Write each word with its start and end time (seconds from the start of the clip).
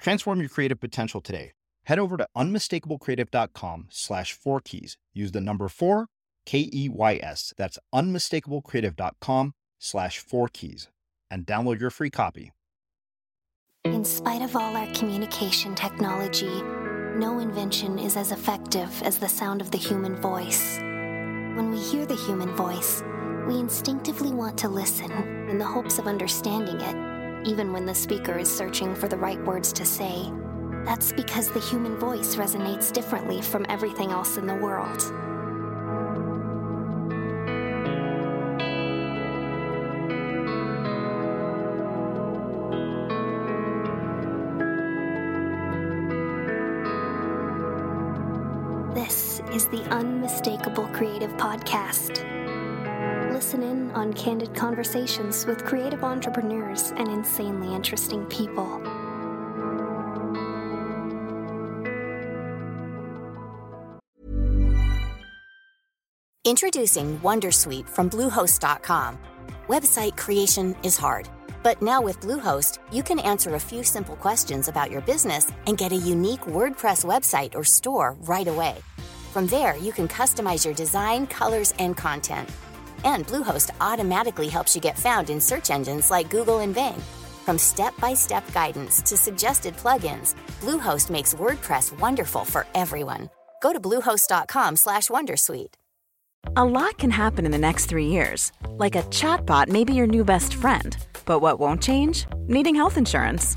Transform 0.00 0.40
your 0.40 0.48
creative 0.48 0.80
potential 0.80 1.20
today. 1.20 1.52
Head 1.84 1.98
over 1.98 2.16
to 2.16 2.26
unmistakablecreative.com 2.36 3.88
slash 3.90 4.32
four 4.32 4.60
keys. 4.60 4.96
Use 5.12 5.32
the 5.32 5.40
number 5.40 5.68
four, 5.68 6.06
K 6.46 6.70
E 6.72 6.88
Y 6.88 7.20
S. 7.22 7.52
That's 7.56 7.78
unmistakablecreative.com 7.94 9.52
slash 9.78 10.18
four 10.18 10.48
keys 10.48 10.88
and 11.30 11.46
download 11.46 11.80
your 11.80 11.90
free 11.90 12.10
copy. 12.10 12.52
In 13.84 14.04
spite 14.04 14.42
of 14.42 14.56
all 14.56 14.76
our 14.76 14.86
communication 14.88 15.74
technology, 15.74 16.62
no 17.16 17.38
invention 17.38 17.98
is 17.98 18.16
as 18.16 18.30
effective 18.30 19.02
as 19.02 19.18
the 19.18 19.28
sound 19.28 19.60
of 19.60 19.70
the 19.70 19.78
human 19.78 20.16
voice. 20.16 20.78
When 20.78 21.70
we 21.70 21.78
hear 21.78 22.06
the 22.06 22.16
human 22.16 22.54
voice, 22.56 23.02
we 23.46 23.58
instinctively 23.58 24.32
want 24.32 24.58
to 24.58 24.68
listen 24.68 25.10
in 25.48 25.58
the 25.58 25.64
hopes 25.64 25.98
of 25.98 26.06
understanding 26.06 26.80
it 26.80 27.09
even 27.44 27.72
when 27.72 27.86
the 27.86 27.94
speaker 27.94 28.38
is 28.38 28.54
searching 28.54 28.94
for 28.94 29.08
the 29.08 29.16
right 29.16 29.42
words 29.44 29.72
to 29.74 29.84
say. 29.84 30.30
That's 30.84 31.12
because 31.12 31.50
the 31.50 31.60
human 31.60 31.96
voice 31.98 32.36
resonates 32.36 32.92
differently 32.92 33.42
from 33.42 33.66
everything 33.68 34.10
else 34.10 34.36
in 34.36 34.46
the 34.46 34.54
world. 34.54 34.98
This 48.94 49.40
is 49.52 49.66
the 49.66 49.82
Unmistakable 49.90 50.88
Creative 50.88 51.30
Podcast 51.32 52.26
listen 53.40 53.62
in 53.62 53.90
on 53.92 54.12
candid 54.12 54.54
conversations 54.54 55.46
with 55.46 55.64
creative 55.64 56.04
entrepreneurs 56.04 56.92
and 56.98 57.08
insanely 57.08 57.74
interesting 57.74 58.26
people. 58.26 58.68
Introducing 66.44 67.18
Wondersuite 67.20 67.88
from 67.88 68.10
Bluehost.com. 68.10 69.18
Website 69.68 70.18
creation 70.18 70.76
is 70.82 70.98
hard, 70.98 71.26
but 71.62 71.80
now 71.80 72.02
with 72.02 72.20
Bluehost, 72.20 72.76
you 72.92 73.02
can 73.02 73.18
answer 73.20 73.54
a 73.54 73.66
few 73.70 73.82
simple 73.82 74.16
questions 74.16 74.68
about 74.68 74.90
your 74.90 75.00
business 75.00 75.50
and 75.66 75.78
get 75.78 75.92
a 75.92 76.06
unique 76.14 76.42
WordPress 76.42 77.06
website 77.06 77.54
or 77.54 77.64
store 77.64 78.16
right 78.20 78.48
away. 78.48 78.76
From 79.32 79.46
there, 79.46 79.78
you 79.78 79.92
can 79.92 80.08
customize 80.08 80.66
your 80.66 80.74
design, 80.74 81.26
colors, 81.26 81.72
and 81.78 81.96
content 81.96 82.50
and 83.04 83.26
Bluehost 83.26 83.70
automatically 83.80 84.48
helps 84.48 84.74
you 84.74 84.80
get 84.80 84.98
found 84.98 85.30
in 85.30 85.40
search 85.40 85.70
engines 85.70 86.10
like 86.10 86.30
Google 86.30 86.60
and 86.60 86.74
Bing. 86.74 87.00
From 87.44 87.58
step-by-step 87.58 88.52
guidance 88.52 89.02
to 89.02 89.16
suggested 89.16 89.76
plugins, 89.76 90.34
Bluehost 90.60 91.10
makes 91.10 91.34
WordPress 91.34 91.98
wonderful 91.98 92.44
for 92.44 92.66
everyone. 92.74 93.30
Go 93.62 93.72
to 93.72 93.80
bluehost.com/wondersuite. 93.80 95.74
A 96.56 96.64
lot 96.64 96.96
can 96.96 97.10
happen 97.10 97.44
in 97.44 97.52
the 97.52 97.58
next 97.58 97.86
3 97.86 98.06
years. 98.06 98.50
Like 98.78 98.96
a 98.96 99.02
chatbot 99.10 99.68
may 99.68 99.84
be 99.84 99.92
your 99.94 100.06
new 100.06 100.24
best 100.24 100.54
friend. 100.54 100.96
But 101.26 101.40
what 101.40 101.60
won't 101.60 101.82
change? 101.82 102.26
Needing 102.48 102.74
health 102.74 102.96
insurance. 102.96 103.56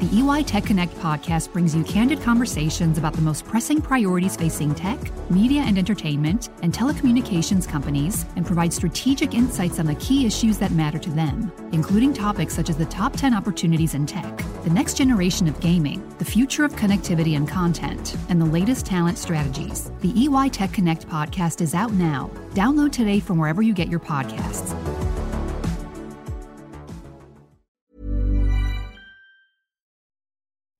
The 0.00 0.18
EY 0.18 0.44
Tech 0.44 0.64
Connect 0.64 0.94
podcast 0.94 1.52
brings 1.52 1.74
you 1.74 1.84
candid 1.84 2.22
conversations 2.22 2.96
about 2.96 3.12
the 3.12 3.20
most 3.20 3.44
pressing 3.44 3.82
priorities 3.82 4.34
facing 4.34 4.74
tech, 4.74 4.98
media 5.30 5.60
and 5.60 5.76
entertainment, 5.76 6.48
and 6.62 6.72
telecommunications 6.72 7.68
companies, 7.68 8.24
and 8.34 8.46
provides 8.46 8.74
strategic 8.74 9.34
insights 9.34 9.78
on 9.78 9.84
the 9.84 9.94
key 9.96 10.24
issues 10.24 10.56
that 10.56 10.70
matter 10.70 10.98
to 10.98 11.10
them, 11.10 11.52
including 11.72 12.14
topics 12.14 12.54
such 12.54 12.70
as 12.70 12.78
the 12.78 12.86
top 12.86 13.14
10 13.14 13.34
opportunities 13.34 13.92
in 13.92 14.06
tech, 14.06 14.38
the 14.64 14.70
next 14.70 14.96
generation 14.96 15.46
of 15.46 15.60
gaming, 15.60 16.02
the 16.16 16.24
future 16.24 16.64
of 16.64 16.72
connectivity 16.72 17.36
and 17.36 17.46
content, 17.46 18.16
and 18.30 18.40
the 18.40 18.46
latest 18.46 18.86
talent 18.86 19.18
strategies. 19.18 19.92
The 20.00 20.14
EY 20.16 20.48
Tech 20.48 20.72
Connect 20.72 21.06
podcast 21.10 21.60
is 21.60 21.74
out 21.74 21.92
now. 21.92 22.30
Download 22.52 22.90
today 22.90 23.20
from 23.20 23.36
wherever 23.36 23.60
you 23.60 23.74
get 23.74 23.88
your 23.88 24.00
podcasts. 24.00 24.74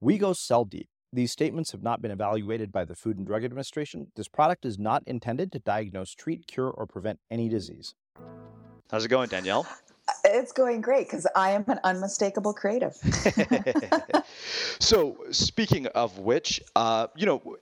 We 0.00 0.16
go 0.16 0.32
cell 0.32 0.64
deep. 0.64 0.88
These 1.12 1.32
statements 1.32 1.72
have 1.72 1.82
not 1.82 2.00
been 2.00 2.12
evaluated 2.12 2.70
by 2.70 2.84
the 2.84 2.94
Food 2.94 3.18
and 3.18 3.26
Drug 3.26 3.42
Administration. 3.42 4.12
This 4.14 4.28
product 4.28 4.64
is 4.64 4.78
not 4.78 5.02
intended 5.08 5.50
to 5.50 5.58
diagnose, 5.58 6.14
treat, 6.14 6.46
cure, 6.46 6.70
or 6.70 6.86
prevent 6.86 7.18
any 7.32 7.48
disease. 7.48 7.96
How's 8.92 9.04
it 9.04 9.08
going, 9.08 9.28
Danielle? 9.28 9.66
It's 10.24 10.52
going 10.52 10.80
great 10.80 11.06
because 11.06 11.26
I 11.34 11.50
am 11.50 11.64
an 11.68 11.80
unmistakable 11.84 12.52
creative. 12.52 12.94
so, 14.78 15.16
speaking 15.30 15.86
of 15.88 16.18
which, 16.18 16.62
uh, 16.76 17.08
you 17.16 17.26
know, 17.26 17.56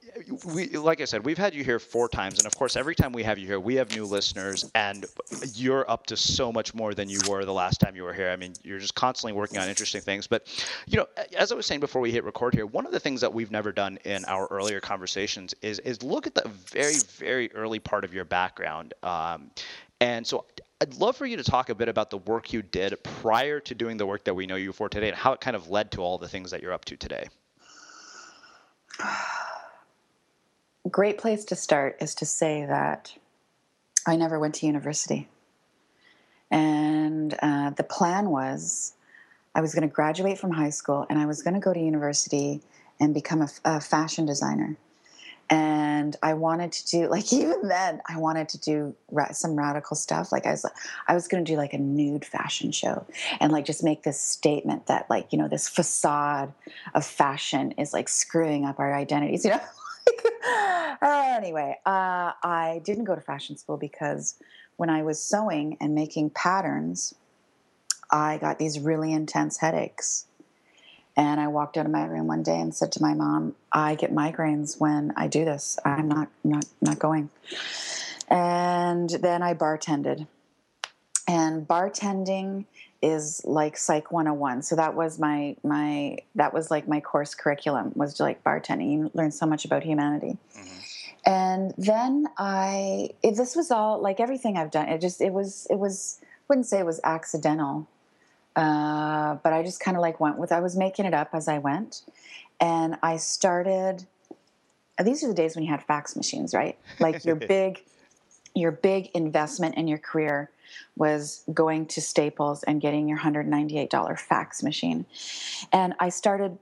we 0.55 0.69
like 0.69 1.01
I 1.01 1.05
said, 1.05 1.25
we've 1.25 1.39
had 1.39 1.55
you 1.55 1.65
here 1.65 1.79
four 1.79 2.09
times, 2.09 2.39
and 2.39 2.47
of 2.47 2.57
course, 2.57 2.77
every 2.77 2.95
time 2.95 3.13
we 3.13 3.23
have 3.23 3.39
you 3.39 3.47
here, 3.47 3.61
we 3.61 3.75
have 3.77 3.95
new 3.95 4.05
listeners, 4.05 4.71
and 4.75 5.07
you're 5.55 5.89
up 5.91 6.07
to 6.07 6.17
so 6.17 6.53
much 6.53 6.75
more 6.75 6.95
than 6.95 7.09
you 7.09 7.21
were 7.29 7.45
the 7.45 7.53
last 7.53 7.81
time 7.81 7.97
you 7.97 8.05
were 8.05 8.13
here. 8.13 8.31
I 8.31 8.37
mean, 8.37 8.55
you're 8.63 8.79
just 8.79 8.95
constantly 8.95 9.33
working 9.33 9.59
on 9.59 9.69
interesting 9.69 10.01
things. 10.01 10.27
But, 10.27 10.47
you 10.87 10.99
know, 10.99 11.07
as 11.37 11.53
I 11.53 11.55
was 11.55 11.67
saying 11.67 11.81
before 11.81 12.01
we 12.01 12.11
hit 12.11 12.25
record 12.25 12.55
here, 12.55 12.67
one 12.67 12.87
of 12.87 12.93
the 12.93 13.01
things 13.01 13.21
that 13.21 13.33
we've 13.33 13.51
never 13.51 13.73
done 13.73 13.99
in 14.05 14.25
our 14.27 14.47
earlier 14.49 14.81
conversations 14.81 15.55
is 15.63 15.79
is 15.81 16.03
look 16.03 16.27
at 16.27 16.35
the 16.35 16.49
very 16.49 16.97
very 17.19 17.53
early 17.55 17.79
part 17.79 18.05
of 18.05 18.15
your 18.15 18.25
background. 18.25 18.95
Um, 19.03 19.51
and 20.01 20.27
so 20.27 20.45
I'd 20.81 20.95
love 20.97 21.17
for 21.17 21.25
you 21.25 21.39
to 21.39 21.45
talk 21.45 21.71
a 21.71 21.75
bit 21.75 21.89
about 21.89 22.11
the 22.11 22.19
work 22.19 22.53
you 22.53 22.61
did 22.61 23.03
prior 23.03 23.61
to 23.61 23.75
doing 23.75 23.97
the 23.97 24.05
work 24.05 24.25
that 24.25 24.35
we 24.35 24.47
know 24.47 24.57
you 24.57 24.73
for 24.73 24.91
today 24.91 25.09
and 25.09 25.17
how 25.17 25.33
it 25.33 25.41
kind 25.41 25.57
of 25.57 25.71
led 25.71 25.91
to 25.93 26.03
all 26.03 26.19
the 26.19 26.29
things 26.29 26.51
that 26.51 26.61
you're 26.61 26.75
up 26.75 26.85
to 26.87 26.97
today. 26.99 27.29
Great 30.91 31.17
place 31.17 31.47
to 31.47 31.57
start 31.57 31.97
is 32.01 32.15
to 32.17 32.27
say 32.27 32.67
that 32.67 33.15
I 34.07 34.17
never 34.17 34.39
went 34.39 34.57
to 34.57 34.67
university. 34.67 35.29
And 36.51 37.35
uh, 37.41 37.71
the 37.71 37.83
plan 37.83 38.29
was 38.29 38.93
I 39.55 39.63
was 39.63 39.75
going 39.75 39.89
to 39.89 39.93
graduate 39.93 40.39
from 40.39 40.51
high 40.51 40.71
school 40.71 41.07
and 41.09 41.19
I 41.19 41.25
was 41.25 41.43
going 41.43 41.55
to 41.55 41.61
go 41.61 41.73
to 41.73 41.81
university 41.81 42.61
and 43.01 43.15
become 43.15 43.41
a, 43.41 43.49
a 43.65 43.81
fashion 43.81 44.27
designer 44.27 44.77
and 45.49 46.17
I 46.23 46.35
wanted 46.35 46.73
to 46.73 46.87
do 46.87 47.09
like 47.09 47.33
even 47.33 47.69
then 47.69 48.01
I 48.09 48.19
wanted 48.19 48.49
to 48.51 48.59
do 48.59 48.95
ra- 49.11 49.33
some 49.33 49.57
radical 49.57 49.97
stuff. 49.97 50.33
Like 50.33 50.47
I 50.47 50.51
was 50.53 50.67
I 51.07 51.15
was 51.15 51.29
going 51.29 51.45
to 51.45 51.51
do 51.51 51.57
like 51.57 51.73
a 51.73 51.79
nude 51.79 52.25
fashion 52.25 52.73
show 52.73 53.07
and 53.41 53.53
like 53.53 53.65
just 53.65 53.85
make 53.85 54.03
this 54.03 54.21
statement 54.21 54.87
that 54.87 55.09
like 55.09 55.33
you 55.33 55.39
know 55.39 55.49
this 55.49 55.69
facade 55.69 56.53
of 56.95 57.05
fashion 57.05 57.73
is 57.73 57.93
like 57.93 58.09
screwing 58.09 58.65
up 58.65 58.79
our 58.79 58.95
identities. 58.95 59.47
You 59.51 59.53
know. 59.53 60.97
anyway, 61.03 61.77
uh, 61.85 62.33
I 62.43 62.81
didn't 62.85 63.05
go 63.05 63.15
to 63.15 63.21
fashion 63.21 63.57
school 63.57 63.77
because 63.77 64.37
when 64.77 64.89
I 64.89 65.03
was 65.03 65.21
sewing 65.21 65.77
and 65.81 65.95
making 65.95 66.31
patterns, 66.31 67.15
I 68.11 68.39
got 68.39 68.59
these 68.59 68.79
really 68.79 69.13
intense 69.13 69.59
headaches 69.59 70.27
and 71.17 71.41
I 71.41 71.49
walked 71.49 71.79
out 71.79 71.87
of 71.87 71.93
my 71.93 72.05
room 72.05 72.27
one 72.27 72.43
day 72.43 72.61
and 72.61 72.75
said 72.75 72.93
to 72.93 73.03
my 73.03 73.15
mom, 73.15 73.55
"I 73.73 73.95
get 73.95 74.13
migraines 74.13 74.79
when 74.79 75.13
I 75.17 75.29
do 75.29 75.45
this. 75.45 75.79
I'm 75.85 76.09
not 76.09 76.29
not 76.45 76.67
not 76.81 76.99
going." 76.99 77.31
And 78.29 79.09
then 79.09 79.43
I 79.43 79.55
bartended. 79.55 80.27
And 81.29 81.67
bartending 81.67 82.67
is 83.03 83.43
like 83.45 83.77
Psych 83.77 84.13
101. 84.13 84.63
So 84.63 84.77
that 84.77 84.95
was 84.95 85.19
my 85.19 85.57
my 85.65 86.19
that 86.35 86.53
was 86.53 86.71
like 86.71 86.87
my 86.87 87.01
course 87.01 87.35
curriculum 87.35 87.93
was 87.95 88.21
like 88.21 88.45
bartending. 88.45 88.93
You 88.93 89.11
learn 89.15 89.33
so 89.33 89.47
much 89.47 89.65
about 89.65 89.83
humanity. 89.83 90.39
Mm-hmm. 90.57 90.79
And 91.29 91.75
then 91.77 92.27
I 92.39 93.11
this 93.23 93.57
was 93.57 93.71
all 93.71 94.01
like 94.01 94.21
everything 94.21 94.57
I've 94.57 94.71
done. 94.71 94.89
It 94.89 95.01
just 95.01 95.21
it 95.21 95.33
was 95.33 95.67
it 95.71 95.79
was 95.79 96.21
wouldn't 96.49 96.67
say 96.67 96.79
it 96.79 96.87
was 96.87 97.01
accidental 97.03 97.89
uh, 98.57 99.37
but 99.43 99.53
I 99.53 99.63
just 99.63 99.81
kind 99.81 99.97
of 99.97 100.01
like 100.01 100.19
went 100.19 100.39
with. 100.39 100.51
I 100.51 100.61
was 100.61 100.77
making 100.77 101.05
it 101.05 101.13
up 101.13 101.29
as 101.35 101.47
I 101.47 101.59
went, 101.59 102.03
and 102.59 102.97
I 103.03 103.19
started. 103.19 104.07
These 105.03 105.23
are 105.23 105.29
the 105.29 105.35
days 105.35 105.55
when 105.55 105.63
you 105.63 105.71
had 105.71 105.83
fax 105.85 106.17
machines, 106.17 106.55
right? 106.55 106.79
Like 106.99 107.25
your 107.27 107.37
big, 107.55 107.83
your 108.55 108.73
big 108.73 109.11
investment 109.15 109.75
in 109.75 109.87
your 109.87 109.99
career 109.99 110.51
was 110.97 111.45
going 111.53 111.85
to 111.87 112.01
Staples 112.01 112.63
and 112.63 112.81
getting 112.81 113.07
your 113.07 113.19
hundred 113.19 113.47
ninety 113.47 113.79
eight 113.79 113.91
dollar 113.91 114.17
fax 114.17 114.63
machine, 114.63 115.05
and 115.71 115.95
I 116.01 116.09
started 116.09 116.59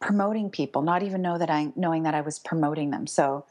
promoting 0.00 0.48
people, 0.48 0.80
not 0.80 1.02
even 1.02 1.20
know 1.20 1.36
that 1.36 1.50
I 1.50 1.72
knowing 1.76 2.04
that 2.04 2.14
I 2.14 2.22
was 2.22 2.38
promoting 2.38 2.90
them. 2.90 3.06
So 3.06 3.44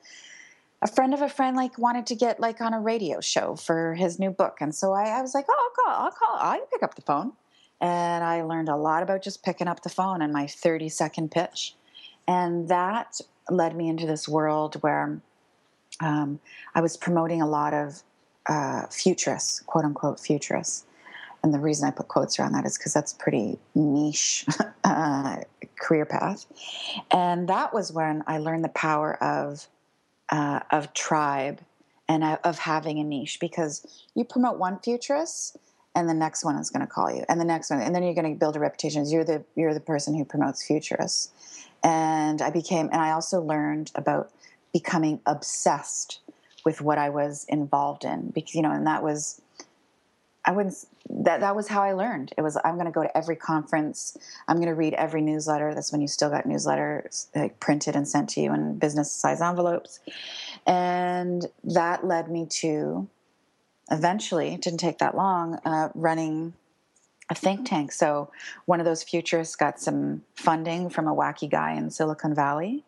a 0.81 0.87
friend 0.87 1.13
of 1.13 1.21
a 1.21 1.29
friend 1.29 1.55
like 1.55 1.77
wanted 1.77 2.07
to 2.07 2.15
get 2.15 2.39
like 2.39 2.59
on 2.59 2.73
a 2.73 2.79
radio 2.79 3.21
show 3.21 3.55
for 3.55 3.93
his 3.95 4.19
new 4.19 4.29
book 4.29 4.57
and 4.61 4.75
so 4.75 4.93
I, 4.93 5.05
I 5.05 5.21
was 5.23 5.33
like 5.33 5.45
oh 5.49 5.55
i'll 5.57 5.83
call 5.83 6.05
i'll 6.05 6.11
call 6.11 6.37
i'll 6.39 6.65
pick 6.67 6.83
up 6.83 6.93
the 6.93 7.01
phone 7.01 7.33
and 7.79 8.23
I 8.23 8.41
learned 8.41 8.69
a 8.69 8.75
lot 8.75 9.03
about 9.03 9.21
just 9.21 9.43
picking 9.43 9.67
up 9.67 9.83
the 9.83 9.89
phone 9.89 10.21
and 10.21 10.33
my 10.33 10.47
30 10.47 10.89
second 10.89 11.31
pitch. 11.31 11.75
And 12.27 12.67
that 12.69 13.21
led 13.49 13.75
me 13.75 13.87
into 13.87 14.05
this 14.05 14.27
world 14.27 14.75
where 14.81 15.21
um, 15.99 16.39
I 16.75 16.81
was 16.81 16.97
promoting 16.97 17.41
a 17.41 17.47
lot 17.47 17.73
of 17.73 18.03
uh, 18.47 18.87
futurists, 18.87 19.61
quote 19.61 19.85
unquote 19.85 20.19
futurists. 20.19 20.85
And 21.43 21.53
the 21.53 21.59
reason 21.59 21.87
I 21.87 21.91
put 21.91 22.07
quotes 22.07 22.39
around 22.39 22.53
that 22.53 22.65
is 22.65 22.77
because 22.77 22.93
that's 22.93 23.13
pretty 23.13 23.59
niche 23.75 24.45
uh, 24.83 25.37
career 25.79 26.05
path. 26.05 26.45
And 27.11 27.47
that 27.47 27.73
was 27.73 27.91
when 27.91 28.23
I 28.27 28.39
learned 28.39 28.63
the 28.63 28.69
power 28.69 29.21
of 29.23 29.67
uh, 30.29 30.59
of 30.71 30.93
tribe 30.93 31.61
and 32.09 32.23
of 32.43 32.59
having 32.59 32.99
a 32.99 33.03
niche 33.03 33.39
because 33.39 34.05
you 34.15 34.23
promote 34.25 34.57
one 34.57 34.79
futurist 34.79 35.57
and 35.97 36.07
the 36.07 36.13
next 36.13 36.45
one 36.45 36.55
is 36.57 36.69
going 36.69 36.85
to 36.85 36.87
call 36.87 37.11
you 37.11 37.25
and 37.27 37.41
the 37.41 37.45
next 37.45 37.71
one 37.71 37.81
and 37.81 37.93
then 37.93 38.03
you're 38.03 38.13
going 38.13 38.31
to 38.31 38.39
build 38.39 38.55
a 38.55 38.59
reputation 38.59 39.03
you're 39.09 39.25
the 39.25 39.43
you're 39.55 39.73
the 39.73 39.79
person 39.79 40.15
who 40.15 40.23
promotes 40.23 40.65
futurists. 40.65 41.31
And 41.83 42.41
i 42.41 42.49
became 42.49 42.89
and 42.91 43.01
i 43.01 43.11
also 43.11 43.41
learned 43.41 43.91
about 43.95 44.31
becoming 44.71 45.19
obsessed 45.25 46.19
with 46.63 46.81
what 46.81 46.97
i 46.97 47.09
was 47.09 47.45
involved 47.49 48.03
in 48.05 48.29
because 48.29 48.53
you 48.55 48.61
know 48.61 48.71
and 48.71 48.85
that 48.85 49.01
was 49.01 49.41
i 50.45 50.51
wouldn't 50.51 50.75
that 51.09 51.39
that 51.39 51.55
was 51.55 51.67
how 51.69 51.81
i 51.81 51.93
learned. 51.93 52.33
It 52.37 52.41
was 52.41 52.57
i'm 52.63 52.75
going 52.75 52.85
to 52.85 52.91
go 52.91 53.03
to 53.03 53.17
every 53.17 53.35
conference 53.35 54.17
i'm 54.47 54.57
going 54.57 54.67
to 54.67 54.75
read 54.75 54.93
every 54.93 55.21
newsletter 55.21 55.73
that's 55.73 55.91
when 55.91 56.01
you 56.01 56.07
still 56.07 56.29
got 56.29 56.45
newsletters 56.45 57.27
like 57.35 57.59
printed 57.59 57.95
and 57.95 58.07
sent 58.07 58.29
to 58.31 58.41
you 58.41 58.53
in 58.53 58.77
business 58.77 59.11
size 59.11 59.41
envelopes. 59.41 59.99
And 60.67 61.45
that 61.63 62.05
led 62.05 62.29
me 62.29 62.45
to 62.61 63.07
eventually, 63.91 64.53
it 64.53 64.61
didn't 64.61 64.79
take 64.79 64.99
that 64.99 65.15
long, 65.15 65.55
uh, 65.65 65.89
running 65.95 66.53
a 67.29 67.35
think 67.35 67.67
tank. 67.67 67.91
So 67.91 68.31
one 68.65 68.79
of 68.79 68.85
those 68.85 69.03
futurists 69.03 69.55
got 69.55 69.79
some 69.79 70.23
funding 70.35 70.89
from 70.89 71.07
a 71.07 71.15
wacky 71.15 71.49
guy 71.49 71.73
in 71.73 71.89
Silicon 71.89 72.33
Valley. 72.33 72.83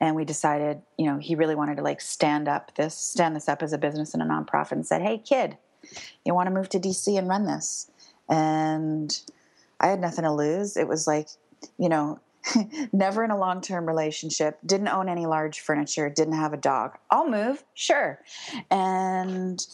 And 0.00 0.16
we 0.16 0.24
decided, 0.24 0.82
you 0.96 1.06
know, 1.06 1.18
he 1.18 1.34
really 1.34 1.54
wanted 1.54 1.76
to 1.76 1.82
like 1.82 2.00
stand 2.00 2.48
up 2.48 2.74
this, 2.74 2.94
stand 2.94 3.36
this 3.36 3.48
up 3.48 3.62
as 3.62 3.72
a 3.72 3.78
business 3.78 4.14
and 4.14 4.22
a 4.22 4.26
nonprofit 4.26 4.72
and 4.72 4.86
said, 4.86 5.02
Hey 5.02 5.18
kid, 5.18 5.56
you 6.24 6.34
want 6.34 6.48
to 6.48 6.54
move 6.54 6.68
to 6.70 6.80
DC 6.80 7.16
and 7.18 7.28
run 7.28 7.46
this? 7.46 7.90
And 8.28 9.16
I 9.80 9.88
had 9.88 10.00
nothing 10.00 10.24
to 10.24 10.32
lose. 10.32 10.76
It 10.76 10.88
was 10.88 11.06
like, 11.06 11.28
you 11.78 11.88
know, 11.88 12.20
never 12.92 13.24
in 13.24 13.30
a 13.30 13.38
long 13.38 13.60
term 13.60 13.86
relationship, 13.86 14.58
didn't 14.64 14.88
own 14.88 15.08
any 15.08 15.26
large 15.26 15.60
furniture, 15.60 16.08
didn't 16.08 16.34
have 16.34 16.52
a 16.52 16.56
dog. 16.56 16.98
I'll 17.10 17.28
move, 17.28 17.64
sure. 17.74 18.20
And 18.70 19.64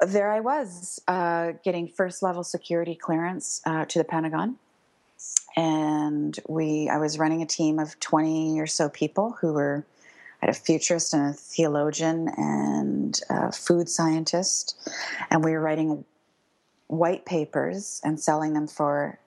there 0.00 0.32
I 0.32 0.40
was 0.40 1.00
uh, 1.08 1.52
getting 1.62 1.88
first 1.88 2.22
level 2.22 2.42
security 2.42 2.94
clearance 2.94 3.60
uh, 3.66 3.84
to 3.86 3.98
the 3.98 4.04
Pentagon. 4.04 4.56
And 5.56 6.38
we, 6.48 6.88
I 6.88 6.98
was 6.98 7.18
running 7.18 7.42
a 7.42 7.46
team 7.46 7.78
of 7.78 7.98
20 8.00 8.58
or 8.60 8.66
so 8.66 8.88
people 8.88 9.36
who 9.40 9.52
were, 9.52 9.84
had 10.40 10.48
a 10.48 10.54
futurist 10.54 11.12
and 11.12 11.30
a 11.30 11.32
theologian 11.32 12.28
and 12.36 13.20
a 13.28 13.52
food 13.52 13.88
scientist. 13.88 14.76
And 15.30 15.44
we 15.44 15.52
were 15.52 15.60
writing 15.60 16.04
white 16.86 17.26
papers 17.26 18.00
and 18.02 18.18
selling 18.18 18.54
them 18.54 18.66
for 18.66 19.18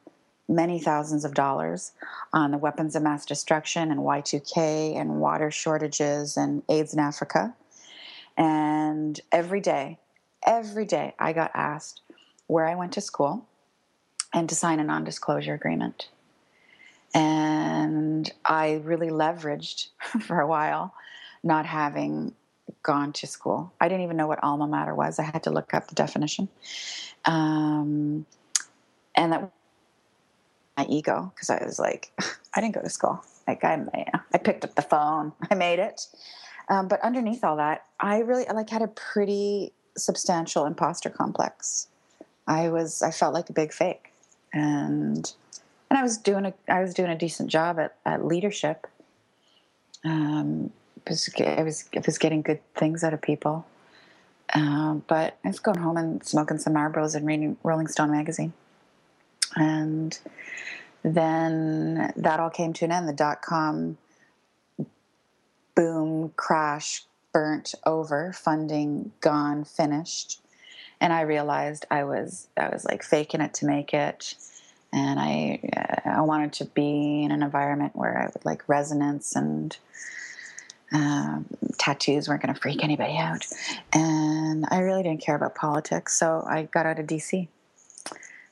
many 0.50 0.80
thousands 0.80 1.24
of 1.24 1.34
dollars 1.34 1.92
on 2.34 2.51
the 2.51 2.58
weapons 2.58 2.96
of 2.96 3.03
mass 3.03 3.25
destruction 3.25 3.92
and 3.92 4.01
Y2K 4.01 4.96
and 4.96 5.22
water 5.22 5.51
shortages 5.51 6.36
and 6.36 6.63
AIDS 6.68 6.94
in 6.94 7.00
Africa. 7.00 7.53
And 8.36 9.20
every 9.32 9.62
day 9.62 10.00
every 10.46 10.86
day 10.86 11.14
I 11.20 11.34
got 11.34 11.52
asked 11.54 12.02
where 12.48 12.66
I 12.66 12.76
went 12.76 12.94
to 12.94 13.02
school 13.02 13.46
and 14.34 14.50
to 14.50 14.56
sign 14.56 14.80
a 14.80 14.84
non 14.84 15.04
disclosure 15.04 15.54
agreement. 15.54 16.10
And 17.14 18.32
I 18.44 18.82
really 18.84 19.10
leveraged 19.10 19.90
for 20.22 20.40
a 20.40 20.48
while 20.48 20.94
not 21.44 21.66
having 21.66 22.34
gone 22.82 23.14
to 23.14 23.28
school. 23.28 23.74
I 23.80 23.88
didn't 23.88 24.04
even 24.04 24.18
know 24.18 24.28
what 24.28 24.44
alma 24.44 24.68
mater 24.68 24.96
was. 24.96 25.20
I 25.20 25.24
had 25.24 25.44
to 25.44 25.52
look 25.52 25.74
up 25.74 25.88
the 25.88 25.96
definition. 25.96 26.50
Um, 27.26 28.26
and 29.16 29.32
that 29.32 29.52
my 30.78 30.86
ego 30.90 31.32
because 31.34 31.50
I 31.50 31.64
was 31.64 31.80
like, 31.80 32.12
I 32.56 32.62
didn't 32.62 32.76
go 32.76 32.82
to 32.82 32.90
school. 32.90 33.24
Like 33.48 33.64
I, 33.64 33.86
I 34.34 34.38
picked 34.38 34.64
up 34.64 34.76
the 34.76 34.82
phone, 34.82 35.34
I 35.52 35.56
made 35.56 35.80
it. 35.80 36.08
Um, 36.70 36.88
but 36.88 37.02
underneath 37.02 37.44
all 37.44 37.58
that, 37.58 37.86
I 38.00 38.20
really 38.20 38.46
like 38.46 38.70
had 38.70 38.82
a 38.82 38.88
pretty 38.88 39.74
substantial 39.98 40.66
imposter 40.66 41.10
complex. 41.10 41.88
I 42.48 42.70
was 42.70 43.02
I 43.02 43.12
felt 43.12 43.34
like 43.34 43.50
a 43.50 43.54
big 43.54 43.72
fake, 43.72 44.12
and 44.52 45.32
and 45.90 46.00
I 46.00 46.04
was 46.04 46.18
doing 46.18 46.46
a 46.46 46.54
I 46.68 46.82
was 46.82 46.94
doing 46.94 47.10
a 47.10 47.18
decent 47.18 47.50
job 47.50 47.80
at, 47.80 47.96
at 48.06 48.26
leadership. 48.26 48.88
Um, 50.04 50.72
was, 51.08 51.30
I 51.40 51.64
was 51.64 51.86
I 51.96 52.02
was 52.06 52.18
getting 52.18 52.42
good 52.42 52.60
things 52.76 53.04
out 53.04 53.14
of 53.14 53.22
people, 53.22 53.66
um, 54.54 55.04
but 55.08 55.38
I 55.46 55.48
was 55.48 55.60
going 55.60 55.80
home 55.80 55.98
and 55.98 56.26
smoking 56.26 56.58
some 56.58 56.74
Marlboros 56.74 57.16
and 57.16 57.26
reading 57.26 57.58
Rolling 57.64 57.88
Stone 57.88 58.12
magazine, 58.12 58.54
and 59.56 60.20
then 61.04 62.14
that 62.18 62.40
all 62.40 62.50
came 62.50 62.74
to 62.74 62.86
an 62.86 62.92
end. 62.92 63.08
The 63.08 63.14
dot 63.14 63.42
com 63.42 63.98
boom 65.76 66.34
crash 66.36 67.06
burnt 67.34 67.74
over, 67.86 68.32
funding 68.32 69.12
gone, 69.20 69.66
finished. 69.66 70.40
And 71.02 71.12
I 71.12 71.22
realized 71.22 71.86
I 71.92 72.06
was 72.06 72.48
I 72.56 72.70
was 72.70 72.86
like 72.86 73.04
faking 73.04 73.42
it 73.42 73.56
to 73.56 73.66
make 73.66 73.94
it, 73.94 74.36
and 74.94 75.20
I 75.20 75.60
I 76.06 76.22
wanted 76.22 76.54
to 76.54 76.66
be 76.66 77.24
in 77.24 77.32
an 77.32 77.44
environment 77.44 77.96
where 77.96 78.18
I 78.18 78.28
would 78.28 78.46
like 78.46 78.70
resonance 78.70 79.36
and 79.36 79.75
um, 80.94 81.48
tattoos 81.78 82.30
weren't 82.30 82.42
going 82.44 82.54
to 82.54 82.60
freak 82.60 82.84
anybody 82.84 83.18
out, 83.18 83.46
and 83.92 84.66
I 84.70 84.80
really 84.80 85.04
didn't 85.04 85.22
care 85.22 85.36
about 85.36 85.56
politics, 85.56 86.18
so 86.18 86.46
I 86.48 86.63
got 86.63 86.86
out 86.86 87.00
of 87.00 87.08
DC. 87.08 87.48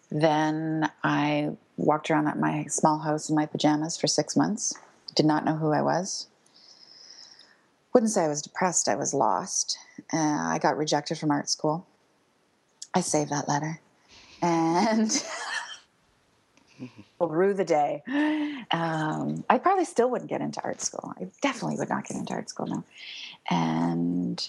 Then 0.10 0.92
I 1.04 1.52
walked 1.78 2.12
around 2.12 2.28
at 2.28 2.38
my 2.38 2.66
small 2.66 3.00
house 3.00 3.30
in 3.30 3.36
my 3.36 3.46
pajamas 3.46 3.98
for 3.98 4.08
six 4.08 4.36
months. 4.36 4.74
Did 5.16 5.26
not 5.26 5.46
know 5.46 5.56
who 5.56 5.72
I 5.72 5.82
was 5.82 6.28
wouldn't 7.94 8.12
say 8.12 8.24
I 8.24 8.28
was 8.28 8.42
depressed, 8.42 8.88
I 8.88 8.96
was 8.96 9.14
lost. 9.14 9.78
Uh, 10.14 10.18
I 10.18 10.60
got 10.62 10.78
rejected 10.78 11.18
from 11.18 11.32
art 11.32 11.50
school. 11.50 11.86
I 12.94 13.02
saved 13.02 13.32
that 13.32 13.48
letter. 13.48 13.80
And 14.42 15.12
through 17.20 17.54
the 17.54 17.66
day, 17.66 18.02
um, 18.72 19.44
I 19.50 19.58
probably 19.58 19.86
still 19.86 20.10
wouldn't 20.10 20.30
get 20.30 20.42
into 20.42 20.62
art 20.64 20.82
school. 20.82 21.14
I 21.20 21.28
definitely 21.42 21.78
would 21.78 21.90
not 21.90 22.08
get 22.08 22.18
into 22.18 22.34
art 22.34 22.50
school 22.50 22.68
now. 22.68 22.84
And 23.50 24.48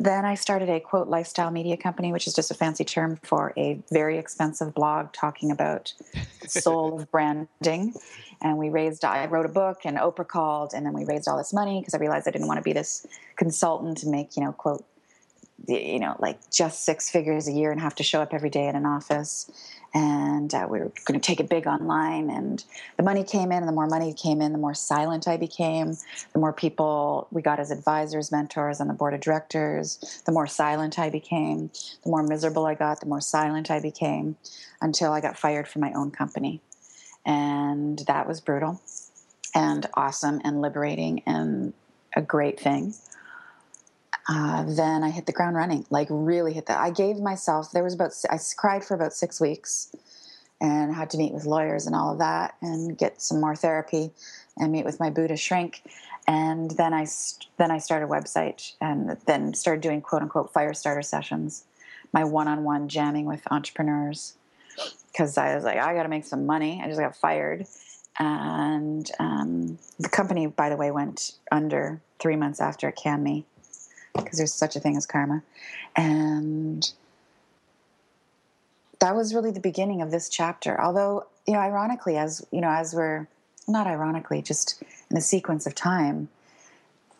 then 0.00 0.24
I 0.24 0.34
started 0.34 0.70
a 0.70 0.80
quote 0.80 1.08
lifestyle 1.08 1.50
media 1.50 1.76
company, 1.76 2.10
which 2.10 2.26
is 2.26 2.32
just 2.32 2.50
a 2.50 2.54
fancy 2.54 2.84
term 2.84 3.18
for 3.22 3.52
a 3.58 3.78
very 3.92 4.16
expensive 4.16 4.74
blog 4.74 5.12
talking 5.12 5.50
about 5.50 5.92
the 6.40 6.48
soul 6.48 6.98
of 6.98 7.10
branding. 7.12 7.92
And 8.40 8.56
we 8.56 8.70
raised, 8.70 9.04
I 9.04 9.26
wrote 9.26 9.44
a 9.44 9.50
book 9.50 9.80
and 9.84 9.98
Oprah 9.98 10.26
called, 10.26 10.72
and 10.72 10.86
then 10.86 10.94
we 10.94 11.04
raised 11.04 11.28
all 11.28 11.36
this 11.36 11.52
money 11.52 11.80
because 11.80 11.92
I 11.92 11.98
realized 11.98 12.26
I 12.26 12.30
didn't 12.30 12.48
want 12.48 12.56
to 12.56 12.62
be 12.62 12.72
this 12.72 13.06
consultant 13.36 14.02
and 14.02 14.10
make, 14.10 14.36
you 14.38 14.42
know, 14.42 14.52
quote, 14.52 14.86
you 15.68 15.98
know, 15.98 16.16
like 16.18 16.50
just 16.50 16.86
six 16.86 17.10
figures 17.10 17.46
a 17.46 17.52
year 17.52 17.70
and 17.70 17.78
have 17.78 17.94
to 17.96 18.02
show 18.02 18.22
up 18.22 18.32
every 18.32 18.48
day 18.48 18.68
in 18.68 18.76
an 18.76 18.86
office 18.86 19.50
and 19.92 20.54
uh, 20.54 20.66
we 20.70 20.78
were 20.78 20.92
going 21.04 21.18
to 21.18 21.26
take 21.26 21.40
it 21.40 21.48
big 21.48 21.66
online 21.66 22.30
and 22.30 22.64
the 22.96 23.02
money 23.02 23.24
came 23.24 23.50
in 23.50 23.58
and 23.58 23.68
the 23.68 23.72
more 23.72 23.88
money 23.88 24.12
came 24.12 24.40
in 24.40 24.52
the 24.52 24.58
more 24.58 24.74
silent 24.74 25.26
i 25.26 25.36
became. 25.36 25.96
The 26.32 26.38
more 26.38 26.52
people 26.52 27.26
we 27.30 27.42
got 27.42 27.58
as 27.58 27.70
advisors 27.70 28.30
mentors 28.30 28.80
on 28.80 28.86
the 28.86 28.94
board 28.94 29.14
of 29.14 29.20
directors 29.20 30.22
the 30.26 30.32
more 30.32 30.46
silent 30.46 30.98
i 30.98 31.10
became. 31.10 31.70
The 32.04 32.10
more 32.10 32.22
miserable 32.22 32.66
i 32.66 32.74
got 32.74 33.00
the 33.00 33.06
more 33.06 33.20
silent 33.20 33.70
i 33.70 33.80
became 33.80 34.36
until 34.80 35.12
i 35.12 35.20
got 35.20 35.38
fired 35.38 35.66
from 35.66 35.80
my 35.80 35.92
own 35.92 36.10
company. 36.10 36.60
And 37.26 37.98
that 38.06 38.28
was 38.28 38.40
brutal 38.40 38.80
and 39.54 39.86
awesome 39.94 40.40
and 40.44 40.60
liberating 40.60 41.22
and 41.26 41.72
a 42.14 42.22
great 42.22 42.60
thing 42.60 42.94
uh, 44.28 44.64
then 44.66 45.02
I 45.02 45.10
hit 45.10 45.26
the 45.26 45.32
ground 45.32 45.56
running, 45.56 45.86
like 45.90 46.08
really 46.10 46.52
hit 46.52 46.66
that. 46.66 46.78
I 46.78 46.90
gave 46.90 47.18
myself, 47.18 47.72
there 47.72 47.84
was 47.84 47.94
about, 47.94 48.12
I 48.30 48.38
cried 48.56 48.84
for 48.84 48.94
about 48.94 49.12
six 49.12 49.40
weeks 49.40 49.94
and 50.60 50.94
had 50.94 51.10
to 51.10 51.18
meet 51.18 51.32
with 51.32 51.46
lawyers 51.46 51.86
and 51.86 51.96
all 51.96 52.12
of 52.12 52.18
that 52.18 52.54
and 52.60 52.96
get 52.96 53.22
some 53.22 53.40
more 53.40 53.56
therapy 53.56 54.10
and 54.58 54.70
meet 54.72 54.84
with 54.84 55.00
my 55.00 55.10
Buddha 55.10 55.36
shrink. 55.36 55.82
And 56.28 56.70
then 56.72 56.92
I, 56.92 57.06
then 57.56 57.70
I 57.70 57.78
started 57.78 58.06
a 58.06 58.08
website 58.08 58.74
and 58.80 59.16
then 59.26 59.54
started 59.54 59.80
doing 59.80 60.02
quote 60.02 60.22
unquote 60.22 60.52
fire 60.52 60.74
starter 60.74 61.02
sessions, 61.02 61.64
my 62.12 62.24
one 62.24 62.46
on 62.46 62.62
one 62.62 62.88
jamming 62.88 63.24
with 63.24 63.40
entrepreneurs. 63.50 64.34
Because 65.10 65.36
I 65.36 65.56
was 65.56 65.64
like, 65.64 65.78
I 65.78 65.94
got 65.94 66.04
to 66.04 66.08
make 66.08 66.24
some 66.24 66.46
money. 66.46 66.80
I 66.82 66.86
just 66.86 67.00
got 67.00 67.16
fired. 67.16 67.66
And 68.18 69.10
um, 69.18 69.78
the 69.98 70.08
company, 70.08 70.46
by 70.46 70.68
the 70.68 70.76
way, 70.76 70.90
went 70.90 71.32
under 71.50 72.00
three 72.20 72.36
months 72.36 72.60
after 72.60 72.88
it 72.88 72.96
canned 72.96 73.24
me 73.24 73.46
because 74.14 74.38
there's 74.38 74.54
such 74.54 74.76
a 74.76 74.80
thing 74.80 74.96
as 74.96 75.06
karma. 75.06 75.42
And 75.96 76.90
that 79.00 79.16
was 79.16 79.34
really 79.34 79.50
the 79.50 79.60
beginning 79.60 80.02
of 80.02 80.10
this 80.10 80.28
chapter. 80.28 80.80
Although, 80.80 81.26
you 81.46 81.54
know, 81.54 81.60
ironically, 81.60 82.16
as 82.16 82.46
you 82.50 82.60
know, 82.60 82.70
as 82.70 82.94
we're 82.94 83.26
not 83.66 83.86
ironically, 83.86 84.42
just 84.42 84.82
in 84.82 85.14
the 85.14 85.20
sequence 85.20 85.66
of 85.66 85.74
time, 85.74 86.28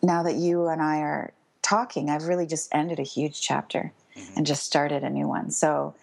now 0.01 0.23
that 0.23 0.35
you 0.35 0.67
and 0.67 0.81
I 0.81 0.99
are 0.99 1.33
talking, 1.61 2.09
I've 2.09 2.25
really 2.25 2.45
just 2.45 2.73
ended 2.73 2.99
a 2.99 3.03
huge 3.03 3.41
chapter 3.41 3.91
mm-hmm. 4.15 4.33
and 4.37 4.45
just 4.45 4.63
started 4.63 5.03
a 5.03 5.09
new 5.09 5.27
one. 5.27 5.51
So, 5.51 5.95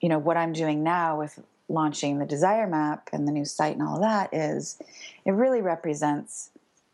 you 0.00 0.08
know, 0.08 0.18
what 0.18 0.36
I'm 0.36 0.52
doing 0.52 0.82
now 0.82 1.18
with 1.18 1.38
launching 1.68 2.18
the 2.18 2.26
desire 2.26 2.66
map 2.66 3.08
and 3.12 3.26
the 3.26 3.32
new 3.32 3.44
site 3.44 3.74
and 3.74 3.82
all 3.82 3.96
of 3.96 4.02
that 4.02 4.32
is 4.32 4.78
it 5.24 5.32
really 5.32 5.60
represents 5.60 6.50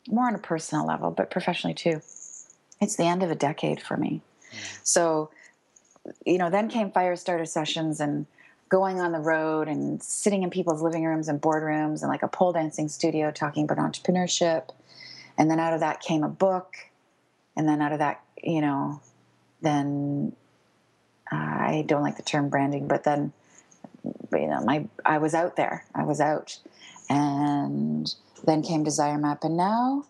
more 0.08 0.26
on 0.26 0.34
a 0.34 0.38
personal 0.38 0.86
level, 0.86 1.10
but 1.10 1.30
professionally 1.30 1.74
too 1.74 2.00
it's 2.82 2.96
the 2.96 3.04
end 3.04 3.22
of 3.22 3.30
a 3.30 3.34
decade 3.34 3.80
for 3.80 3.96
me. 3.96 4.20
Mm. 4.52 4.78
So, 4.82 5.30
you 6.26 6.38
know, 6.38 6.50
then 6.50 6.68
came 6.68 6.90
fire 6.90 7.16
starter 7.16 7.46
sessions 7.46 8.00
and 8.00 8.26
going 8.68 9.00
on 9.00 9.12
the 9.12 9.20
road 9.20 9.68
and 9.68 10.02
sitting 10.02 10.42
in 10.42 10.50
people's 10.50 10.82
living 10.82 11.04
rooms 11.04 11.28
and 11.28 11.40
boardrooms 11.40 12.00
and 12.00 12.08
like 12.08 12.22
a 12.22 12.28
pole 12.28 12.52
dancing 12.52 12.88
studio 12.88 13.30
talking 13.30 13.64
about 13.64 13.78
entrepreneurship. 13.78 14.70
And 15.36 15.50
then 15.50 15.60
out 15.60 15.74
of 15.74 15.80
that 15.80 16.00
came 16.00 16.24
a 16.24 16.28
book. 16.28 16.74
And 17.54 17.68
then 17.68 17.82
out 17.82 17.92
of 17.92 17.98
that, 17.98 18.22
you 18.42 18.62
know, 18.62 19.00
then 19.60 20.32
uh, 21.30 21.36
I 21.36 21.84
don't 21.86 22.02
like 22.02 22.16
the 22.16 22.22
term 22.22 22.48
branding, 22.48 22.88
but 22.88 23.04
then, 23.04 23.32
you 24.32 24.46
know, 24.46 24.62
my 24.64 24.88
I 25.04 25.18
was 25.18 25.34
out 25.34 25.56
there. 25.56 25.84
I 25.94 26.04
was 26.04 26.20
out. 26.20 26.58
And 27.10 28.12
then 28.44 28.62
came 28.62 28.84
Desire 28.84 29.18
Map. 29.18 29.44
And 29.44 29.56
now 29.56 30.06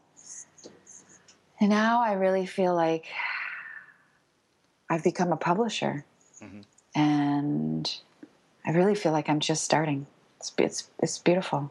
and 1.63 1.71
now 1.71 2.03
I 2.03 2.15
really 2.15 2.45
feel 2.45 2.75
like 2.75 3.07
I've 4.91 5.05
become 5.05 5.33
a 5.33 5.37
publisher. 5.37 6.05
Mm-hmm. 6.43 6.61
And 7.01 7.97
I 8.67 8.73
really 8.73 8.97
feel 8.97 9.13
like 9.13 9.29
I'm 9.29 9.39
just 9.39 9.63
starting. 9.63 10.07
It's, 10.39 10.53
it's, 10.59 10.91
it's 10.99 11.19
beautiful. 11.21 11.71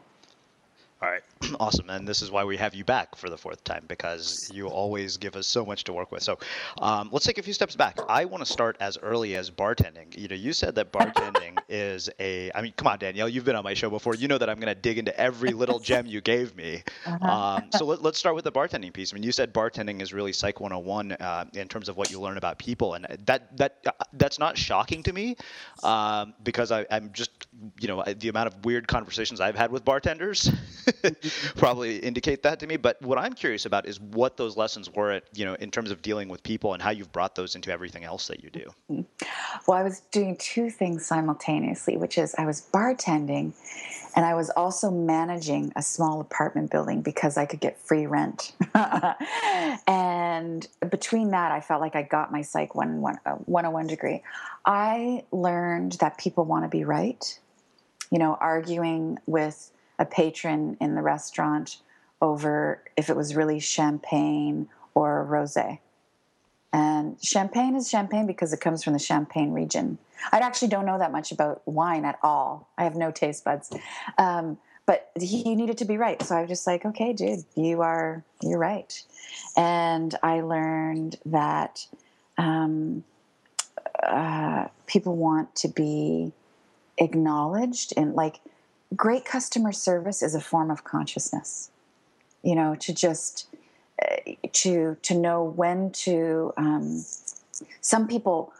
All 1.02 1.10
right. 1.10 1.22
Awesome. 1.60 1.90
And 1.90 2.08
this 2.08 2.22
is 2.22 2.30
why 2.30 2.44
we 2.44 2.56
have 2.56 2.74
you 2.74 2.84
back 2.84 3.14
for 3.16 3.28
the 3.28 3.36
fourth 3.36 3.62
time 3.64 3.84
because 3.86 4.50
you 4.54 4.68
always 4.68 5.18
give 5.18 5.36
us 5.36 5.46
so 5.46 5.66
much 5.66 5.84
to 5.84 5.92
work 5.92 6.10
with. 6.10 6.22
So 6.22 6.38
um, 6.80 7.10
let's 7.12 7.26
take 7.26 7.36
a 7.36 7.42
few 7.42 7.52
steps 7.52 7.76
back. 7.76 7.98
I 8.08 8.24
want 8.24 8.44
to 8.44 8.50
start 8.50 8.76
as 8.80 8.96
early 9.02 9.36
as 9.36 9.50
bartending. 9.50 10.16
You 10.16 10.28
know, 10.28 10.36
you 10.36 10.54
said 10.54 10.74
that 10.76 10.90
bartending 10.92 11.58
is 11.72 12.10
a, 12.20 12.52
I 12.54 12.60
mean, 12.60 12.74
come 12.76 12.86
on, 12.86 12.98
Danielle, 12.98 13.28
you've 13.28 13.44
been 13.44 13.56
on 13.56 13.64
my 13.64 13.74
show 13.74 13.88
before. 13.88 14.14
You 14.14 14.28
know 14.28 14.38
that 14.38 14.50
I'm 14.50 14.60
going 14.60 14.72
to 14.72 14.80
dig 14.80 14.98
into 14.98 15.18
every 15.18 15.50
little 15.62 15.78
gem 15.78 16.06
you 16.06 16.20
gave 16.20 16.54
me. 16.54 16.84
Uh-huh. 17.06 17.26
Um, 17.26 17.64
so 17.72 17.86
let, 17.86 18.04
us 18.04 18.18
start 18.18 18.34
with 18.34 18.44
the 18.44 18.52
bartending 18.52 18.92
piece. 18.92 19.12
I 19.12 19.14
mean, 19.14 19.22
you 19.22 19.32
said 19.32 19.54
bartending 19.54 20.02
is 20.02 20.12
really 20.12 20.32
Psych 20.32 20.60
101 20.60 21.12
uh, 21.12 21.44
in 21.54 21.66
terms 21.68 21.88
of 21.88 21.96
what 21.96 22.10
you 22.10 22.20
learn 22.20 22.36
about 22.36 22.58
people. 22.58 22.94
And 22.94 23.06
that, 23.24 23.56
that, 23.56 23.78
uh, 23.86 23.90
that's 24.12 24.38
not 24.38 24.58
shocking 24.58 25.02
to 25.04 25.12
me 25.12 25.36
um, 25.82 26.34
because 26.42 26.70
I, 26.70 26.86
I'm 26.90 27.10
just, 27.12 27.46
you 27.80 27.88
know, 27.88 28.04
the 28.04 28.28
amount 28.28 28.48
of 28.48 28.64
weird 28.64 28.86
conversations 28.86 29.40
I've 29.40 29.56
had 29.56 29.72
with 29.72 29.84
bartenders 29.84 30.50
probably 31.56 31.96
indicate 31.98 32.42
that 32.42 32.60
to 32.60 32.66
me. 32.66 32.76
But 32.76 33.00
what 33.00 33.18
I'm 33.18 33.32
curious 33.32 33.64
about 33.64 33.86
is 33.86 33.98
what 33.98 34.36
those 34.36 34.56
lessons 34.56 34.90
were, 34.90 35.12
at, 35.12 35.24
you 35.32 35.46
know, 35.46 35.54
in 35.54 35.70
terms 35.70 35.90
of 35.90 36.02
dealing 36.02 36.28
with 36.28 36.42
people 36.42 36.74
and 36.74 36.82
how 36.82 36.90
you've 36.90 37.12
brought 37.12 37.34
those 37.34 37.54
into 37.54 37.72
everything 37.72 38.04
else 38.04 38.28
that 38.28 38.42
you 38.42 38.50
do. 38.50 38.70
Mm-hmm. 38.90 39.02
Well, 39.66 39.78
I 39.78 39.82
was 39.82 40.00
doing 40.10 40.36
two 40.36 40.70
things 40.70 41.06
simultaneously, 41.06 41.61
which 41.96 42.18
is 42.18 42.34
I 42.36 42.46
was 42.46 42.60
bartending 42.72 43.52
and 44.14 44.26
I 44.26 44.34
was 44.34 44.50
also 44.50 44.90
managing 44.90 45.72
a 45.74 45.82
small 45.82 46.20
apartment 46.20 46.70
building 46.70 47.00
because 47.00 47.36
I 47.36 47.46
could 47.46 47.60
get 47.60 47.78
free 47.78 48.06
rent. 48.06 48.52
and 49.86 50.66
between 50.90 51.30
that, 51.30 51.50
I 51.50 51.60
felt 51.60 51.80
like 51.80 51.96
I 51.96 52.02
got 52.02 52.30
my 52.30 52.42
Psych 52.42 52.74
101 52.74 53.16
uh, 53.26 53.82
degree. 53.88 54.22
I 54.66 55.24
learned 55.32 55.92
that 55.92 56.18
people 56.18 56.44
want 56.44 56.64
to 56.64 56.68
be 56.68 56.84
right. 56.84 57.38
You 58.10 58.18
know, 58.18 58.36
arguing 58.38 59.18
with 59.26 59.70
a 59.98 60.04
patron 60.04 60.76
in 60.80 60.94
the 60.94 61.02
restaurant 61.02 61.78
over 62.20 62.82
if 62.96 63.08
it 63.08 63.16
was 63.16 63.34
really 63.34 63.60
champagne 63.60 64.68
or 64.94 65.26
rosé. 65.28 65.78
And 66.72 67.22
champagne 67.22 67.76
is 67.76 67.88
champagne 67.90 68.26
because 68.26 68.52
it 68.52 68.60
comes 68.60 68.82
from 68.82 68.94
the 68.94 68.98
Champagne 68.98 69.52
region. 69.52 69.98
I 70.32 70.38
actually 70.38 70.68
don't 70.68 70.86
know 70.86 70.98
that 70.98 71.12
much 71.12 71.32
about 71.32 71.60
wine 71.66 72.04
at 72.04 72.18
all. 72.22 72.68
I 72.78 72.84
have 72.84 72.94
no 72.94 73.10
taste 73.10 73.44
buds. 73.44 73.70
Um, 74.16 74.58
but 74.86 75.10
he 75.20 75.54
needed 75.54 75.78
to 75.78 75.84
be 75.84 75.96
right. 75.96 76.20
So 76.22 76.36
I 76.36 76.40
was 76.40 76.48
just 76.48 76.66
like, 76.66 76.84
okay, 76.84 77.12
dude, 77.12 77.44
you 77.54 77.82
are, 77.82 78.24
you're 78.42 78.58
right. 78.58 79.00
And 79.56 80.14
I 80.22 80.40
learned 80.40 81.18
that 81.26 81.86
um, 82.38 83.04
uh, 84.02 84.68
people 84.86 85.16
want 85.16 85.54
to 85.56 85.68
be 85.68 86.32
acknowledged 86.98 87.92
and 87.96 88.14
like 88.14 88.40
great 88.94 89.24
customer 89.24 89.72
service 89.72 90.22
is 90.22 90.34
a 90.34 90.40
form 90.40 90.70
of 90.70 90.84
consciousness 90.84 91.70
you 92.42 92.54
know 92.54 92.74
to 92.74 92.92
just 92.92 93.48
to 94.52 94.96
to 95.02 95.14
know 95.14 95.42
when 95.42 95.90
to 95.90 96.52
um, 96.56 97.04
some 97.80 98.06
people 98.06 98.52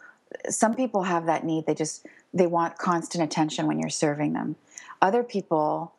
some 0.49 0.75
people 0.75 1.03
have 1.03 1.27
that 1.27 1.45
need 1.45 1.67
they 1.67 1.75
just 1.75 2.07
they 2.35 2.47
want 2.47 2.79
constant 2.79 3.23
attention 3.23 3.67
when 3.67 3.79
you're 3.79 3.91
serving 3.91 4.33
them 4.33 4.57
other 5.01 5.23
people 5.23 5.93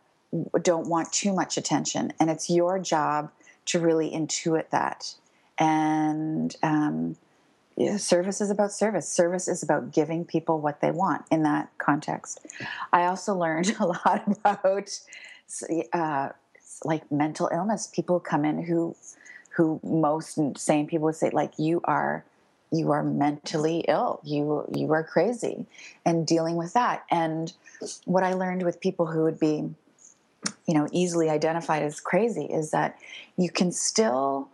don't 0.62 0.88
want 0.88 1.12
too 1.12 1.34
much 1.34 1.58
attention 1.58 2.12
and 2.20 2.30
it's 2.30 2.50
your 2.50 2.80
job 2.80 3.32
to 3.66 3.80
really 3.80 4.10
intuit 4.10 4.70
that 4.72 5.14
and 5.60 6.56
um, 6.64 7.16
yeah, 7.76 7.98
service 7.98 8.40
is 8.40 8.52
about 8.52 8.72
service. 8.72 9.10
Service 9.10 9.48
is 9.48 9.64
about 9.64 9.92
giving 9.92 10.26
people 10.26 10.60
what 10.60 10.82
they 10.82 10.92
want 10.92 11.26
in 11.32 11.44
that 11.44 11.70
context. 11.80 12.46
I 12.92 13.06
also 13.06 13.34
learned 13.34 13.76
a 13.80 13.88
lot 13.88 14.24
about 14.28 15.00
uh, 15.92 16.30
like 16.84 17.12
mental 17.12 17.50
illness. 17.52 17.88
People 17.88 18.20
come 18.20 18.46
in 18.46 18.64
who, 18.64 18.96
who 19.56 19.80
most 19.84 20.40
sane 20.58 20.88
people 20.88 21.06
would 21.06 21.16
say 21.16 21.30
like 21.30 21.58
you 21.58 21.82
are, 21.84 22.24
you 22.72 22.92
are 22.92 23.04
mentally 23.04 23.86
ill. 23.88 24.20
You 24.24 24.66
you 24.74 24.92
are 24.94 25.04
crazy, 25.04 25.66
and 26.06 26.26
dealing 26.26 26.56
with 26.56 26.74
that. 26.74 27.04
And 27.12 27.54
what 28.06 28.24
I 28.24 28.34
learned 28.34 28.64
with 28.64 28.80
people 28.80 29.06
who 29.06 29.24
would 29.24 29.40
be, 29.40 29.70
you 30.66 30.74
know, 30.74 30.88
easily 30.92 31.30
identified 31.30 31.84
as 31.84 32.00
crazy 32.00 32.46
is 32.46 32.72
that 32.72 32.98
you 33.38 33.52
can 33.52 33.72
still, 33.72 34.50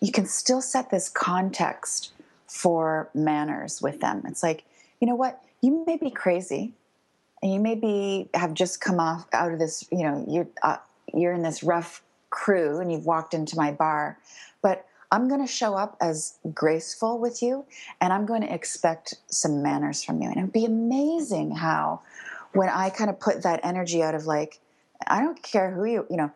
you 0.00 0.10
can 0.10 0.26
still 0.26 0.60
set 0.60 0.90
this 0.90 1.08
context 1.08 2.12
for 2.48 3.08
manners 3.14 3.80
with 3.80 4.00
them. 4.00 4.22
It's 4.26 4.42
like, 4.42 4.64
you 5.00 5.06
know 5.06 5.14
what? 5.14 5.40
You 5.62 5.84
may 5.86 5.96
be 5.96 6.10
crazy, 6.10 6.72
and 7.40 7.54
you 7.54 7.60
may 7.60 7.76
be 7.76 8.28
have 8.34 8.54
just 8.54 8.80
come 8.80 8.98
off 8.98 9.28
out 9.32 9.52
of 9.52 9.60
this. 9.60 9.86
You 9.92 10.02
know, 10.02 10.24
you're 10.26 10.48
uh, 10.62 10.78
you're 11.14 11.32
in 11.32 11.42
this 11.42 11.62
rough 11.62 12.02
crew, 12.30 12.78
and 12.78 12.90
you've 12.90 13.06
walked 13.06 13.34
into 13.34 13.56
my 13.56 13.72
bar, 13.72 14.18
but 14.62 14.86
I'm 15.12 15.28
going 15.28 15.40
to 15.40 15.52
show 15.52 15.74
up 15.74 15.96
as 16.00 16.38
graceful 16.54 17.18
with 17.18 17.42
you, 17.42 17.64
and 18.00 18.12
I'm 18.12 18.26
going 18.26 18.42
to 18.42 18.52
expect 18.52 19.14
some 19.28 19.62
manners 19.62 20.02
from 20.02 20.22
you. 20.22 20.28
And 20.28 20.38
it'd 20.38 20.52
be 20.52 20.64
amazing 20.64 21.56
how, 21.56 22.00
when 22.52 22.68
I 22.68 22.90
kind 22.90 23.10
of 23.10 23.18
put 23.18 23.42
that 23.42 23.60
energy 23.62 24.02
out 24.02 24.14
of 24.14 24.26
like, 24.26 24.60
I 25.06 25.20
don't 25.20 25.42
care 25.42 25.70
who 25.72 25.84
you, 25.84 26.06
you 26.08 26.16
know, 26.16 26.30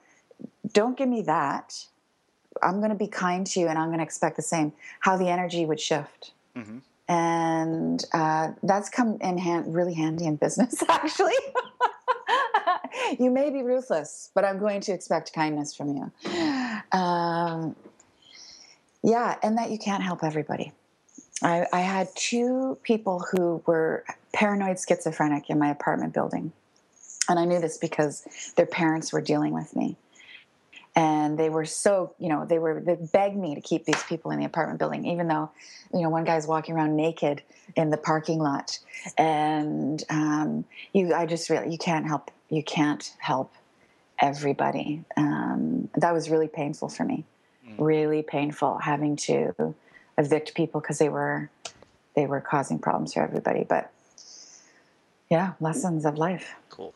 don't 0.73 0.97
give 0.97 1.09
me 1.09 1.23
that 1.23 1.87
I'm 2.63 2.79
going 2.79 2.91
to 2.91 2.97
be 2.97 3.07
kind 3.07 3.47
to 3.49 3.61
you 3.61 3.69
and 3.69 3.79
I'm 3.79 3.89
going 3.89 3.99
to 3.99 4.05
expect 4.05 4.37
the 4.37 4.43
same, 4.43 4.73
how 5.01 5.17
the 5.17 5.29
energy 5.29 5.67
would 5.67 5.81
shift. 5.81 6.33
Mm-hmm. 6.57 6.79
And 7.09 8.05
uh, 8.13 8.53
that's 8.63 8.89
come 8.89 9.19
in 9.21 9.39
hand, 9.39 9.75
really 9.75 9.95
handy 9.95 10.25
in 10.25 10.37
business, 10.37 10.83
actually. 10.89 11.35
You 13.19 13.31
may 13.31 13.51
be 13.51 13.63
ruthless, 13.63 14.31
but 14.35 14.45
I'm 14.45 14.59
going 14.59 14.81
to 14.83 14.93
expect 14.93 15.33
kindness 15.33 15.75
from 15.75 15.89
you. 15.97 16.13
Um, 16.93 17.75
yeah, 19.03 19.37
and 19.43 19.59
that 19.59 19.71
you 19.71 19.79
can't 19.79 20.03
help 20.03 20.23
everybody. 20.23 20.73
I, 21.43 21.67
I 21.73 21.81
had 21.81 22.09
two 22.17 22.79
people 22.83 23.25
who 23.31 23.63
were 23.67 24.05
paranoid 24.33 24.79
schizophrenic 24.79 25.51
in 25.51 25.59
my 25.59 25.71
apartment 25.71 26.15
building. 26.15 26.53
And 27.29 27.39
I 27.39 27.45
knew 27.45 27.61
this 27.61 27.77
because 27.79 28.25
their 28.57 28.67
parents 28.67 29.13
were 29.13 29.21
dealing 29.21 29.53
with 29.53 29.75
me 29.75 29.97
and 30.97 31.39
they 31.39 31.49
were 31.49 31.65
so 31.65 32.15
you 32.19 32.29
know 32.29 32.45
they 32.45 32.59
were 32.59 32.81
they 32.81 32.97
begged 33.13 33.37
me 33.37 33.55
to 33.55 33.61
keep 33.61 33.85
these 33.85 34.03
people 34.05 34.31
in 34.31 34.39
the 34.39 34.45
apartment 34.45 34.79
building 34.79 35.05
even 35.07 35.27
though 35.29 35.51
you 35.93 36.03
know 36.03 36.09
one 36.09 36.25
guy's 36.25 36.47
walking 36.47 36.75
around 36.75 36.97
naked 36.97 37.43
in 37.77 37.91
the 37.91 37.97
parking 37.97 38.39
lot 38.39 38.79
and 39.19 40.05
um, 40.11 40.65
you 40.93 41.13
i 41.15 41.27
just 41.27 41.51
really 41.51 41.71
you 41.71 41.79
can't 41.79 42.07
help 42.07 42.31
you 42.51 42.63
can't 42.63 43.15
help 43.19 43.53
everybody 44.21 45.05
um, 45.17 45.89
that 45.97 46.13
was 46.13 46.31
really 46.31 46.49
painful 46.49 46.89
for 46.89 47.05
me 47.05 47.25
mm. 47.67 47.75
really 47.79 48.23
painful 48.23 48.79
having 48.79 49.17
to 49.17 49.75
evict 50.19 50.55
people 50.55 50.81
because 50.81 50.99
they 50.99 51.09
were 51.09 51.51
they 52.15 52.27
were 52.27 52.41
causing 52.41 52.79
problems 52.79 53.15
for 53.15 53.23
everybody 53.23 53.65
but 53.69 53.91
yeah 55.31 55.53
lessons 55.61 56.05
of 56.05 56.17
life 56.17 56.55
cool 56.71 56.95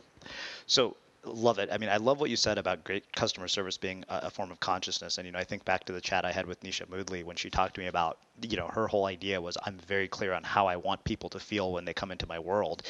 so 0.66 0.96
love 1.24 1.58
it. 1.58 1.68
I 1.72 1.78
mean, 1.78 1.88
I 1.88 1.96
love 1.96 2.20
what 2.20 2.30
you 2.30 2.36
said 2.36 2.58
about 2.58 2.84
great 2.84 3.12
customer 3.12 3.48
service 3.48 3.76
being 3.76 4.04
a, 4.08 4.20
a, 4.24 4.30
form 4.30 4.50
of 4.50 4.60
consciousness. 4.60 5.18
And 5.18 5.26
you 5.26 5.32
know, 5.32 5.38
I 5.38 5.44
think 5.44 5.64
back 5.64 5.84
to 5.84 5.92
the 5.92 6.00
chat 6.00 6.24
I 6.24 6.32
had 6.32 6.46
with 6.46 6.60
Nisha 6.62 6.86
Moodley 6.86 7.24
when 7.24 7.36
she 7.36 7.50
talked 7.50 7.74
to 7.74 7.80
me 7.80 7.86
about, 7.86 8.18
you 8.42 8.56
know, 8.56 8.68
her 8.68 8.86
whole 8.86 9.06
idea 9.06 9.40
was 9.40 9.56
I'm 9.64 9.78
very 9.78 10.08
clear 10.08 10.32
on 10.32 10.42
how 10.42 10.66
I 10.66 10.76
want 10.76 11.04
people 11.04 11.28
to 11.30 11.40
feel 11.40 11.72
when 11.72 11.84
they 11.84 11.94
come 11.94 12.10
into 12.10 12.26
my 12.26 12.38
world 12.38 12.82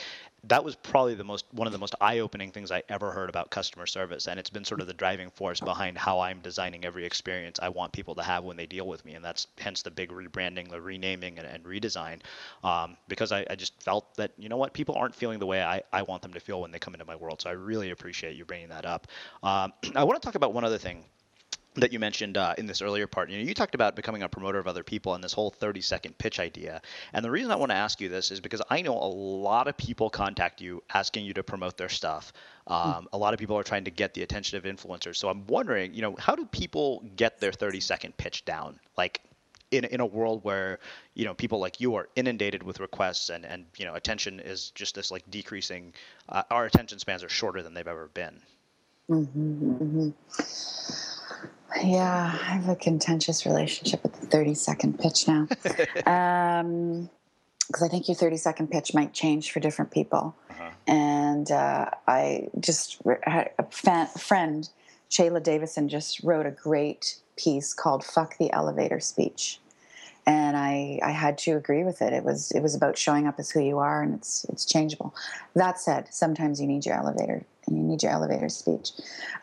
that 0.44 0.64
was 0.64 0.76
probably 0.76 1.14
the 1.14 1.24
most 1.24 1.44
one 1.50 1.66
of 1.66 1.72
the 1.72 1.78
most 1.78 1.94
eye-opening 2.00 2.52
things 2.52 2.70
I 2.70 2.82
ever 2.88 3.10
heard 3.10 3.28
about 3.28 3.50
customer 3.50 3.86
service, 3.86 4.28
and 4.28 4.38
it's 4.38 4.50
been 4.50 4.64
sort 4.64 4.80
of 4.80 4.86
the 4.86 4.94
driving 4.94 5.30
force 5.30 5.60
behind 5.60 5.98
how 5.98 6.20
I'm 6.20 6.40
designing 6.40 6.84
every 6.84 7.04
experience 7.04 7.58
I 7.60 7.70
want 7.70 7.92
people 7.92 8.14
to 8.14 8.22
have 8.22 8.44
when 8.44 8.56
they 8.56 8.66
deal 8.66 8.86
with 8.86 9.04
me, 9.04 9.14
and 9.14 9.24
that's 9.24 9.48
hence 9.58 9.82
the 9.82 9.90
big 9.90 10.10
rebranding, 10.10 10.70
the 10.70 10.80
renaming, 10.80 11.38
and, 11.38 11.46
and 11.46 11.64
redesign, 11.64 12.20
um, 12.62 12.96
because 13.08 13.32
I, 13.32 13.44
I, 13.50 13.56
just 13.56 13.82
felt 13.82 14.14
that 14.14 14.30
you 14.38 14.48
know 14.48 14.56
what 14.56 14.72
people 14.72 14.94
aren't 14.94 15.14
feeling 15.14 15.40
the 15.40 15.46
way 15.46 15.62
I, 15.62 15.82
I 15.92 16.02
want 16.02 16.22
them 16.22 16.32
to 16.34 16.40
feel 16.40 16.60
when 16.60 16.70
they 16.70 16.78
come 16.78 16.94
into 16.94 17.04
my 17.04 17.16
world. 17.16 17.42
So 17.42 17.50
I 17.50 17.54
really 17.54 17.90
appreciate 17.90 18.36
you 18.36 18.44
bringing 18.44 18.68
that 18.68 18.86
up. 18.86 19.08
Um, 19.42 19.72
I 19.96 20.04
want 20.04 20.20
to 20.20 20.24
talk 20.24 20.36
about 20.36 20.54
one 20.54 20.64
other 20.64 20.78
thing 20.78 21.04
that 21.80 21.92
you 21.92 21.98
mentioned 21.98 22.36
uh, 22.36 22.54
in 22.58 22.66
this 22.66 22.82
earlier 22.82 23.06
part. 23.06 23.30
You 23.30 23.38
know, 23.38 23.44
you 23.44 23.54
talked 23.54 23.74
about 23.74 23.96
becoming 23.96 24.22
a 24.22 24.28
promoter 24.28 24.58
of 24.58 24.66
other 24.66 24.82
people 24.82 25.14
and 25.14 25.22
this 25.22 25.32
whole 25.32 25.50
30 25.50 25.80
second 25.80 26.18
pitch 26.18 26.40
idea. 26.40 26.82
And 27.12 27.24
the 27.24 27.30
reason 27.30 27.50
I 27.50 27.56
want 27.56 27.70
to 27.70 27.76
ask 27.76 28.00
you 28.00 28.08
this 28.08 28.30
is 28.30 28.40
because 28.40 28.62
I 28.70 28.82
know 28.82 28.94
a 28.94 29.10
lot 29.10 29.68
of 29.68 29.76
people 29.76 30.10
contact 30.10 30.60
you 30.60 30.82
asking 30.92 31.24
you 31.24 31.34
to 31.34 31.42
promote 31.42 31.76
their 31.76 31.88
stuff. 31.88 32.32
Hmm. 32.66 32.74
Um. 32.74 33.08
A 33.12 33.18
lot 33.18 33.34
of 33.34 33.40
people 33.40 33.56
are 33.56 33.64
trying 33.64 33.84
to 33.84 33.90
get 33.90 34.14
the 34.14 34.22
attention 34.22 34.58
of 34.58 34.64
influencers. 34.64 35.16
So 35.16 35.28
I'm 35.28 35.46
wondering, 35.46 35.94
you 35.94 36.02
know, 36.02 36.16
how 36.18 36.34
do 36.34 36.44
people 36.46 37.04
get 37.16 37.40
their 37.40 37.52
30 37.52 37.80
second 37.80 38.16
pitch 38.16 38.44
down? 38.44 38.78
Like, 38.96 39.20
in, 39.70 39.84
in 39.84 40.00
a 40.00 40.06
world 40.06 40.44
where 40.44 40.78
you 41.14 41.24
know 41.24 41.34
people 41.34 41.58
like 41.58 41.80
you 41.80 41.94
are 41.96 42.08
inundated 42.16 42.62
with 42.62 42.80
requests 42.80 43.28
and, 43.28 43.44
and 43.44 43.66
you 43.76 43.84
know 43.84 43.94
attention 43.94 44.40
is 44.40 44.70
just 44.70 44.94
this 44.94 45.10
like 45.10 45.28
decreasing 45.30 45.92
uh, 46.28 46.42
our 46.50 46.64
attention 46.64 46.98
spans 46.98 47.22
are 47.22 47.28
shorter 47.28 47.62
than 47.62 47.74
they've 47.74 47.86
ever 47.86 48.08
been 48.14 48.40
mm-hmm, 49.10 49.72
mm-hmm. 49.72 50.10
Yeah, 51.84 52.32
I 52.32 52.54
have 52.54 52.68
a 52.68 52.76
contentious 52.76 53.46
relationship 53.46 54.02
with 54.02 54.20
the 54.20 54.26
30 54.26 54.54
second 54.54 54.98
pitch 54.98 55.28
now. 55.28 55.46
um, 56.06 57.10
because 57.68 57.82
I 57.82 57.88
think 57.88 58.08
your 58.08 58.14
30 58.14 58.38
second 58.38 58.70
pitch 58.70 58.94
might 58.94 59.12
change 59.12 59.52
for 59.52 59.60
different 59.60 59.90
people. 59.90 60.34
Uh-huh. 60.50 60.70
And 60.86 61.50
uh, 61.50 61.90
I 62.06 62.48
just 62.58 63.00
had 63.22 63.50
a 63.58 63.64
fan, 63.64 64.06
friend, 64.06 64.68
Shayla 65.10 65.42
Davison, 65.42 65.88
just 65.88 66.22
wrote 66.22 66.46
a 66.46 66.50
great 66.50 67.16
piece 67.36 67.74
called 67.74 68.04
"Fuck 68.04 68.38
the 68.38 68.50
Elevator 68.52 69.00
Speech," 69.00 69.60
and 70.28 70.58
I, 70.58 71.00
I 71.02 71.10
had 71.10 71.38
to 71.38 71.52
agree 71.52 71.84
with 71.84 72.02
it. 72.02 72.12
It 72.12 72.22
was 72.22 72.50
it 72.50 72.60
was 72.60 72.74
about 72.74 72.98
showing 72.98 73.26
up 73.26 73.38
as 73.38 73.50
who 73.50 73.60
you 73.60 73.78
are, 73.78 74.02
and 74.02 74.14
it's 74.14 74.44
it's 74.50 74.66
changeable. 74.66 75.14
That 75.54 75.80
said, 75.80 76.08
sometimes 76.12 76.60
you 76.60 76.66
need 76.66 76.84
your 76.84 76.96
elevator, 76.96 77.46
and 77.66 77.78
you 77.78 77.82
need 77.82 78.02
your 78.02 78.12
elevator 78.12 78.50
speech. 78.50 78.90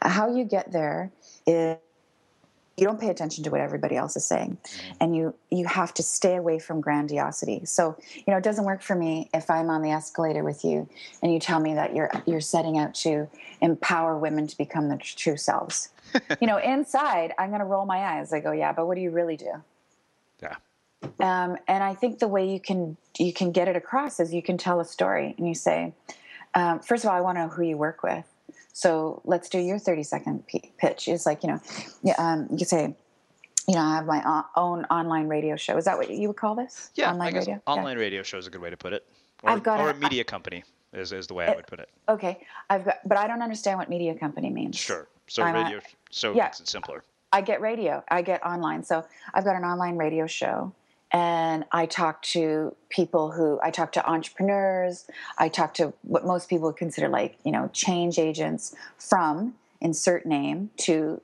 How 0.03 0.33
you 0.33 0.45
get 0.45 0.71
there 0.71 1.11
is 1.47 1.77
you 2.77 2.85
don't 2.85 2.99
pay 2.99 3.09
attention 3.09 3.43
to 3.45 3.49
what 3.49 3.61
everybody 3.61 3.95
else 3.95 4.17
is 4.17 4.25
saying 4.25 4.57
mm-hmm. 4.61 4.93
and 4.99 5.15
you 5.15 5.33
you 5.49 5.65
have 5.65 5.93
to 5.93 6.03
stay 6.03 6.35
away 6.35 6.59
from 6.59 6.81
grandiosity 6.81 7.63
so 7.63 7.95
you 8.13 8.23
know 8.27 8.35
it 8.35 8.43
doesn't 8.43 8.65
work 8.65 8.81
for 8.81 8.95
me 8.95 9.29
if 9.33 9.49
i'm 9.49 9.69
on 9.69 9.81
the 9.81 9.91
escalator 9.91 10.43
with 10.43 10.65
you 10.65 10.85
and 11.23 11.31
you 11.31 11.39
tell 11.39 11.61
me 11.61 11.73
that 11.73 11.95
you're 11.95 12.11
you're 12.25 12.41
setting 12.41 12.77
out 12.77 12.93
to 12.93 13.29
empower 13.61 14.17
women 14.17 14.45
to 14.45 14.57
become 14.57 14.89
their 14.89 14.97
true 14.97 15.37
selves 15.37 15.87
you 16.41 16.47
know 16.47 16.57
inside 16.57 17.33
i'm 17.39 17.47
going 17.47 17.61
to 17.61 17.65
roll 17.65 17.85
my 17.85 17.99
eyes 17.99 18.33
i 18.33 18.41
go 18.41 18.51
yeah 18.51 18.73
but 18.73 18.87
what 18.87 18.95
do 18.95 19.01
you 19.01 19.09
really 19.09 19.37
do 19.37 19.53
yeah 20.43 20.55
um, 21.19 21.57
and 21.67 21.83
i 21.83 21.93
think 21.93 22.19
the 22.19 22.27
way 22.27 22.49
you 22.49 22.59
can 22.59 22.97
you 23.17 23.33
can 23.33 23.51
get 23.51 23.67
it 23.67 23.75
across 23.75 24.19
is 24.19 24.33
you 24.33 24.41
can 24.41 24.57
tell 24.57 24.79
a 24.79 24.85
story 24.85 25.35
and 25.37 25.47
you 25.47 25.53
say 25.53 25.93
um, 26.53 26.79
first 26.79 27.03
of 27.03 27.09
all 27.09 27.15
i 27.15 27.21
want 27.21 27.37
to 27.37 27.43
know 27.43 27.49
who 27.49 27.63
you 27.63 27.77
work 27.77 28.03
with 28.03 28.25
so 28.75 29.21
let's 29.23 29.47
do 29.47 29.57
your 29.57 29.79
30 29.79 30.03
second 30.03 30.47
p- 30.47 30.73
pitch. 30.77 31.07
It's 31.07 31.25
like, 31.25 31.43
you 31.43 31.49
know, 31.49 32.13
um, 32.17 32.47
you 32.51 32.57
could 32.57 32.67
say, 32.67 32.93
you 33.69 33.73
know, 33.73 33.79
I 33.79 33.95
have 33.95 34.05
my 34.05 34.43
own 34.57 34.83
online 34.85 35.29
radio 35.29 35.55
show. 35.55 35.77
Is 35.77 35.85
that 35.85 35.97
what 35.97 36.09
you 36.09 36.27
would 36.27 36.35
call 36.35 36.55
this? 36.55 36.91
Yeah, 36.93 37.13
online 37.13 37.35
radio. 37.35 37.61
Online 37.67 37.95
yeah. 37.95 38.03
radio 38.03 38.21
show 38.21 38.37
is 38.37 38.47
a 38.47 38.49
good 38.49 38.59
way 38.59 38.69
to 38.69 38.75
put 38.75 38.91
it. 38.91 39.05
Or, 39.43 39.51
I've 39.51 39.63
got 39.63 39.79
or 39.79 39.91
a, 39.91 39.93
a 39.93 39.95
media 39.95 40.21
I, 40.21 40.23
company 40.25 40.65
is, 40.91 41.13
is 41.13 41.25
the 41.25 41.33
way 41.33 41.45
it, 41.45 41.51
I 41.51 41.55
would 41.55 41.67
put 41.67 41.79
it. 41.79 41.87
Okay, 42.09 42.45
I've 42.69 42.83
got, 42.83 42.97
but 43.05 43.17
I 43.17 43.27
don't 43.27 43.41
understand 43.41 43.79
what 43.79 43.89
media 43.89 44.13
company 44.13 44.49
means. 44.49 44.75
Sure. 44.75 45.07
So 45.27 45.41
I'm 45.41 45.55
radio, 45.55 45.77
a, 45.77 45.81
so 46.09 46.35
yeah, 46.35 46.43
makes 46.43 46.59
it 46.59 46.67
simpler. 46.67 47.05
I 47.31 47.39
get 47.39 47.61
radio. 47.61 48.03
I 48.09 48.23
get 48.23 48.45
online. 48.45 48.83
So 48.83 49.05
I've 49.33 49.45
got 49.45 49.55
an 49.55 49.63
online 49.63 49.95
radio 49.95 50.27
show 50.27 50.73
and 51.15 51.63
I 51.71 51.85
talk 51.85 52.21
to 52.23 52.75
people 52.89 53.31
who 53.31 53.59
I 53.63 53.71
talk 53.71 53.93
to 53.93 54.05
entrepreneurs. 54.07 55.07
I 55.37 55.47
talk 55.49 55.73
to 55.75 55.93
what 56.01 56.25
most 56.25 56.49
people 56.49 56.67
would 56.67 56.77
consider 56.77 57.07
like 57.07 57.37
you 57.43 57.51
know 57.51 57.69
change 57.73 58.19
agents 58.19 58.75
from 58.97 59.55
insert 59.79 60.25
name 60.25 60.71
to 60.77 61.21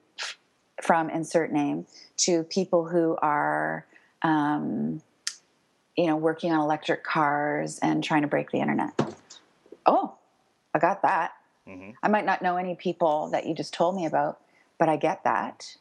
from 0.81 1.09
insert 1.09 1.51
name 1.51 1.85
to 2.17 2.43
people 2.43 2.87
who 2.87 3.17
are 3.21 3.85
um, 4.21 5.01
you 5.97 6.07
know, 6.07 6.15
working 6.15 6.51
on 6.51 6.59
electric 6.59 7.03
cars 7.03 7.79
and 7.79 8.03
trying 8.03 8.21
to 8.21 8.27
break 8.27 8.51
the 8.51 8.59
internet. 8.59 8.91
Oh, 9.85 10.15
I 10.73 10.79
got 10.79 11.01
that. 11.01 11.33
Mm-hmm. 11.67 11.91
I 12.01 12.07
might 12.07 12.25
not 12.25 12.41
know 12.41 12.57
any 12.57 12.75
people 12.75 13.29
that 13.31 13.45
you 13.45 13.53
just 13.53 13.73
told 13.73 13.95
me 13.95 14.05
about, 14.05 14.39
but 14.77 14.89
I 14.89 14.95
get 14.95 15.23
that. 15.25 15.75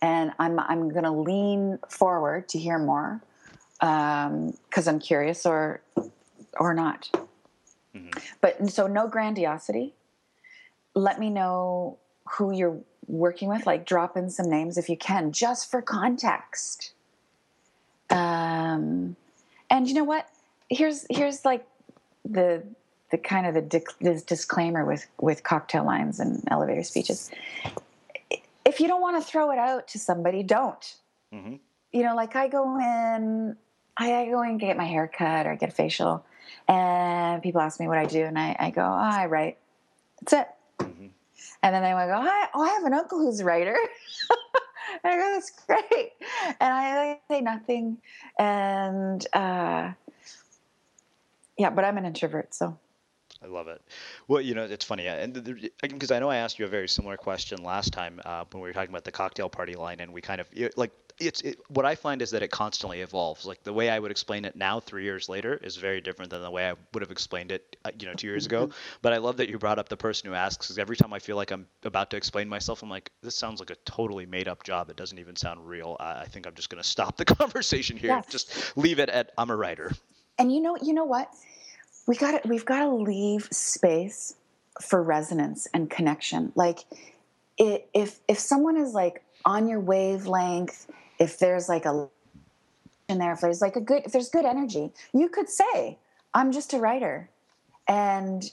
And 0.00 0.32
I'm, 0.38 0.58
I'm 0.58 0.88
going 0.90 1.04
to 1.04 1.10
lean 1.10 1.78
forward 1.88 2.48
to 2.50 2.58
hear 2.58 2.78
more 2.78 3.20
because 3.82 4.86
um, 4.86 4.94
I'm 4.94 5.00
curious 5.00 5.44
or, 5.44 5.82
or 6.56 6.72
not. 6.72 7.10
Mm-hmm. 7.96 8.10
But 8.40 8.70
so 8.70 8.86
no 8.86 9.08
grandiosity. 9.08 9.94
Let 10.94 11.18
me 11.18 11.30
know 11.30 11.98
who 12.36 12.52
you're 12.52 12.78
working 13.08 13.48
with. 13.48 13.66
Like 13.66 13.84
drop 13.84 14.16
in 14.16 14.30
some 14.30 14.48
names 14.48 14.78
if 14.78 14.88
you 14.88 14.96
can, 14.96 15.32
just 15.32 15.68
for 15.68 15.82
context. 15.82 16.92
Um, 18.08 19.16
and 19.68 19.88
you 19.88 19.94
know 19.94 20.04
what? 20.04 20.28
Here's 20.68 21.04
here's 21.10 21.44
like 21.44 21.66
the 22.24 22.62
the 23.10 23.18
kind 23.18 23.48
of 23.48 23.54
the 23.54 23.82
this 24.00 24.22
disclaimer 24.22 24.84
with 24.84 25.06
with 25.20 25.42
cocktail 25.42 25.84
lines 25.84 26.20
and 26.20 26.44
elevator 26.52 26.84
speeches. 26.84 27.32
If 28.64 28.78
you 28.78 28.86
don't 28.86 29.00
want 29.00 29.20
to 29.20 29.28
throw 29.28 29.50
it 29.50 29.58
out 29.58 29.88
to 29.88 29.98
somebody, 29.98 30.44
don't. 30.44 30.96
Mm-hmm. 31.34 31.56
You 31.92 32.02
know, 32.04 32.14
like 32.14 32.36
I 32.36 32.48
go 32.48 32.78
in, 32.78 33.56
I, 33.96 34.26
go 34.26 34.40
and 34.40 34.58
get 34.58 34.76
my 34.76 34.84
hair 34.84 35.06
cut 35.06 35.46
or 35.46 35.56
get 35.56 35.68
a 35.68 35.72
facial, 35.72 36.24
and 36.68 37.42
people 37.42 37.60
ask 37.60 37.78
me 37.78 37.88
what 37.88 37.98
I 37.98 38.06
do, 38.06 38.22
and 38.22 38.38
I, 38.38 38.56
I 38.58 38.70
go, 38.70 38.82
oh, 38.82 38.84
I 38.84 39.26
write. 39.26 39.58
That's 40.20 40.32
it. 40.32 40.48
Mm-hmm. 40.78 41.06
And 41.62 41.74
then 41.74 41.82
they 41.82 41.90
go, 41.90 42.20
Hi, 42.20 42.48
oh, 42.54 42.62
I 42.62 42.70
have 42.70 42.84
an 42.84 42.94
uncle 42.94 43.18
who's 43.18 43.40
a 43.40 43.44
writer. 43.44 43.76
and 43.76 45.00
I 45.04 45.16
go, 45.16 45.32
that's 45.34 45.50
great. 45.66 46.12
And 46.60 46.74
I 46.74 47.20
say 47.28 47.40
nothing. 47.40 47.98
And 48.38 49.24
uh, 49.32 49.92
yeah, 51.56 51.70
but 51.70 51.84
I'm 51.84 51.98
an 51.98 52.04
introvert, 52.04 52.54
so. 52.54 52.78
I 53.42 53.46
love 53.48 53.68
it. 53.68 53.82
Well, 54.28 54.40
you 54.40 54.54
know, 54.54 54.64
it's 54.64 54.84
funny, 54.84 55.06
and 55.06 55.32
because 55.80 56.10
I 56.10 56.18
know 56.18 56.30
I 56.30 56.36
asked 56.36 56.58
you 56.58 56.64
a 56.64 56.68
very 56.68 56.88
similar 56.88 57.16
question 57.16 57.62
last 57.62 57.92
time 57.92 58.20
uh, 58.24 58.44
when 58.50 58.62
we 58.62 58.68
were 58.68 58.72
talking 58.72 58.90
about 58.90 59.04
the 59.04 59.12
cocktail 59.12 59.48
party 59.48 59.74
line, 59.74 60.00
and 60.00 60.12
we 60.12 60.20
kind 60.20 60.40
of 60.40 60.48
like 60.76 60.92
it's 61.18 61.40
it, 61.42 61.58
what 61.68 61.84
I 61.84 61.94
find 61.94 62.22
is 62.22 62.30
that 62.30 62.42
it 62.42 62.50
constantly 62.50 63.00
evolves. 63.00 63.44
Like 63.44 63.62
the 63.62 63.72
way 63.72 63.90
I 63.90 63.98
would 63.98 64.10
explain 64.10 64.44
it 64.44 64.56
now, 64.56 64.80
three 64.80 65.04
years 65.04 65.28
later, 65.28 65.54
is 65.54 65.76
very 65.76 66.00
different 66.00 66.30
than 66.30 66.42
the 66.42 66.50
way 66.50 66.68
I 66.68 66.74
would 66.92 67.02
have 67.02 67.10
explained 67.10 67.52
it, 67.52 67.76
uh, 67.84 67.90
you 67.98 68.06
know, 68.06 68.14
two 68.14 68.26
years 68.26 68.46
ago. 68.46 68.66
Mm-hmm. 68.66 68.76
But 69.02 69.12
I 69.12 69.18
love 69.18 69.36
that 69.38 69.48
you 69.48 69.58
brought 69.58 69.78
up 69.78 69.88
the 69.88 69.96
person 69.96 70.28
who 70.28 70.34
asks, 70.34 70.66
because 70.66 70.78
every 70.78 70.96
time 70.96 71.12
I 71.12 71.18
feel 71.18 71.36
like 71.36 71.50
I'm 71.50 71.66
about 71.84 72.10
to 72.10 72.16
explain 72.16 72.48
myself, 72.48 72.82
I'm 72.82 72.90
like, 72.90 73.10
this 73.22 73.36
sounds 73.36 73.60
like 73.60 73.70
a 73.70 73.76
totally 73.84 74.26
made 74.26 74.48
up 74.48 74.62
job. 74.62 74.90
It 74.90 74.96
doesn't 74.96 75.18
even 75.18 75.36
sound 75.36 75.66
real. 75.66 75.96
I, 76.00 76.22
I 76.22 76.24
think 76.26 76.46
I'm 76.46 76.54
just 76.54 76.70
going 76.70 76.82
to 76.82 76.88
stop 76.88 77.16
the 77.16 77.24
conversation 77.40 77.96
here. 77.96 78.10
Yes. 78.10 78.26
Just 78.26 78.76
leave 78.76 78.98
it 78.98 79.08
at 79.08 79.32
I'm 79.38 79.50
a 79.50 79.56
writer. 79.56 79.92
And 80.38 80.52
you 80.52 80.60
know, 80.60 80.76
you 80.82 80.94
know 80.94 81.04
what? 81.04 81.28
We 82.06 82.16
got 82.16 82.46
we've 82.48 82.64
got 82.64 82.80
to 82.80 82.94
leave 82.94 83.48
space 83.50 84.34
for 84.80 85.02
resonance 85.02 85.68
and 85.72 85.88
connection. 85.88 86.52
Like, 86.54 86.80
it, 87.58 87.88
if 87.94 88.20
if 88.28 88.38
someone 88.38 88.76
is 88.76 88.92
like 88.92 89.22
on 89.44 89.68
your 89.68 89.80
wavelength 89.80 90.88
if 91.18 91.38
there's 91.38 91.68
like 91.68 91.86
a 91.86 92.08
in 93.08 93.18
there, 93.18 93.32
if 93.32 93.40
there's 93.40 93.60
like 93.60 93.76
a 93.76 93.80
good, 93.80 94.02
if 94.04 94.12
there's 94.12 94.28
good 94.28 94.44
energy, 94.44 94.92
you 95.12 95.28
could 95.28 95.48
say, 95.48 95.98
I'm 96.34 96.50
just 96.50 96.72
a 96.72 96.78
writer. 96.78 97.30
And, 97.86 98.50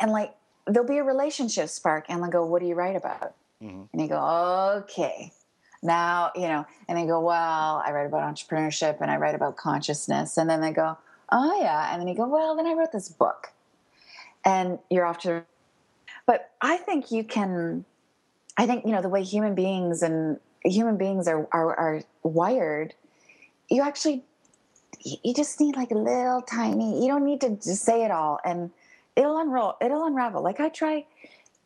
and 0.00 0.10
like, 0.10 0.34
there'll 0.66 0.88
be 0.88 0.98
a 0.98 1.04
relationship 1.04 1.68
spark 1.68 2.06
and 2.08 2.22
they'll 2.22 2.30
go, 2.30 2.46
what 2.46 2.62
do 2.62 2.68
you 2.68 2.74
write 2.74 2.96
about? 2.96 3.34
Mm-hmm. 3.62 3.82
And 3.92 4.02
you 4.02 4.08
go, 4.08 4.82
okay. 4.84 5.32
Now, 5.82 6.30
you 6.34 6.42
know, 6.48 6.66
and 6.88 6.96
they 6.96 7.06
go, 7.06 7.20
well, 7.20 7.82
I 7.84 7.90
write 7.92 8.06
about 8.06 8.22
entrepreneurship 8.22 9.00
and 9.00 9.10
I 9.10 9.16
write 9.16 9.34
about 9.34 9.56
consciousness. 9.56 10.36
And 10.36 10.48
then 10.48 10.60
they 10.60 10.72
go, 10.72 10.96
oh 11.32 11.60
yeah. 11.60 11.92
And 11.92 12.00
then 12.00 12.08
you 12.08 12.14
go, 12.14 12.28
well, 12.28 12.56
then 12.56 12.66
I 12.66 12.74
wrote 12.74 12.92
this 12.92 13.08
book. 13.08 13.48
And 14.44 14.78
you're 14.88 15.04
off 15.04 15.18
to, 15.20 15.44
but 16.26 16.50
I 16.62 16.78
think 16.78 17.10
you 17.10 17.24
can, 17.24 17.84
I 18.56 18.66
think, 18.66 18.86
you 18.86 18.92
know, 18.92 19.02
the 19.02 19.08
way 19.08 19.22
human 19.22 19.54
beings 19.54 20.02
and 20.02 20.40
human 20.64 20.96
beings 20.96 21.28
are, 21.28 21.46
are, 21.52 21.74
are 21.76 22.02
wired, 22.22 22.94
you 23.68 23.82
actually 23.82 24.24
you 25.02 25.34
just 25.34 25.60
need 25.60 25.76
like 25.76 25.90
a 25.90 25.96
little 25.96 26.42
tiny. 26.42 27.02
You 27.02 27.08
don't 27.08 27.24
need 27.24 27.40
to 27.42 27.50
just 27.50 27.82
say 27.82 28.04
it 28.04 28.10
all, 28.10 28.38
and 28.44 28.70
it'll 29.16 29.38
unroll. 29.38 29.76
It'll 29.80 30.04
unravel. 30.04 30.42
Like 30.42 30.60
I 30.60 30.68
try, 30.68 31.06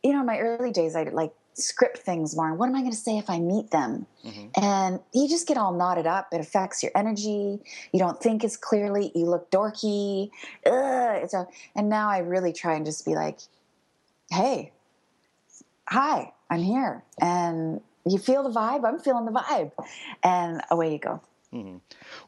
you 0.03 0.13
know, 0.13 0.21
in 0.21 0.27
my 0.27 0.39
early 0.39 0.71
days, 0.71 0.95
I 0.95 1.05
like 1.05 1.33
script 1.55 1.99
things 1.99 2.37
more. 2.37 2.55
What 2.55 2.69
am 2.69 2.75
I 2.77 2.81
going 2.81 2.93
to 2.93 2.97
say 2.97 3.19
if 3.19 3.31
I 3.31 3.39
meet 3.39 3.71
them? 3.71 4.07
Mm-hmm. 4.25 4.63
And 4.63 5.01
you 5.13 5.29
just 5.29 5.47
get 5.47 5.57
all 5.57 5.73
knotted 5.73 6.07
up. 6.07 6.29
It 6.33 6.41
affects 6.41 6.83
your 6.83 6.93
energy. 6.95 7.61
You 7.93 7.99
don't 7.99 8.21
think 8.21 8.45
as 8.45 8.57
clearly. 8.57 9.13
You 9.15 9.27
look 9.27 9.51
dorky. 9.51 10.31
Ugh, 10.67 11.23
it's 11.23 11.35
a, 11.35 11.47
and 11.75 11.89
now 11.89 12.11
I 12.11 12.19
really 12.19 12.53
try 12.53 12.75
and 12.75 12.85
just 12.85 13.05
be 13.05 13.15
like, 13.15 13.39
hey, 14.31 14.73
hi, 15.89 16.33
I'm 16.51 16.63
here, 16.63 17.03
and 17.21 17.81
you 18.07 18.19
feel 18.19 18.43
the 18.43 18.51
vibe 18.51 18.85
i'm 18.85 18.99
feeling 18.99 19.25
the 19.25 19.33
vibe 19.33 19.73
and 20.23 20.61
away 20.71 20.93
you 20.93 20.99
go 20.99 21.21
Mm-hmm. 21.55 21.77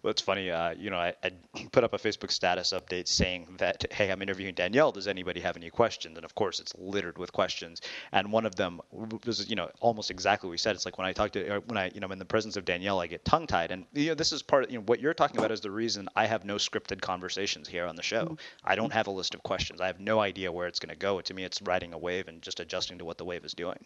Well, 0.02 0.10
it's 0.12 0.22
funny. 0.22 0.50
Uh, 0.52 0.70
you 0.70 0.88
know, 0.88 0.98
I, 0.98 1.12
I, 1.24 1.32
put 1.72 1.82
up 1.82 1.92
a 1.94 1.98
Facebook 1.98 2.30
status 2.30 2.72
update 2.72 3.08
saying 3.08 3.56
that, 3.58 3.84
hey, 3.92 4.10
I'm 4.10 4.22
interviewing 4.22 4.54
Danielle. 4.54 4.92
Does 4.92 5.08
anybody 5.08 5.40
have 5.40 5.56
any 5.56 5.68
questions? 5.68 6.16
And 6.16 6.24
of 6.24 6.34
course, 6.36 6.60
it's 6.60 6.72
littered 6.78 7.18
with 7.18 7.32
questions. 7.32 7.80
And 8.12 8.30
one 8.30 8.46
of 8.46 8.54
them 8.54 8.80
was, 8.92 9.48
you 9.50 9.56
know, 9.56 9.68
almost 9.80 10.12
exactly 10.12 10.46
what 10.46 10.52
we 10.52 10.58
said. 10.58 10.76
It's 10.76 10.84
like 10.84 10.96
when 10.96 11.08
I 11.08 11.12
talk 11.12 11.32
to, 11.32 11.60
when 11.66 11.76
I, 11.76 11.90
you 11.92 12.00
know, 12.00 12.04
I'm 12.06 12.12
in 12.12 12.20
the 12.20 12.24
presence 12.24 12.56
of 12.56 12.64
Danielle, 12.64 13.00
I 13.00 13.08
get 13.08 13.24
tongue 13.24 13.48
tied. 13.48 13.72
And 13.72 13.84
you 13.92 14.08
know, 14.08 14.14
this 14.14 14.30
is 14.30 14.42
part 14.42 14.64
of, 14.64 14.70
you 14.70 14.78
know, 14.78 14.84
what 14.84 15.00
you're 15.00 15.14
talking 15.14 15.38
about 15.38 15.50
is 15.50 15.60
the 15.60 15.72
reason 15.72 16.08
I 16.14 16.26
have 16.26 16.44
no 16.44 16.54
scripted 16.54 17.00
conversations 17.00 17.66
here 17.66 17.86
on 17.86 17.96
the 17.96 18.02
show. 18.02 18.26
Mm-hmm. 18.26 18.34
I 18.64 18.76
don't 18.76 18.92
have 18.92 19.08
a 19.08 19.10
list 19.10 19.34
of 19.34 19.42
questions. 19.42 19.80
I 19.80 19.88
have 19.88 19.98
no 19.98 20.20
idea 20.20 20.52
where 20.52 20.68
it's 20.68 20.78
going 20.78 20.94
to 20.94 20.96
go. 20.96 21.20
To 21.20 21.34
me, 21.34 21.42
it's 21.42 21.60
riding 21.62 21.94
a 21.94 21.98
wave 21.98 22.28
and 22.28 22.42
just 22.42 22.60
adjusting 22.60 22.98
to 22.98 23.04
what 23.04 23.18
the 23.18 23.24
wave 23.24 23.44
is 23.44 23.54
doing. 23.54 23.84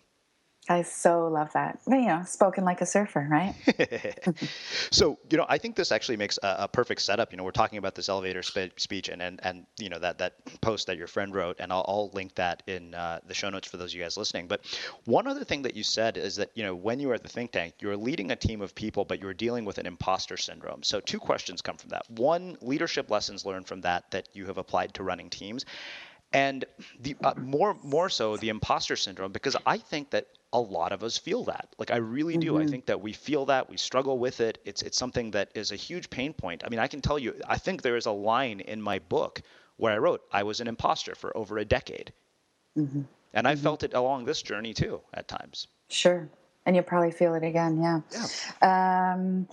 I 0.71 0.83
so 0.83 1.27
love 1.27 1.53
that. 1.55 1.81
You 1.89 2.07
know, 2.07 2.23
spoken 2.25 2.65
like 2.65 2.81
a 2.81 2.87
surfer, 2.87 3.27
right? 3.29 3.57
so, 4.93 5.19
you 5.29 5.37
know, 5.37 5.45
I 5.49 5.59
think 5.59 5.75
this 5.75 5.91
actually 5.91 6.17
makes 6.17 6.39
a, 6.45 6.57
a 6.61 6.69
perfect 6.69 7.03
setup. 7.03 7.33
You 7.33 7.39
know, 7.39 7.43
we're 7.43 7.51
talking 7.51 7.79
about 7.79 7.97
this 7.97 8.09
elevator 8.09 8.41
spe- 8.45 8.79
speech 8.79 9.09
and, 9.09 9.21
and, 9.21 9.41
and, 9.43 9.67
you 9.81 9.89
know, 9.89 9.99
that, 9.99 10.19
that 10.19 10.35
post 10.61 10.87
that 10.87 10.97
your 10.97 11.09
friend 11.09 11.35
wrote, 11.35 11.57
and 11.59 11.73
I'll, 11.73 11.85
I'll 11.89 12.11
link 12.15 12.37
that 12.37 12.63
in 12.69 12.95
uh, 12.95 13.19
the 13.27 13.35
show 13.35 13.51
notes 13.51 13.67
for 13.67 13.79
those 13.79 13.91
of 13.91 13.99
you 13.99 14.05
guys 14.05 14.17
listening. 14.17 14.47
But 14.47 14.65
one 15.07 15.27
other 15.27 15.43
thing 15.43 15.63
that 15.63 15.75
you 15.75 15.83
said 15.83 16.17
is 16.17 16.37
that, 16.37 16.53
you 16.55 16.63
know, 16.63 16.77
when 16.77 17.01
you 17.01 17.09
were 17.09 17.15
at 17.15 17.25
the 17.25 17.29
think 17.29 17.51
tank, 17.51 17.75
you 17.81 17.89
were 17.89 17.97
leading 17.97 18.31
a 18.31 18.37
team 18.37 18.63
of 18.63 18.73
people, 18.73 19.05
but 19.05 19.19
you 19.19 19.27
were 19.27 19.35
dealing 19.35 19.65
with 19.65 19.79
an 19.79 19.87
imposter 19.87 20.37
syndrome. 20.37 20.85
So, 20.85 21.01
two 21.01 21.19
questions 21.19 21.63
come 21.63 21.79
from 21.79 21.91
that. 21.91 22.09
One, 22.11 22.57
leadership 22.61 23.11
lessons 23.11 23.45
learned 23.45 23.67
from 23.67 23.81
that 23.81 24.09
that 24.13 24.29
you 24.35 24.47
have 24.47 24.59
applied 24.59 24.95
to 24.95 25.03
running 25.03 25.31
teams 25.31 25.65
and 26.33 26.65
the 27.01 27.17
uh, 27.25 27.35
more 27.39 27.77
more 27.83 28.09
so 28.09 28.37
the 28.37 28.51
imposter 28.51 28.95
syndrome 28.95 29.33
because 29.33 29.57
i 29.67 29.77
think 29.77 30.11
that 30.11 30.27
a 30.53 30.61
lot 30.61 30.93
of 30.93 31.05
us 31.05 31.17
feel 31.17 31.45
that. 31.45 31.69
Like 31.79 31.91
I 31.91 31.97
really 31.97 32.37
do. 32.37 32.55
Mm-hmm. 32.55 32.63
I 32.63 32.67
think 32.67 32.87
that 32.87 33.01
we 33.01 33.13
feel 33.13 33.47
that, 33.47 33.71
we 33.71 33.77
struggle 33.77 34.19
with 34.19 34.41
it. 34.41 34.59
It's 34.65 34.83
it's 34.83 34.99
something 34.99 35.31
that 35.33 35.51
is 35.55 35.71
a 35.71 35.77
huge 35.77 36.11
pain 36.11 36.33
point. 36.33 36.63
I 36.65 36.69
mean, 36.69 36.81
I 36.81 36.89
can 36.89 37.01
tell 37.01 37.19
you 37.19 37.35
I 37.47 37.57
think 37.57 37.83
there 37.83 37.97
is 37.97 38.07
a 38.07 38.13
line 38.13 38.61
in 38.61 38.83
my 38.83 38.99
book 38.99 39.43
where 39.77 39.93
I 39.93 39.99
wrote 39.99 40.23
I 40.33 40.43
was 40.43 40.61
an 40.61 40.67
imposter 40.67 41.15
for 41.15 41.37
over 41.37 41.59
a 41.59 41.65
decade. 41.65 42.13
Mm-hmm. 42.77 43.03
And 43.33 43.47
I 43.47 43.55
mm-hmm. 43.55 43.63
felt 43.63 43.83
it 43.85 43.95
along 43.95 44.25
this 44.25 44.43
journey 44.43 44.75
too 44.75 45.01
at 45.15 45.29
times. 45.29 45.69
Sure. 45.89 46.29
And 46.67 46.77
you'll 46.77 46.85
probably 46.85 47.11
feel 47.11 47.35
it 47.35 47.43
again, 47.43 47.81
yeah. 47.81 48.01
Yeah. 48.61 49.15
Um, 49.15 49.49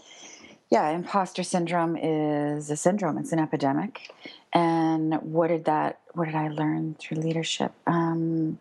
yeah, 0.69 0.89
imposter 0.89 1.43
syndrome 1.43 1.95
is 1.95 2.69
a 2.69 2.75
syndrome. 2.75 3.17
It's 3.17 3.31
an 3.31 3.39
epidemic. 3.39 4.11
And 4.51 5.13
what 5.21 5.47
did 5.47 5.65
that 5.65 5.99
what 6.13 6.25
did 6.25 6.35
I 6.35 6.49
learn 6.49 6.95
through 6.99 7.17
leadership? 7.17 7.71
Um, 7.85 8.59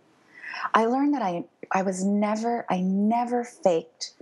I 0.74 0.86
learned 0.86 1.14
that 1.14 1.22
I 1.22 1.44
I 1.70 1.82
was 1.82 2.04
never 2.04 2.66
I 2.70 2.80
never 2.80 3.44
faked 3.44 4.12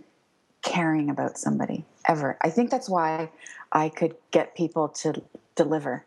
caring 0.62 1.10
about 1.10 1.38
somebody 1.38 1.84
ever. 2.08 2.38
I 2.40 2.50
think 2.50 2.70
that's 2.70 2.88
why 2.88 3.30
I 3.72 3.88
could 3.88 4.16
get 4.30 4.56
people 4.56 4.88
to 4.88 5.22
deliver 5.54 6.04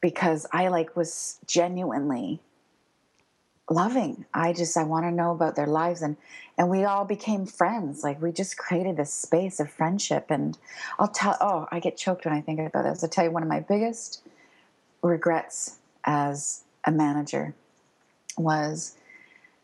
because 0.00 0.46
I 0.52 0.68
like 0.68 0.96
was 0.96 1.38
genuinely 1.46 2.40
loving. 3.68 4.26
I 4.34 4.52
just 4.52 4.76
I 4.76 4.82
want 4.82 5.04
to 5.06 5.12
know 5.12 5.30
about 5.30 5.56
their 5.56 5.66
lives 5.66 6.02
and 6.02 6.16
and 6.58 6.68
we 6.68 6.84
all 6.84 7.04
became 7.04 7.46
friends. 7.46 8.02
Like 8.02 8.20
we 8.20 8.32
just 8.32 8.58
created 8.58 8.96
this 8.96 9.12
space 9.12 9.60
of 9.60 9.70
friendship 9.70 10.26
and 10.28 10.58
I'll 10.98 11.08
tell 11.08 11.36
oh, 11.40 11.66
I 11.70 11.80
get 11.80 11.96
choked 11.96 12.24
when 12.24 12.34
I 12.34 12.40
think 12.40 12.60
about 12.60 12.84
this. 12.84 13.02
I'll 13.02 13.10
tell 13.10 13.24
you 13.24 13.30
one 13.30 13.42
of 13.42 13.48
my 13.48 13.60
biggest 13.60 14.22
regrets 15.02 15.76
as 16.04 16.64
a 16.84 16.90
manager 16.90 17.54
was 18.36 18.96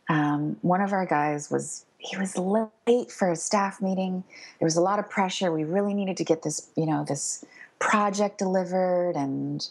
um, 0.08 0.56
one 0.62 0.80
of 0.80 0.92
our 0.92 1.06
guys 1.06 1.50
was 1.50 1.84
he 1.98 2.16
was 2.16 2.36
late 2.36 3.10
for 3.10 3.30
a 3.30 3.36
staff 3.36 3.80
meeting. 3.80 4.22
There 4.58 4.66
was 4.66 4.76
a 4.76 4.80
lot 4.80 4.98
of 4.98 5.10
pressure. 5.10 5.52
We 5.52 5.64
really 5.64 5.94
needed 5.94 6.16
to 6.18 6.24
get 6.24 6.42
this, 6.42 6.70
you 6.76 6.86
know, 6.86 7.04
this 7.04 7.44
project 7.78 8.38
delivered 8.38 9.16
and 9.16 9.68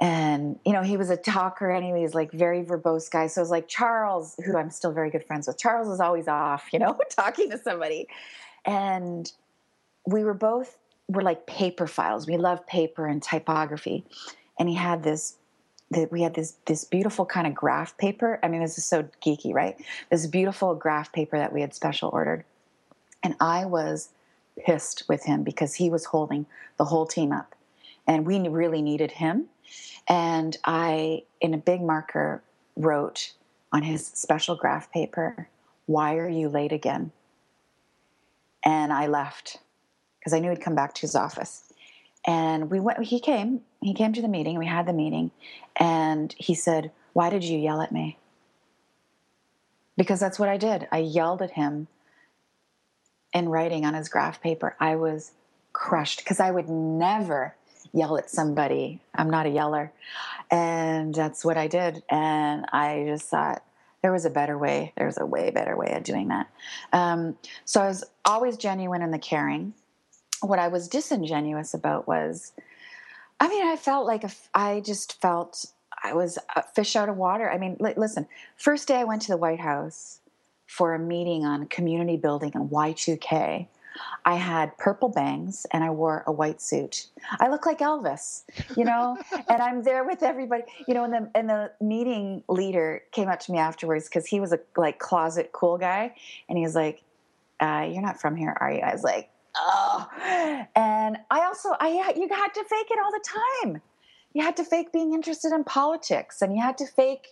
and 0.00 0.58
you 0.64 0.72
know 0.72 0.82
he 0.82 0.96
was 0.96 1.10
a 1.10 1.16
talker 1.16 1.70
anyway 1.70 2.00
he's 2.00 2.14
like 2.14 2.30
very 2.32 2.62
verbose 2.62 3.10
guy 3.10 3.26
so 3.26 3.40
it 3.40 3.42
was 3.42 3.50
like 3.50 3.68
charles 3.68 4.34
who 4.44 4.56
i'm 4.56 4.70
still 4.70 4.92
very 4.92 5.10
good 5.10 5.24
friends 5.24 5.46
with 5.46 5.58
charles 5.58 5.88
is 5.88 6.00
always 6.00 6.26
off 6.28 6.66
you 6.72 6.78
know 6.78 6.98
talking 7.10 7.50
to 7.50 7.58
somebody 7.58 8.06
and 8.64 9.32
we 10.06 10.24
were 10.24 10.34
both 10.34 10.78
were 11.08 11.22
like 11.22 11.46
paper 11.46 11.86
files. 11.86 12.26
We 12.26 12.36
love 12.36 12.66
paper 12.66 13.06
and 13.06 13.22
typography. 13.22 14.04
And 14.58 14.68
he 14.68 14.74
had 14.74 15.02
this 15.02 15.36
that 15.90 16.10
we 16.10 16.22
had 16.22 16.34
this 16.34 16.56
this 16.66 16.84
beautiful 16.84 17.24
kind 17.24 17.46
of 17.46 17.54
graph 17.54 17.96
paper. 17.96 18.38
I 18.42 18.48
mean, 18.48 18.60
this 18.60 18.78
is 18.78 18.84
so 18.84 19.08
geeky, 19.24 19.54
right? 19.54 19.76
This 20.10 20.26
beautiful 20.26 20.74
graph 20.74 21.12
paper 21.12 21.38
that 21.38 21.52
we 21.52 21.60
had 21.60 21.74
special 21.74 22.10
ordered. 22.12 22.44
And 23.22 23.34
I 23.40 23.64
was 23.64 24.10
pissed 24.64 25.04
with 25.08 25.24
him 25.24 25.42
because 25.42 25.74
he 25.74 25.90
was 25.90 26.06
holding 26.06 26.46
the 26.76 26.84
whole 26.84 27.06
team 27.06 27.32
up. 27.32 27.54
And 28.06 28.26
we 28.26 28.38
really 28.48 28.82
needed 28.82 29.12
him. 29.12 29.46
And 30.08 30.56
I, 30.64 31.24
in 31.40 31.54
a 31.54 31.58
big 31.58 31.82
marker, 31.82 32.42
wrote 32.76 33.32
on 33.72 33.82
his 33.82 34.06
special 34.06 34.54
graph 34.54 34.92
paper, 34.92 35.48
Why 35.86 36.16
are 36.16 36.28
you 36.28 36.48
late 36.48 36.72
again? 36.72 37.12
And 38.64 38.92
I 38.92 39.06
left 39.06 39.58
because 40.18 40.32
I 40.32 40.40
knew 40.40 40.50
he'd 40.50 40.60
come 40.60 40.74
back 40.74 40.94
to 40.94 41.00
his 41.02 41.14
office. 41.14 41.72
And 42.26 42.70
we 42.70 42.80
went, 42.80 43.02
he 43.04 43.20
came, 43.20 43.60
he 43.86 43.94
came 43.94 44.12
to 44.12 44.22
the 44.22 44.28
meeting, 44.28 44.58
we 44.58 44.66
had 44.66 44.86
the 44.86 44.92
meeting, 44.92 45.30
and 45.76 46.34
he 46.38 46.54
said, 46.54 46.90
Why 47.12 47.30
did 47.30 47.44
you 47.44 47.58
yell 47.58 47.80
at 47.80 47.92
me? 47.92 48.18
Because 49.96 50.20
that's 50.20 50.38
what 50.38 50.48
I 50.48 50.56
did. 50.56 50.88
I 50.92 50.98
yelled 50.98 51.42
at 51.42 51.52
him 51.52 51.88
in 53.32 53.48
writing 53.48 53.84
on 53.84 53.94
his 53.94 54.08
graph 54.08 54.40
paper. 54.40 54.76
I 54.80 54.96
was 54.96 55.32
crushed 55.72 56.18
because 56.18 56.40
I 56.40 56.50
would 56.50 56.68
never 56.68 57.54
yell 57.92 58.16
at 58.16 58.30
somebody. 58.30 59.00
I'm 59.14 59.30
not 59.30 59.46
a 59.46 59.50
yeller. 59.50 59.92
And 60.50 61.14
that's 61.14 61.44
what 61.44 61.56
I 61.56 61.66
did. 61.66 62.02
And 62.10 62.66
I 62.72 63.04
just 63.06 63.26
thought 63.26 63.62
there 64.02 64.12
was 64.12 64.24
a 64.24 64.30
better 64.30 64.56
way. 64.58 64.92
There 64.96 65.06
was 65.06 65.18
a 65.18 65.26
way 65.26 65.50
better 65.50 65.76
way 65.76 65.92
of 65.92 66.02
doing 66.02 66.28
that. 66.28 66.48
Um, 66.92 67.36
so 67.64 67.80
I 67.80 67.88
was 67.88 68.04
always 68.24 68.56
genuine 68.56 69.02
in 69.02 69.10
the 69.10 69.18
caring. 69.18 69.74
What 70.40 70.58
I 70.58 70.68
was 70.68 70.88
disingenuous 70.88 71.74
about 71.74 72.06
was, 72.06 72.52
I 73.40 73.48
mean, 73.48 73.66
I 73.66 73.76
felt 73.76 74.06
like 74.06 74.24
a, 74.24 74.30
I 74.54 74.80
just 74.80 75.20
felt 75.20 75.66
I 76.02 76.14
was 76.14 76.38
a 76.54 76.62
fish 76.62 76.96
out 76.96 77.08
of 77.08 77.16
water. 77.16 77.50
I 77.50 77.58
mean, 77.58 77.76
listen, 77.80 78.26
first 78.56 78.88
day 78.88 78.96
I 78.96 79.04
went 79.04 79.22
to 79.22 79.28
the 79.28 79.36
White 79.36 79.60
House 79.60 80.20
for 80.66 80.94
a 80.94 80.98
meeting 80.98 81.44
on 81.44 81.66
community 81.66 82.16
building 82.16 82.52
and 82.54 82.70
Y2K. 82.70 83.68
I 84.24 84.34
had 84.34 84.76
purple 84.76 85.08
bangs 85.08 85.66
and 85.72 85.82
I 85.82 85.90
wore 85.90 86.22
a 86.26 86.32
white 86.32 86.60
suit. 86.60 87.06
I 87.40 87.48
look 87.48 87.64
like 87.64 87.78
Elvis, 87.78 88.42
you 88.76 88.84
know, 88.84 89.16
and 89.48 89.62
I'm 89.62 89.82
there 89.82 90.04
with 90.04 90.22
everybody, 90.22 90.64
you 90.86 90.94
know, 90.94 91.04
and 91.04 91.12
the 91.14 91.30
and 91.34 91.48
the 91.48 91.72
meeting 91.80 92.42
leader 92.48 93.02
came 93.12 93.28
up 93.28 93.40
to 93.40 93.52
me 93.52 93.58
afterwards 93.58 94.06
because 94.06 94.26
he 94.26 94.38
was 94.38 94.52
a 94.52 94.60
like 94.76 94.98
closet 94.98 95.50
cool 95.52 95.78
guy, 95.78 96.14
and 96.48 96.58
he 96.58 96.64
was 96.64 96.74
like, 96.74 97.02
uh, 97.60 97.88
"You're 97.90 98.02
not 98.02 98.20
from 98.20 98.36
here, 98.36 98.54
are 98.60 98.70
you?" 98.70 98.80
I 98.80 98.92
was 98.92 99.02
like, 99.02 99.30
"Oh," 99.56 100.08
and 100.74 101.18
I 101.30 101.44
also 101.44 101.70
I 101.80 102.12
you 102.16 102.28
had 102.28 102.54
to 102.54 102.64
fake 102.64 102.90
it 102.90 102.98
all 103.02 103.12
the 103.12 103.24
time. 103.62 103.82
You 104.32 104.42
had 104.42 104.56
to 104.58 104.64
fake 104.64 104.92
being 104.92 105.14
interested 105.14 105.52
in 105.52 105.64
politics, 105.64 106.42
and 106.42 106.54
you 106.54 106.62
had 106.62 106.78
to 106.78 106.86
fake 106.86 107.28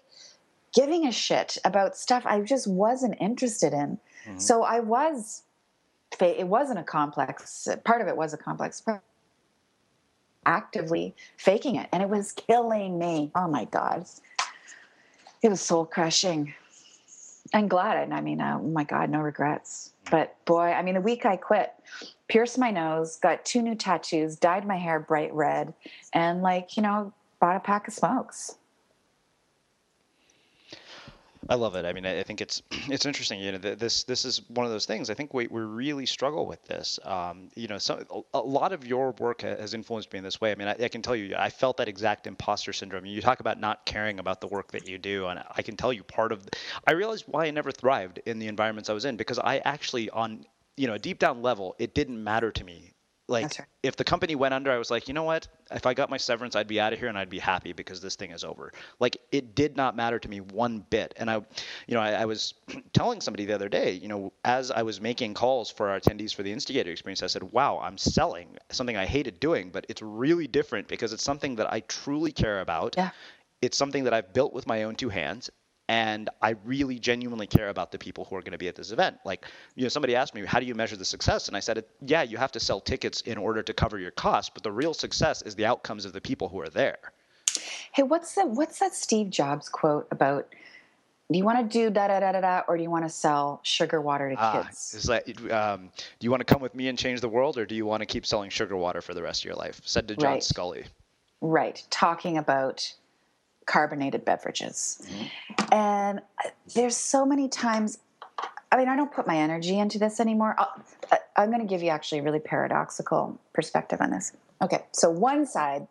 giving 0.73 1.07
a 1.07 1.13
shit 1.13 1.57
about 1.65 1.97
stuff 1.97 2.25
I 2.27 2.41
just 2.41 2.67
wasn't 2.67 3.17
interested 3.21 3.73
in. 3.73 3.99
Mm-hmm. 4.27 4.39
So 4.39 4.63
I 4.63 4.81
was 4.81 5.43
it 6.21 6.47
wasn't 6.47 6.79
a 6.79 6.85
complex 6.85 7.69
part 7.85 8.01
of 8.01 8.09
it 8.09 8.17
was 8.17 8.33
a 8.33 8.37
complex 8.37 8.83
actively 10.47 11.15
faking 11.37 11.77
it 11.77 11.89
and 11.93 12.03
it 12.03 12.09
was 12.09 12.33
killing 12.33 12.99
me 12.99 13.31
oh 13.35 13.49
my 13.49 13.65
god 13.65 14.05
it 15.43 15.49
was 15.49 15.61
soul 15.61 15.85
crushing 15.85 16.55
i'm 17.53 17.67
glad 17.67 17.97
and 17.97 18.15
i 18.15 18.21
mean 18.21 18.41
oh 18.41 18.59
my 18.61 18.85
god 18.85 19.11
no 19.11 19.21
regrets 19.21 19.94
but 20.11 20.37
boy 20.45 20.73
i 20.73 20.83
mean 20.83 20.95
the 20.95 21.01
week 21.01 21.27
i 21.27 21.37
quit 21.37 21.73
pierced 22.29 22.59
my 22.59 22.71
nose 22.71 23.17
got 23.17 23.45
two 23.45 23.63
new 23.63 23.75
tattoos 23.75 24.37
dyed 24.37 24.67
my 24.67 24.77
hair 24.77 25.01
bright 25.01 25.33
red 25.33 25.75
and 26.13 26.43
like 26.43 26.77
you 26.77 26.83
know 26.83 27.13
bought 27.41 27.57
a 27.57 27.61
pack 27.61 27.89
of 27.89 27.95
smokes 27.95 28.57
I 31.49 31.57
love 31.57 31.75
it. 31.75 31.85
I 31.85 31.93
mean, 31.93 32.07
I 32.07 32.23
think 32.23 32.41
it's 32.41 32.63
it's 32.71 33.07
interesting. 33.07 33.41
You 33.41 33.53
know, 33.53 33.59
this 33.59 34.05
this 34.05 34.25
is 34.25 34.43
one 34.49 34.67
of 34.67 34.73
those 34.73 34.87
things. 34.87 35.11
I 35.11 35.15
think 35.15 35.35
we, 35.35 35.47
we 35.47 35.61
really 35.61 36.07
struggle 36.07 36.47
with 36.47 36.65
this. 36.65 36.99
Um, 37.05 37.49
you 37.55 37.69
know, 37.69 37.79
so 37.79 38.25
a 38.33 38.41
lot 38.41 38.73
of 38.73 38.87
your 38.87 39.13
work 39.13 39.43
has 39.43 39.75
influenced 39.75 40.13
me 40.13 40.19
in 40.19 40.25
this 40.25 40.41
way. 40.41 40.53
I 40.53 40.55
mean, 40.55 40.69
I, 40.69 40.77
I, 40.85 40.89
can 40.89 41.03
tell 41.03 41.17
you, 41.17 41.35
I 41.37 41.51
felt 41.51 41.77
that 41.79 41.89
exact 41.89 42.27
imposter 42.27 42.73
syndrome. 42.73 43.05
You 43.07 43.21
talk 43.21 43.41
about 43.41 43.61
not 43.61 43.85
caring 43.85 44.19
about 44.19 44.41
the 44.41 44.49
work 44.49 44.73
that 44.73 44.89
you 44.89 44.99
do, 44.99 45.27
and 45.27 45.43
I 45.55 45.63
can 45.63 45.77
tell 45.77 45.93
you 45.93 46.03
part 46.03 46.33
of. 46.33 46.47
I 46.87 46.93
realized 46.93 47.25
why 47.27 47.47
I 47.47 47.51
never 47.51 47.71
thrived 47.71 48.21
in 48.27 48.39
the 48.39 48.47
environments 48.47 48.89
I 48.89 48.93
was 48.93 49.05
in 49.05 49.17
because 49.17 49.39
I 49.39 49.59
actually 49.59 50.11
on 50.11 50.45
you 50.77 50.87
know 50.87 50.95
a 50.95 50.99
deep 50.99 51.19
down 51.19 51.43
level 51.43 51.77
it 51.79 51.95
didn't 51.95 52.23
matter 52.23 52.51
to 52.51 52.65
me 52.65 52.94
like 53.29 53.45
right. 53.45 53.61
if 53.83 53.97
the 53.97 54.05
company 54.05 54.35
went 54.35 54.53
under 54.53 54.71
i 54.71 54.77
was 54.77 54.91
like 54.91 55.09
you 55.09 55.15
know 55.15 55.23
what 55.23 55.49
if 55.71 55.87
i 55.87 55.95
got 55.95 56.11
my 56.11 56.17
severance 56.17 56.55
i'd 56.57 56.69
be 56.69 56.79
out 56.79 56.93
of 56.93 56.99
here 56.99 57.09
and 57.09 57.17
i'd 57.17 57.31
be 57.31 57.39
happy 57.39 57.73
because 57.73 58.01
this 58.01 58.17
thing 58.17 58.31
is 58.31 58.45
over 58.45 58.73
like 59.01 59.17
it 59.33 59.55
did 59.55 59.77
not 59.77 59.97
matter 59.97 60.19
to 60.19 60.29
me 60.29 60.41
one 60.41 60.85
bit 60.91 61.15
and 61.17 61.31
i 61.31 61.37
you 61.87 61.95
know 61.95 62.01
i, 62.01 62.13
I 62.13 62.25
was 62.27 62.55
telling 62.93 63.21
somebody 63.21 63.47
the 63.47 63.55
other 63.55 63.69
day 63.69 63.93
you 63.93 64.09
know 64.09 64.33
as 64.45 64.71
i 64.71 64.83
was 64.83 65.01
making 65.01 65.35
calls 65.35 65.71
for 65.71 65.89
our 65.89 65.99
attendees 65.99 66.35
for 66.35 66.43
the 66.43 66.53
instigator 66.53 66.91
experience 66.91 67.23
i 67.23 67.27
said 67.27 67.43
wow 67.45 67.81
i'm 67.83 67.97
selling 67.97 68.49
something 68.71 68.97
i 68.97 69.07
hated 69.07 69.41
doing 69.41 69.71
but 69.71 69.87
it's 69.89 70.03
really 70.03 70.47
different 70.47 70.87
because 70.89 71.13
it's 71.13 71.25
something 71.25 71.57
that 71.57 71.73
i 71.73 71.81
truly 71.81 72.33
care 72.33 72.61
about 72.61 72.95
yeah. 72.97 73.11
it's 73.63 73.77
something 73.77 74.05
that 74.05 74.13
i've 74.13 74.33
built 74.35 74.53
with 74.53 74.67
my 74.67 74.83
own 74.83 74.95
two 74.95 75.09
hands 75.09 75.51
and 75.89 76.31
I 76.41 76.57
really 76.65 76.99
genuinely 76.99 77.47
care 77.47 77.69
about 77.69 77.93
the 77.93 77.99
people 77.99 78.25
who 78.25 78.37
are 78.37 78.41
going 78.41 78.53
to 78.53 78.59
be 78.59 78.69
at 78.69 78.75
this 78.75 78.91
event. 78.91 79.19
Like, 79.25 79.47
you 79.75 79.83
know, 79.83 79.89
somebody 79.89 80.17
asked 80.17 80.35
me, 80.35 80.45
how 80.45 80.59
do 80.59 80.67
you 80.67 80.75
measure 80.75 80.97
the 80.97 81.05
success? 81.05 81.49
And 81.49 81.57
I 81.57 81.61
said, 81.61 81.85
yeah, 82.07 82.23
you 82.23 82.39
have 82.39 82.53
to 82.53 82.61
sell 82.61 82.81
tickets 82.81 83.21
in 83.23 83.37
order 83.37 83.63
to 83.63 83.75
cover 83.75 83.99
your 83.99 84.11
costs, 84.13 84.51
but 84.53 84.63
the 84.63 84.73
real 84.73 84.95
success 84.95 85.43
is 85.43 85.55
the 85.55 85.67
outcomes 85.67 86.05
of 86.05 86.13
the 86.13 86.21
people 86.21 86.49
who 86.49 86.61
are 86.61 86.71
there. 86.71 86.99
Hey, 87.93 88.03
what's 88.03 88.35
that? 88.35 88.49
What's 88.49 88.79
that 88.81 88.95
Steve 88.95 89.31
Jobs 89.31 89.69
quote 89.69 90.09
about? 90.11 90.49
Do 91.31 91.39
you 91.39 91.45
want 91.45 91.59
to 91.59 91.79
do 91.79 91.91
da 91.91 92.09
da 92.09 92.21
da 92.21 92.33
da 92.33 92.41
da, 92.41 92.63
or 92.67 92.77
do 92.77 92.83
you 92.83 92.91
want 92.91 93.05
to 93.05 93.11
sell 93.11 93.61
sugar 93.63 94.01
water 94.01 94.31
to 94.31 94.37
ah, 94.37 94.63
kids? 94.63 94.95
Is 94.95 95.05
that 95.05 95.29
um, 95.53 95.91
do 96.19 96.25
you 96.25 96.31
want 96.31 96.41
to 96.41 96.45
come 96.45 96.61
with 96.61 96.75
me 96.75 96.89
and 96.89 96.99
change 96.99 97.21
the 97.21 97.29
world, 97.29 97.57
or 97.57 97.65
do 97.65 97.75
you 97.75 97.87
want 97.87 98.01
to 98.01 98.07
keep 98.07 98.27
selling 98.27 98.51
sugar 98.51 98.77
water 98.77 99.01
for 99.01 99.15
the 99.15 99.23
rest 99.23 99.43
of 99.43 99.45
your 99.47 99.55
life? 99.55 99.81
Said 99.85 100.09
to 100.09 100.17
John 100.17 100.33
right. 100.33 100.43
Sculley. 100.43 100.87
Right, 101.41 101.83
talking 101.91 102.39
about 102.39 102.93
carbonated 103.67 104.25
beverages. 104.25 105.01
Mm-hmm. 105.03 105.75
And 105.75 106.23
there's 106.75 106.97
so 106.97 107.25
many 107.27 107.49
times, 107.49 107.99
I 108.71 108.77
mean, 108.77 108.89
I 108.89 108.97
don't 108.97 109.13
put 109.13 109.27
my 109.27 109.37
energy 109.37 109.79
into 109.79 109.99
this 109.99 110.21
anymore. 110.21 110.57
i 110.59 111.19
am 111.37 111.51
going 111.51 111.61
to 111.61 111.67
give 111.67 111.83
you 111.83 111.91
actually 111.91 112.19
a 112.21 112.23
really 112.23 112.41
paradoxical 112.41 113.39
perspective 113.53 114.01
on 114.01 114.11
this. 114.11 114.33
Okay, 114.63 114.85
so 114.93 115.11
one 115.11 115.47
side, 115.47 115.87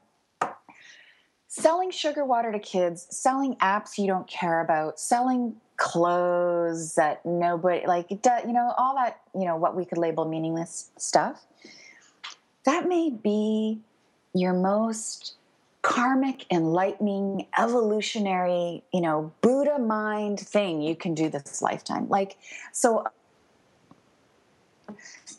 selling 1.47 1.91
sugar 1.91 2.25
water 2.25 2.51
to 2.51 2.59
kids, 2.59 3.07
selling 3.09 3.55
apps 3.55 3.97
you 3.97 4.07
don't 4.07 4.27
care 4.27 4.61
about, 4.61 4.99
selling 4.99 5.55
clothes 5.77 6.95
that 6.95 7.25
nobody 7.25 7.85
like 7.87 8.09
you 8.11 8.19
know 8.53 8.73
all 8.77 8.95
that 8.95 9.21
you 9.33 9.43
know 9.43 9.55
what 9.55 9.75
we 9.75 9.83
could 9.83 9.97
label 9.97 10.23
meaningless 10.23 10.91
stuff 10.97 11.45
that 12.63 12.87
may 12.87 13.09
be 13.09 13.79
your 14.33 14.53
most 14.53 15.35
karmic, 15.83 16.45
enlightening, 16.49 17.45
evolutionary, 17.59 18.83
you 18.91 19.01
know, 19.01 19.31
Buddha 19.41 19.77
mind 19.77 20.39
thing 20.39 20.81
you 20.81 20.95
can 20.95 21.13
do 21.13 21.29
this 21.29 21.61
lifetime. 21.61 22.07
Like, 22.09 22.37
so 22.71 23.05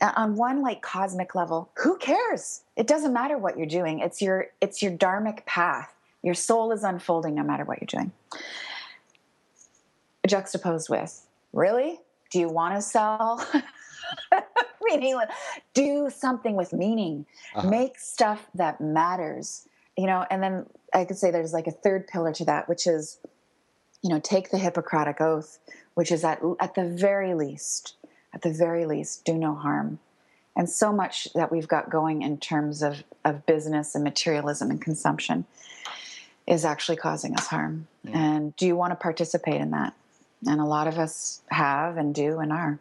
uh, 0.01 0.13
on 0.17 0.37
one 0.37 0.63
like 0.63 0.83
cosmic 0.83 1.35
level, 1.35 1.71
who 1.79 1.97
cares? 1.97 2.61
It 2.77 2.87
doesn't 2.87 3.13
matter 3.13 3.39
what 3.39 3.57
you're 3.57 3.67
doing. 3.67 4.01
It's 4.01 4.21
your 4.21 4.49
it's 4.61 4.83
your 4.83 4.93
dharmic 4.93 5.45
path. 5.47 5.93
Your 6.23 6.35
soul 6.35 6.73
is 6.73 6.85
unfolding 6.85 7.35
no 7.35 7.43
matter 7.43 7.65
what 7.65 7.81
you're 7.81 8.01
doing. 8.01 8.13
Juxtaposed 10.27 10.89
with, 10.89 11.27
really? 11.53 12.01
Do 12.31 12.39
you 12.39 12.49
want 12.49 12.75
to 12.75 12.83
sell? 12.83 13.47
meaning, 14.83 15.19
do 15.73 16.11
something 16.15 16.55
with 16.55 16.73
meaning. 16.73 17.27
Uh-huh. 17.55 17.69
Make 17.69 17.99
stuff 17.99 18.47
that 18.55 18.81
matters 18.81 19.69
you 19.97 20.07
know, 20.07 20.27
and 20.31 20.43
then 20.43 20.67
I 20.93 21.05
could 21.05 21.19
say 21.19 21.31
there's 21.31 21.53
like 21.53 21.67
a 21.67 21.73
third 21.73 22.07
pillar 22.07 22.33
to 22.35 22.45
that, 22.47 22.69
which 22.69 22.87
is, 22.87 23.19
you 24.03 24.11
know, 24.11 24.21
take 24.21 24.51
the 24.51 24.59
Hippocratic 24.59 25.21
Oath, 25.21 25.59
which 25.95 26.13
is 26.13 26.25
at 26.25 26.41
at 26.61 26.75
the 26.75 26.85
very 26.85 27.35
least, 27.35 27.95
at 28.33 28.43
the 28.43 28.53
very 28.53 28.87
least, 28.87 29.25
do 29.25 29.35
no 29.35 29.55
harm. 29.55 29.99
And 30.57 30.71
so 30.71 30.93
much 30.93 31.29
that 31.35 31.51
we've 31.51 31.67
got 31.67 31.91
going 31.91 32.23
in 32.23 32.39
terms 32.39 32.83
of, 32.83 33.03
of 33.25 33.45
business 33.45 33.95
and 33.95 34.05
materialism 34.05 34.71
and 34.71 34.81
consumption 34.81 35.47
is 36.47 36.65
actually 36.65 36.97
causing 36.97 37.35
us 37.35 37.49
harm. 37.49 37.89
Mm. 38.07 38.15
And 38.15 38.57
do 38.57 38.67
you 38.67 38.77
want 38.77 38.93
to 38.93 38.97
participate 38.97 39.61
in 39.61 39.73
that? 39.73 39.95
And 40.47 40.61
a 40.61 40.65
lot 40.65 40.87
of 40.87 40.99
us 40.99 41.41
have 41.51 41.97
and 41.97 42.15
do 42.15 42.39
and 42.39 42.53
are. 42.53 42.79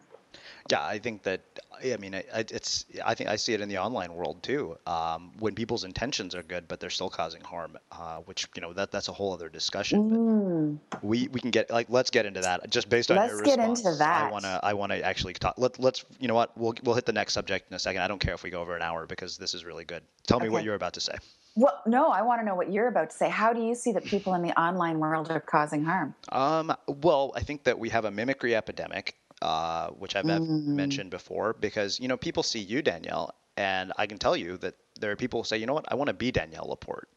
Yeah, 0.70 0.82
I 0.82 0.98
think 0.98 1.22
that. 1.24 1.42
I 1.84 1.96
mean, 1.98 2.14
it's. 2.14 2.86
I 3.04 3.14
think 3.14 3.28
I 3.28 3.36
see 3.36 3.52
it 3.52 3.60
in 3.60 3.68
the 3.68 3.78
online 3.78 4.14
world 4.14 4.42
too. 4.42 4.78
Um, 4.86 5.32
when 5.38 5.54
people's 5.54 5.84
intentions 5.84 6.34
are 6.34 6.42
good, 6.42 6.66
but 6.68 6.80
they're 6.80 6.88
still 6.88 7.10
causing 7.10 7.42
harm, 7.42 7.76
uh, 7.92 8.18
which 8.18 8.46
you 8.54 8.62
know 8.62 8.72
that 8.72 8.90
that's 8.90 9.08
a 9.08 9.12
whole 9.12 9.34
other 9.34 9.50
discussion. 9.50 10.10
Mm. 10.10 11.00
We 11.02 11.28
we 11.28 11.40
can 11.40 11.50
get 11.50 11.70
like 11.70 11.88
let's 11.90 12.10
get 12.10 12.24
into 12.24 12.40
that 12.40 12.70
just 12.70 12.88
based 12.88 13.10
on 13.10 13.18
let's 13.18 13.32
your 13.32 13.42
get 13.42 13.58
response. 13.58 13.84
into 13.84 13.98
that. 13.98 14.24
I 14.24 14.30
wanna 14.30 14.60
I 14.62 14.72
wanna 14.72 14.96
actually 14.96 15.34
talk. 15.34 15.54
Let, 15.58 15.78
let's 15.78 16.04
you 16.18 16.28
know 16.28 16.34
what 16.34 16.56
we'll 16.56 16.74
we'll 16.82 16.94
hit 16.94 17.04
the 17.04 17.12
next 17.12 17.34
subject 17.34 17.70
in 17.70 17.76
a 17.76 17.78
second. 17.78 18.00
I 18.00 18.08
don't 18.08 18.20
care 18.20 18.34
if 18.34 18.42
we 18.42 18.50
go 18.50 18.62
over 18.62 18.74
an 18.74 18.82
hour 18.82 19.06
because 19.06 19.36
this 19.36 19.52
is 19.52 19.64
really 19.66 19.84
good. 19.84 20.02
Tell 20.26 20.40
me 20.40 20.48
what 20.48 20.64
you're 20.64 20.76
about 20.76 20.94
to 20.94 21.00
say. 21.00 21.16
Well, 21.56 21.80
no, 21.86 22.08
I 22.08 22.22
want 22.22 22.40
to 22.40 22.44
know 22.44 22.56
what 22.56 22.72
you're 22.72 22.88
about 22.88 23.10
to 23.10 23.16
say. 23.16 23.28
How 23.28 23.52
do 23.52 23.60
you 23.60 23.76
see 23.76 23.92
that 23.92 24.04
people 24.04 24.34
in 24.34 24.42
the 24.42 24.58
online 24.60 24.98
world 24.98 25.30
are 25.30 25.40
causing 25.40 25.84
harm? 25.84 26.14
Um, 26.30 26.74
well, 26.88 27.32
I 27.36 27.40
think 27.40 27.64
that 27.64 27.78
we 27.78 27.90
have 27.90 28.04
a 28.04 28.10
mimicry 28.10 28.56
epidemic, 28.56 29.14
uh, 29.42 29.88
which 29.90 30.16
I've 30.16 30.24
mm-hmm. 30.24 30.76
mentioned 30.76 31.10
before, 31.10 31.54
because 31.54 32.00
you 32.00 32.08
know 32.08 32.16
people 32.16 32.42
see 32.42 32.60
you, 32.60 32.82
Danielle, 32.82 33.34
and 33.56 33.92
I 33.96 34.06
can 34.06 34.18
tell 34.18 34.36
you 34.36 34.56
that 34.58 34.74
there 35.00 35.10
are 35.10 35.16
people 35.16 35.40
who 35.40 35.44
say, 35.44 35.58
you 35.58 35.66
know 35.66 35.74
what, 35.74 35.90
I 35.90 35.94
want 35.94 36.08
to 36.08 36.14
be 36.14 36.30
Danielle 36.30 36.68
Laporte, 36.68 37.08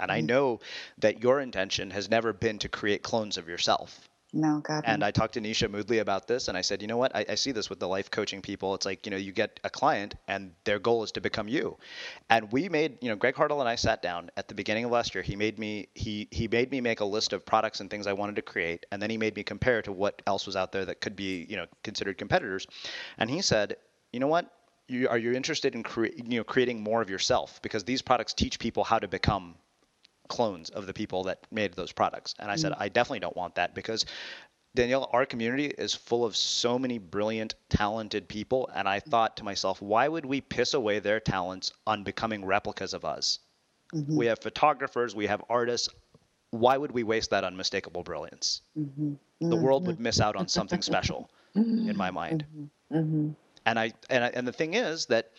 and 0.00 0.10
mm-hmm. 0.10 0.16
I 0.16 0.20
know 0.20 0.60
that 0.98 1.22
your 1.22 1.40
intention 1.40 1.90
has 1.90 2.10
never 2.10 2.32
been 2.32 2.58
to 2.60 2.68
create 2.68 3.02
clones 3.02 3.36
of 3.36 3.48
yourself. 3.48 4.08
No, 4.36 4.60
God. 4.60 4.84
And 4.86 5.02
I 5.02 5.10
talked 5.10 5.32
to 5.34 5.40
Nisha 5.40 5.66
Moodley 5.66 6.00
about 6.00 6.28
this, 6.28 6.48
and 6.48 6.58
I 6.58 6.60
said, 6.60 6.82
you 6.82 6.88
know 6.88 6.98
what? 6.98 7.16
I, 7.16 7.24
I, 7.26 7.34
see 7.36 7.52
this 7.52 7.70
with 7.70 7.80
the 7.80 7.88
life 7.88 8.10
coaching 8.10 8.42
people. 8.42 8.74
It's 8.74 8.84
like, 8.84 9.06
you 9.06 9.10
know, 9.10 9.16
you 9.16 9.32
get 9.32 9.58
a 9.64 9.70
client, 9.70 10.14
and 10.28 10.52
their 10.64 10.78
goal 10.78 11.02
is 11.02 11.12
to 11.12 11.22
become 11.22 11.48
you. 11.48 11.78
And 12.28 12.52
we 12.52 12.68
made, 12.68 12.98
you 13.00 13.08
know, 13.08 13.16
Greg 13.16 13.34
Hartle 13.34 13.60
and 13.60 13.68
I 13.68 13.76
sat 13.76 14.02
down 14.02 14.30
at 14.36 14.48
the 14.48 14.54
beginning 14.54 14.84
of 14.84 14.90
last 14.90 15.14
year. 15.14 15.22
He 15.22 15.36
made 15.36 15.58
me 15.58 15.88
he 15.94 16.28
he 16.30 16.48
made 16.48 16.70
me 16.70 16.82
make 16.82 17.00
a 17.00 17.04
list 17.06 17.32
of 17.32 17.46
products 17.46 17.80
and 17.80 17.90
things 17.90 18.06
I 18.06 18.12
wanted 18.12 18.36
to 18.36 18.42
create, 18.42 18.84
and 18.92 19.00
then 19.00 19.08
he 19.08 19.16
made 19.16 19.34
me 19.34 19.42
compare 19.42 19.80
to 19.82 19.92
what 19.92 20.20
else 20.26 20.44
was 20.44 20.54
out 20.54 20.70
there 20.70 20.84
that 20.84 21.00
could 21.00 21.16
be, 21.16 21.46
you 21.48 21.56
know, 21.56 21.64
considered 21.82 22.18
competitors. 22.18 22.66
And 23.16 23.30
he 23.30 23.40
said, 23.40 23.76
you 24.12 24.20
know 24.20 24.28
what? 24.28 24.52
You, 24.88 25.08
are 25.08 25.18
you 25.18 25.32
interested 25.32 25.74
in 25.74 25.82
cre- 25.82 26.14
you 26.14 26.36
know 26.38 26.44
creating 26.44 26.82
more 26.82 27.00
of 27.00 27.08
yourself 27.08 27.60
because 27.62 27.84
these 27.84 28.02
products 28.02 28.34
teach 28.34 28.58
people 28.58 28.84
how 28.84 28.98
to 28.98 29.08
become 29.08 29.56
clones 30.28 30.70
of 30.70 30.86
the 30.86 30.92
people 30.94 31.24
that 31.24 31.46
made 31.50 31.74
those 31.74 31.92
products. 31.92 32.34
And 32.38 32.50
I 32.50 32.56
said, 32.56 32.72
mm. 32.72 32.76
I 32.78 32.88
definitely 32.88 33.20
don't 33.20 33.36
want 33.36 33.54
that 33.56 33.74
because 33.74 34.06
Danielle, 34.74 35.08
our 35.12 35.26
community 35.26 35.66
is 35.66 35.94
full 35.94 36.24
of 36.24 36.36
so 36.36 36.78
many 36.78 36.98
brilliant, 36.98 37.54
talented 37.68 38.28
people. 38.28 38.70
And 38.74 38.88
I 38.88 39.00
thought 39.00 39.38
to 39.38 39.44
myself, 39.44 39.80
why 39.80 40.06
would 40.06 40.26
we 40.26 40.40
piss 40.40 40.74
away 40.74 40.98
their 40.98 41.18
talents 41.18 41.72
on 41.86 42.04
becoming 42.04 42.44
replicas 42.44 42.92
of 42.94 43.04
us? 43.04 43.40
Mm-hmm. 43.94 44.16
We 44.16 44.26
have 44.26 44.40
photographers, 44.40 45.14
we 45.14 45.26
have 45.26 45.42
artists. 45.48 45.88
Why 46.50 46.76
would 46.76 46.92
we 46.92 47.02
waste 47.02 47.30
that 47.30 47.44
unmistakable 47.44 48.02
brilliance? 48.02 48.62
Mm-hmm. 48.78 49.08
Mm-hmm. 49.08 49.50
The 49.50 49.56
world 49.56 49.86
would 49.86 50.00
miss 50.00 50.20
out 50.20 50.36
on 50.36 50.48
something 50.48 50.82
special, 50.82 51.30
in 51.54 51.96
my 51.96 52.10
mind. 52.10 52.44
Mm-hmm. 52.50 52.98
Mm-hmm. 52.98 53.28
And 53.66 53.78
I 53.78 53.92
and 54.10 54.24
I, 54.24 54.28
and 54.28 54.46
the 54.46 54.52
thing 54.52 54.74
is 54.74 55.06
that 55.06 55.32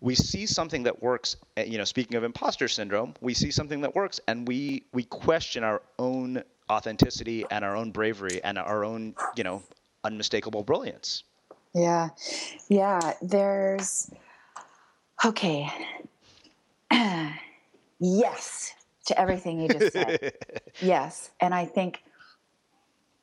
we 0.00 0.14
see 0.14 0.46
something 0.46 0.82
that 0.82 1.02
works 1.02 1.36
eh, 1.56 1.64
you 1.64 1.78
know 1.78 1.84
speaking 1.84 2.16
of 2.16 2.24
imposter 2.24 2.68
syndrome 2.68 3.14
we 3.20 3.34
see 3.34 3.50
something 3.50 3.80
that 3.80 3.94
works 3.94 4.20
and 4.28 4.46
we 4.46 4.84
we 4.92 5.04
question 5.04 5.64
our 5.64 5.82
own 5.98 6.42
authenticity 6.70 7.44
and 7.50 7.64
our 7.64 7.76
own 7.76 7.90
bravery 7.90 8.42
and 8.42 8.58
our 8.58 8.84
own 8.84 9.14
you 9.36 9.44
know 9.44 9.62
unmistakable 10.04 10.62
brilliance. 10.62 11.24
Yeah. 11.74 12.10
Yeah 12.68 13.14
there's 13.22 14.10
okay. 15.24 15.68
Yes 17.98 18.74
to 19.06 19.18
everything 19.18 19.58
you 19.60 19.68
just 19.68 19.92
said. 19.92 20.34
Yes 20.82 21.30
and 21.40 21.54
i 21.54 21.64
think 21.64 22.02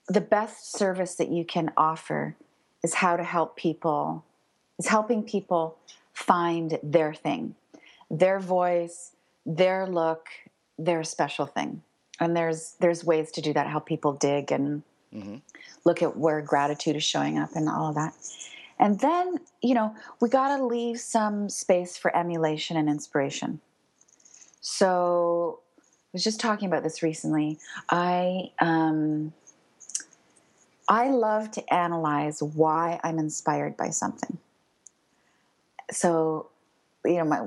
the 0.07 0.21
best 0.21 0.75
service 0.75 1.15
that 1.15 1.29
you 1.29 1.45
can 1.45 1.71
offer 1.77 2.35
is 2.83 2.95
how 2.95 3.15
to 3.15 3.23
help 3.23 3.55
people 3.55 4.25
is 4.79 4.87
helping 4.87 5.21
people 5.21 5.77
find 6.13 6.79
their 6.83 7.13
thing, 7.13 7.55
their 8.09 8.39
voice, 8.39 9.11
their 9.45 9.87
look, 9.87 10.27
their 10.77 11.03
special 11.03 11.45
thing. 11.45 11.81
And 12.19 12.35
there's 12.35 12.75
there's 12.79 13.03
ways 13.03 13.31
to 13.31 13.41
do 13.41 13.53
that. 13.53 13.67
How 13.67 13.79
people 13.79 14.13
dig 14.13 14.51
and 14.51 14.83
mm-hmm. 15.13 15.37
look 15.83 16.01
at 16.01 16.15
where 16.15 16.41
gratitude 16.41 16.95
is 16.95 17.03
showing 17.03 17.37
up 17.37 17.49
and 17.55 17.67
all 17.67 17.89
of 17.89 17.95
that. 17.95 18.13
And 18.79 18.99
then 18.99 19.37
you 19.61 19.73
know 19.73 19.95
we 20.21 20.29
got 20.29 20.55
to 20.55 20.63
leave 20.63 20.99
some 20.99 21.49
space 21.49 21.97
for 21.97 22.15
emulation 22.15 22.77
and 22.77 22.87
inspiration. 22.87 23.59
So 24.61 25.59
I 25.81 26.09
was 26.13 26.23
just 26.23 26.39
talking 26.39 26.67
about 26.67 26.83
this 26.83 27.01
recently. 27.01 27.57
I 27.89 28.51
um, 28.59 29.33
I 30.87 31.09
love 31.09 31.49
to 31.51 31.73
analyze 31.73 32.41
why 32.41 32.99
I'm 33.03 33.17
inspired 33.17 33.75
by 33.75 33.89
something 33.89 34.37
so 35.93 36.49
you 37.05 37.17
know 37.17 37.25
my 37.25 37.41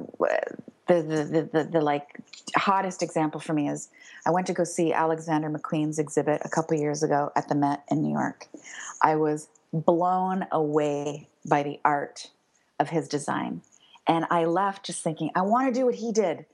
the, 0.86 1.02
the 1.02 1.48
the, 1.52 1.64
the 1.64 1.80
like 1.80 2.20
hottest 2.54 3.02
example 3.02 3.40
for 3.40 3.52
me 3.52 3.68
is 3.68 3.88
I 4.24 4.30
went 4.30 4.46
to 4.48 4.52
go 4.52 4.64
see 4.64 4.92
Alexander 4.92 5.50
McQueen's 5.50 5.98
exhibit 5.98 6.42
a 6.44 6.48
couple 6.48 6.76
years 6.78 7.02
ago 7.02 7.32
at 7.36 7.48
the 7.48 7.54
Met 7.54 7.82
in 7.90 8.02
New 8.02 8.12
York. 8.12 8.46
I 9.02 9.16
was 9.16 9.48
blown 9.72 10.46
away 10.52 11.28
by 11.44 11.62
the 11.62 11.80
art 11.84 12.30
of 12.78 12.88
his 12.88 13.08
design. 13.08 13.62
And 14.06 14.26
I 14.30 14.44
left 14.44 14.86
just 14.86 15.02
thinking, 15.02 15.30
I 15.34 15.42
want 15.42 15.72
to 15.72 15.78
do 15.78 15.84
what 15.84 15.96
he 15.96 16.12
did, 16.12 16.46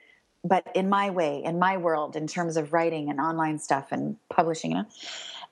but 0.42 0.66
in 0.74 0.88
my 0.88 1.11
way, 1.11 1.42
in 1.44 1.59
my 1.59 1.76
world, 1.76 2.16
in 2.16 2.26
terms 2.26 2.57
of 2.57 2.72
writing 2.72 3.11
and 3.11 3.20
online 3.20 3.59
stuff 3.59 3.92
and 3.92 4.16
publishing, 4.31 4.72
you 4.72 4.78
know. 4.78 4.87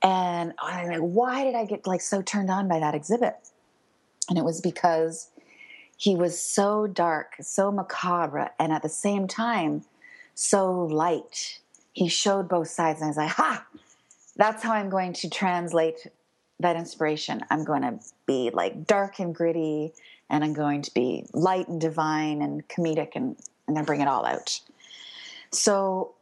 And 0.03 0.55
I'm 0.63 0.89
like, 0.89 1.01
why 1.01 1.45
did 1.45 1.55
I 1.55 1.67
get 1.67 1.87
like 1.87 2.01
so 2.01 2.23
turned 2.23 2.51
on 2.51 2.69
by 2.69 2.79
that 2.81 2.95
exhibit? 2.95 3.37
And 4.31 4.39
it 4.39 4.45
was 4.45 4.63
because 4.63 5.29
he 6.01 6.17
was 6.17 6.41
so 6.41 6.87
dark, 6.87 7.35
so 7.43 7.71
macabre, 7.71 8.53
and 8.59 8.73
at 8.73 8.81
the 8.81 8.89
same 8.89 9.29
time, 9.29 9.85
so 10.35 10.85
light. 10.85 11.61
He 11.93 12.09
showed 12.09 12.49
both 12.49 12.69
sides, 12.69 13.03
and 13.03 13.05
I 13.05 13.09
was 13.09 13.17
like, 13.19 13.29
ha! 13.29 13.67
That's 14.35 14.63
how 14.63 14.73
I'm 14.73 14.89
going 14.89 15.13
to 15.13 15.29
translate 15.29 16.07
that 16.59 16.77
inspiration. 16.77 17.43
I'm 17.51 17.65
going 17.65 17.83
to 17.83 17.99
be 18.25 18.49
like 18.51 18.87
dark 18.87 19.19
and 19.19 19.35
gritty, 19.35 19.93
and 20.31 20.43
I'm 20.43 20.55
going 20.55 20.81
to 20.81 20.95
be 20.95 21.27
light 21.35 21.69
and 21.69 21.79
divine 21.79 22.41
and 22.41 22.67
comedic, 22.67 23.11
and 23.15 23.37
I'm 23.69 23.85
bring 23.85 24.01
it 24.01 24.09
all 24.09 24.25
out. 24.25 24.59
So 25.53 26.15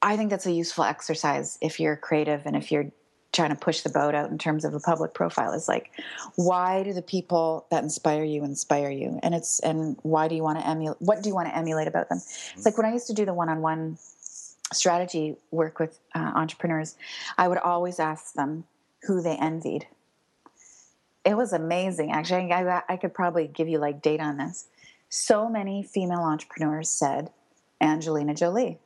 I 0.00 0.16
think 0.16 0.30
that's 0.30 0.46
a 0.46 0.52
useful 0.52 0.84
exercise 0.84 1.58
if 1.60 1.80
you're 1.80 1.96
creative 1.96 2.42
and 2.46 2.54
if 2.54 2.70
you're 2.70 2.92
trying 3.32 3.50
to 3.50 3.56
push 3.56 3.82
the 3.82 3.90
boat 3.90 4.14
out 4.14 4.30
in 4.30 4.38
terms 4.38 4.64
of 4.64 4.74
a 4.74 4.80
public 4.80 5.14
profile 5.14 5.52
is 5.52 5.68
like 5.68 5.90
why 6.34 6.82
do 6.82 6.92
the 6.92 7.02
people 7.02 7.66
that 7.70 7.82
inspire 7.82 8.24
you 8.24 8.44
inspire 8.44 8.90
you? 8.90 9.18
And 9.22 9.34
it's 9.34 9.60
and 9.60 9.96
why 10.02 10.28
do 10.28 10.34
you 10.34 10.42
want 10.42 10.58
to 10.58 10.66
emulate 10.66 11.00
what 11.00 11.22
do 11.22 11.28
you 11.28 11.34
want 11.34 11.48
to 11.48 11.56
emulate 11.56 11.88
about 11.88 12.08
them? 12.08 12.18
It's 12.18 12.64
like 12.64 12.76
when 12.76 12.86
i 12.86 12.92
used 12.92 13.06
to 13.06 13.14
do 13.14 13.24
the 13.24 13.34
one-on-one 13.34 13.98
strategy 14.72 15.36
work 15.50 15.80
with 15.80 15.98
uh, 16.14 16.32
entrepreneurs 16.36 16.94
i 17.36 17.48
would 17.48 17.58
always 17.58 17.98
ask 17.98 18.34
them 18.34 18.64
who 19.02 19.20
they 19.20 19.36
envied. 19.36 19.86
It 21.24 21.36
was 21.36 21.52
amazing 21.52 22.12
actually. 22.12 22.52
I, 22.52 22.82
I 22.88 22.96
could 22.96 23.14
probably 23.14 23.46
give 23.46 23.68
you 23.68 23.78
like 23.78 24.02
data 24.02 24.22
on 24.22 24.36
this. 24.38 24.66
So 25.08 25.48
many 25.48 25.82
female 25.82 26.20
entrepreneurs 26.20 26.88
said 26.88 27.30
angelina 27.80 28.34
jolie 28.34 28.78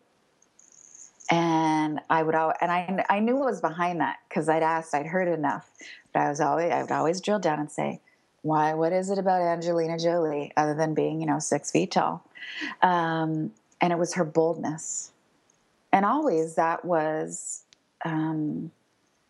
and 1.30 2.00
I 2.10 2.22
would 2.22 2.34
always, 2.34 2.56
and 2.60 2.70
I, 2.70 3.04
I 3.08 3.20
knew 3.20 3.36
what 3.36 3.46
was 3.46 3.60
behind 3.60 4.00
that 4.00 4.18
because 4.28 4.48
I'd 4.48 4.62
asked, 4.62 4.94
I'd 4.94 5.06
heard 5.06 5.28
enough, 5.28 5.70
but 6.12 6.20
I 6.20 6.28
was 6.28 6.40
always, 6.40 6.70
I 6.70 6.82
would 6.82 6.92
always 6.92 7.20
drill 7.20 7.38
down 7.38 7.60
and 7.60 7.70
say, 7.70 8.00
why, 8.42 8.74
what 8.74 8.92
is 8.92 9.08
it 9.10 9.18
about 9.18 9.40
Angelina 9.40 9.98
Jolie 9.98 10.52
other 10.56 10.74
than 10.74 10.92
being, 10.92 11.20
you 11.20 11.26
know, 11.26 11.38
six 11.38 11.70
feet 11.70 11.92
tall? 11.92 12.22
Um, 12.82 13.52
and 13.80 13.92
it 13.92 13.98
was 13.98 14.14
her 14.14 14.24
boldness. 14.24 15.12
And 15.92 16.04
always 16.04 16.56
that 16.56 16.84
was, 16.84 17.62
um, 18.04 18.70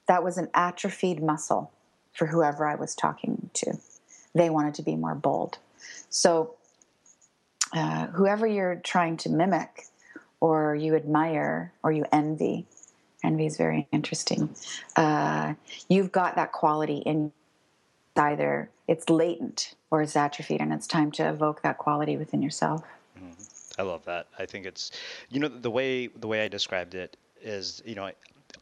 that 0.07 0.24
was 0.24 0.37
an 0.37 0.48
atrophied 0.52 1.22
muscle 1.22 1.70
for 2.12 2.26
whoever 2.26 2.66
I 2.66 2.74
was 2.74 2.94
talking 2.94 3.50
to. 3.54 3.78
They 4.35 4.50
wanted 4.50 4.74
to 4.74 4.83
be 4.83 4.96
more 4.96 5.14
bold. 5.14 5.59
So, 6.11 6.54
uh, 7.72 8.07
whoever 8.09 8.46
you're 8.46 8.76
trying 8.76 9.16
to 9.18 9.28
mimic, 9.28 9.87
or 10.44 10.74
you 10.74 10.94
admire 10.94 11.72
or 11.83 11.90
you 11.90 12.04
envy. 12.12 12.66
Envy 13.22 13.46
is 13.46 13.57
very 13.57 13.88
interesting. 13.92 14.54
Uh, 14.94 15.54
you've 15.88 16.12
got 16.12 16.37
that 16.37 16.52
quality 16.52 16.98
in 16.98 17.33
either 18.16 18.68
it's 18.87 19.09
latent 19.09 19.74
or 19.90 20.02
it's 20.02 20.14
atrophied, 20.14 20.61
and 20.61 20.70
it's 20.70 20.86
time 20.86 21.11
to 21.12 21.26
evoke 21.26 21.62
that 21.62 21.78
quality 21.78 22.18
within 22.18 22.42
yourself. 22.42 22.82
Mm-hmm. 23.18 23.80
I 23.80 23.84
love 23.84 24.05
that. 24.05 24.26
I 24.38 24.45
think 24.45 24.66
it's, 24.66 24.90
you 25.30 25.40
know, 25.40 25.49
the 25.49 25.70
way 25.70 26.09
the 26.09 26.28
way 26.28 26.45
I 26.45 26.49
described 26.49 26.95
it 26.95 27.16
is, 27.40 27.82
you 27.86 27.95
know, 27.95 28.11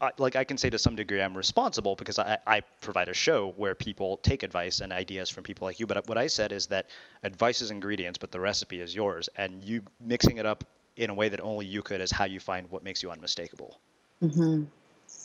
I, 0.00 0.10
like 0.18 0.36
I 0.36 0.44
can 0.44 0.56
say 0.56 0.70
to 0.70 0.78
some 0.78 0.94
degree 0.94 1.20
I'm 1.20 1.36
responsible 1.36 1.96
because 1.96 2.20
I, 2.20 2.38
I 2.46 2.60
provide 2.80 3.08
a 3.08 3.14
show 3.14 3.54
where 3.56 3.74
people 3.74 4.18
take 4.18 4.44
advice 4.44 4.82
and 4.82 4.92
ideas 4.92 5.28
from 5.30 5.42
people 5.42 5.66
like 5.66 5.80
you. 5.80 5.88
But 5.88 6.06
what 6.06 6.16
I 6.16 6.28
said 6.28 6.52
is 6.52 6.68
that 6.68 6.90
advice 7.24 7.60
is 7.60 7.72
ingredients, 7.72 8.18
but 8.18 8.30
the 8.30 8.38
recipe 8.38 8.80
is 8.80 8.94
yours, 8.94 9.28
and 9.36 9.64
you 9.64 9.82
mixing 10.00 10.36
it 10.36 10.46
up 10.46 10.62
in 10.96 11.10
a 11.10 11.14
way 11.14 11.28
that 11.28 11.40
only 11.40 11.66
you 11.66 11.82
could 11.82 12.00
is 12.00 12.10
how 12.10 12.24
you 12.24 12.40
find 12.40 12.70
what 12.70 12.82
makes 12.82 13.02
you 13.02 13.10
unmistakable. 13.10 13.80
Mm-hmm. 14.22 14.64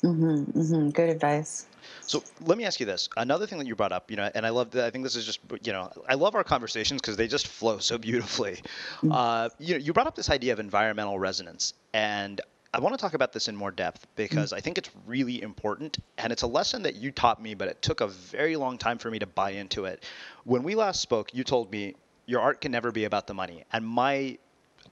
Mm-hmm, 0.03 0.59
mm-hmm. 0.59 0.89
Good 0.89 1.09
advice. 1.09 1.65
So 2.01 2.24
let 2.45 2.57
me 2.57 2.65
ask 2.65 2.80
you 2.80 2.86
this. 2.86 3.09
Another 3.18 3.47
thing 3.47 3.57
that 3.57 3.68
you 3.68 3.76
brought 3.76 3.91
up, 3.91 4.11
you 4.11 4.18
know, 4.18 4.30
and 4.36 4.45
I 4.45 4.49
love 4.49 4.72
that. 4.72 4.86
I 4.86 4.89
think 4.89 5.03
this 5.03 5.15
is 5.15 5.26
just, 5.26 5.39
you 5.63 5.72
know, 5.72 5.91
I 6.07 6.15
love 6.15 6.36
our 6.36 6.43
conversations 6.43 7.01
because 7.01 7.18
they 7.18 7.28
just 7.28 7.47
flow 7.47 7.80
so 7.80 7.97
beautifully. 7.97 8.61
Mm-hmm. 8.97 9.11
Uh, 9.11 9.49
you 9.59 9.74
know, 9.74 9.80
you 9.80 9.93
brought 9.93 10.07
up 10.07 10.15
this 10.15 10.30
idea 10.30 10.53
of 10.53 10.59
environmental 10.59 11.18
resonance, 11.18 11.74
and 11.93 12.41
I 12.74 12.80
want 12.80 12.93
to 12.93 13.01
talk 13.01 13.13
about 13.13 13.34
this 13.34 13.47
in 13.47 13.55
more 13.55 13.72
depth 13.72 14.05
because 14.15 14.49
mm-hmm. 14.49 14.57
I 14.57 14.59
think 14.59 14.78
it's 14.78 14.89
really 15.05 15.41
important, 15.41 15.97
and 16.18 16.32
it's 16.32 16.43
a 16.43 16.47
lesson 16.47 16.84
that 16.84 16.95
you 16.95 17.11
taught 17.11 17.41
me, 17.41 17.55
but 17.55 17.68
it 17.68 17.82
took 17.82 18.01
a 18.01 18.07
very 18.07 18.55
long 18.55 18.78
time 18.78 18.97
for 18.97 19.09
me 19.09 19.20
to 19.20 19.28
buy 19.28 19.51
into 19.51 19.86
it. 19.86 20.03
When 20.43 20.63
we 20.63 20.76
last 20.76 21.01
spoke, 21.01 21.34
you 21.34 21.43
told 21.43 21.72
me 21.72 21.95
your 22.26 22.41
art 22.41 22.61
can 22.61 22.72
never 22.72 22.91
be 22.91 23.05
about 23.05 23.26
the 23.26 23.34
money, 23.34 23.63
and 23.72 23.86
my 23.86 24.38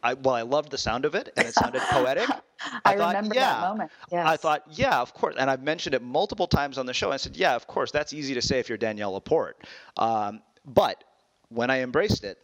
I, 0.06 0.14
well, 0.14 0.36
I 0.36 0.44
loved 0.44 0.70
the 0.70 0.78
sound 0.78 1.04
of 1.04 1.16
it, 1.16 1.34
and 1.36 1.48
it 1.48 1.56
sounded 1.56 1.82
poetic. 1.90 2.30
I, 2.30 2.80
I 2.86 2.96
thought, 2.96 3.16
remember 3.16 3.34
yeah. 3.34 3.54
that 3.54 3.70
moment. 3.70 3.92
Yes. 4.12 4.28
I 4.28 4.38
thought, 4.38 4.64
yeah, 4.70 5.02
of 5.02 5.16
course. 5.16 5.36
And 5.38 5.50
I've 5.50 5.64
mentioned 5.64 5.96
it 5.96 6.04
multiple 6.04 6.46
times 6.46 6.78
on 6.78 6.86
the 6.86 6.94
show. 6.94 7.12
I 7.12 7.18
said, 7.18 7.36
yeah, 7.36 7.56
of 7.56 7.66
course. 7.66 7.90
That's 7.90 8.14
easy 8.14 8.36
to 8.36 8.42
say 8.42 8.60
if 8.60 8.70
you're 8.70 8.78
Danielle 8.78 9.14
Laporte. 9.14 9.58
Um, 9.98 10.44
but 10.64 11.04
when 11.50 11.72
I 11.72 11.82
embraced 11.82 12.24
it, 12.24 12.38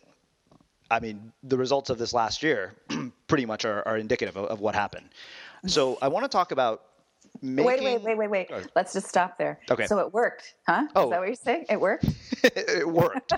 I 0.89 0.99
mean, 0.99 1.31
the 1.43 1.55
results 1.55 1.91
of 1.91 1.99
this 1.99 2.13
last 2.13 2.41
year 2.41 2.73
pretty 3.27 3.45
much 3.45 3.63
are, 3.63 3.87
are 3.87 3.97
indicative 3.97 4.35
of, 4.37 4.45
of, 4.45 4.59
what 4.59 4.73
happened. 4.73 5.09
So 5.67 5.99
I 6.01 6.07
want 6.07 6.25
to 6.25 6.29
talk 6.29 6.51
about 6.51 6.81
Making... 7.41 7.65
Wait, 7.65 7.81
wait, 7.81 8.03
wait, 8.03 8.17
wait, 8.17 8.29
wait. 8.29 8.47
Oh. 8.51 8.61
Let's 8.75 8.93
just 8.93 9.07
stop 9.07 9.37
there. 9.37 9.59
Okay. 9.69 9.87
So 9.87 9.99
it 9.99 10.13
worked, 10.13 10.55
huh? 10.67 10.87
Oh. 10.95 11.05
Is 11.05 11.09
that 11.09 11.15
oh. 11.15 11.19
what 11.19 11.27
you're 11.27 11.35
saying? 11.35 11.65
It 11.69 11.79
worked? 11.79 12.05
it 12.43 12.87
worked. 12.87 13.33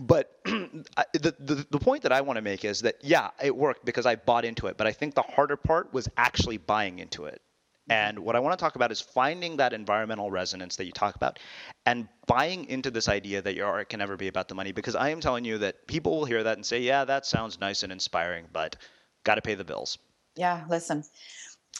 but 0.00 0.40
the, 0.44 1.34
the, 1.38 1.66
the 1.70 1.78
point 1.78 2.02
that 2.02 2.12
I 2.12 2.20
want 2.20 2.36
to 2.36 2.42
make 2.42 2.64
is 2.64 2.80
that, 2.80 2.96
yeah, 3.02 3.30
it 3.42 3.54
worked 3.54 3.84
because 3.84 4.06
I 4.06 4.16
bought 4.16 4.44
into 4.44 4.66
it. 4.66 4.76
But 4.76 4.86
I 4.86 4.92
think 4.92 5.14
the 5.14 5.22
harder 5.22 5.56
part 5.56 5.92
was 5.92 6.08
actually 6.16 6.56
buying 6.56 6.98
into 6.98 7.26
it. 7.26 7.40
Mm-hmm. 7.88 7.92
And 7.92 8.18
what 8.20 8.34
I 8.34 8.40
want 8.40 8.58
to 8.58 8.62
talk 8.62 8.76
about 8.76 8.90
is 8.90 9.00
finding 9.00 9.56
that 9.58 9.72
environmental 9.72 10.30
resonance 10.30 10.76
that 10.76 10.86
you 10.86 10.92
talk 10.92 11.14
about 11.14 11.38
and 11.86 12.08
buying 12.26 12.64
into 12.66 12.90
this 12.90 13.08
idea 13.08 13.40
that 13.42 13.54
your 13.54 13.66
art 13.66 13.88
can 13.88 13.98
never 13.98 14.16
be 14.16 14.28
about 14.28 14.48
the 14.48 14.54
money. 14.54 14.72
Because 14.72 14.96
I 14.96 15.10
am 15.10 15.20
telling 15.20 15.44
you 15.44 15.58
that 15.58 15.86
people 15.86 16.18
will 16.18 16.24
hear 16.24 16.42
that 16.42 16.56
and 16.56 16.66
say, 16.66 16.80
yeah, 16.80 17.04
that 17.04 17.24
sounds 17.24 17.60
nice 17.60 17.82
and 17.82 17.92
inspiring, 17.92 18.46
but 18.52 18.76
got 19.24 19.36
to 19.36 19.42
pay 19.42 19.54
the 19.54 19.64
bills. 19.64 19.98
Yeah, 20.36 20.64
listen, 20.68 21.04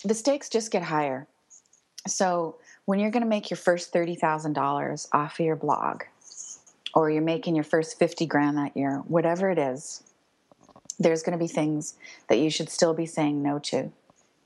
the 0.05 0.15
stakes 0.15 0.49
just 0.49 0.71
get 0.71 0.83
higher. 0.83 1.27
So 2.09 2.57
when 2.85 2.99
you're 2.99 3.11
going 3.11 3.23
to 3.23 3.29
make 3.29 3.51
your 3.51 3.59
first 3.59 3.93
$30,000 3.93 5.09
off 5.13 5.41
of 5.41 5.47
your 5.47 5.57
blog, 5.57 6.03
or 6.95 7.11
you're 7.11 7.23
making 7.23 7.55
your 7.55 7.65
first 7.65 7.99
50 7.99 8.27
grand 8.27 8.57
that 8.57 8.77
year, 8.77 9.03
whatever 9.07 9.51
it 9.51 9.59
is, 9.59 10.03
there's 10.99 11.23
going 11.23 11.39
to 11.39 11.43
be 11.43 11.49
things 11.49 11.95
that 12.29 12.39
you 12.39 12.51
should 12.51 12.69
still 12.69 12.95
be 12.95 13.07
saying 13.07 13.43
no 13.43 13.59
to 13.59 13.93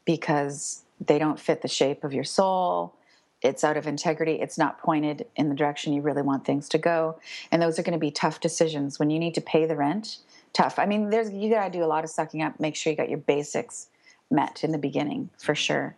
because 0.04 0.82
they 1.00 1.18
don't 1.18 1.40
fit 1.40 1.62
the 1.62 1.68
shape 1.68 2.04
of 2.04 2.12
your 2.12 2.24
soul. 2.24 2.94
It's 3.40 3.64
out 3.64 3.76
of 3.76 3.86
integrity. 3.86 4.34
It's 4.40 4.58
not 4.58 4.78
pointed 4.80 5.26
in 5.34 5.48
the 5.48 5.54
direction 5.54 5.92
you 5.92 6.02
really 6.02 6.22
want 6.22 6.44
things 6.44 6.68
to 6.70 6.78
go. 6.78 7.18
And 7.50 7.60
those 7.60 7.78
are 7.78 7.82
going 7.82 7.94
to 7.94 7.98
be 7.98 8.10
tough 8.10 8.40
decisions 8.40 8.98
when 8.98 9.10
you 9.10 9.18
need 9.18 9.34
to 9.34 9.40
pay 9.40 9.66
the 9.66 9.76
rent. 9.76 10.18
Tough. 10.52 10.78
I 10.78 10.86
mean, 10.86 11.10
there's 11.10 11.32
you 11.32 11.50
got 11.50 11.72
to 11.72 11.78
do 11.78 11.84
a 11.84 11.86
lot 11.86 12.04
of 12.04 12.10
sucking 12.10 12.42
up. 12.42 12.60
Make 12.60 12.76
sure 12.76 12.90
you 12.90 12.96
got 12.96 13.08
your 13.08 13.18
basics 13.18 13.88
met 14.30 14.62
in 14.62 14.72
the 14.72 14.78
beginning 14.78 15.30
for 15.38 15.54
sure. 15.54 15.96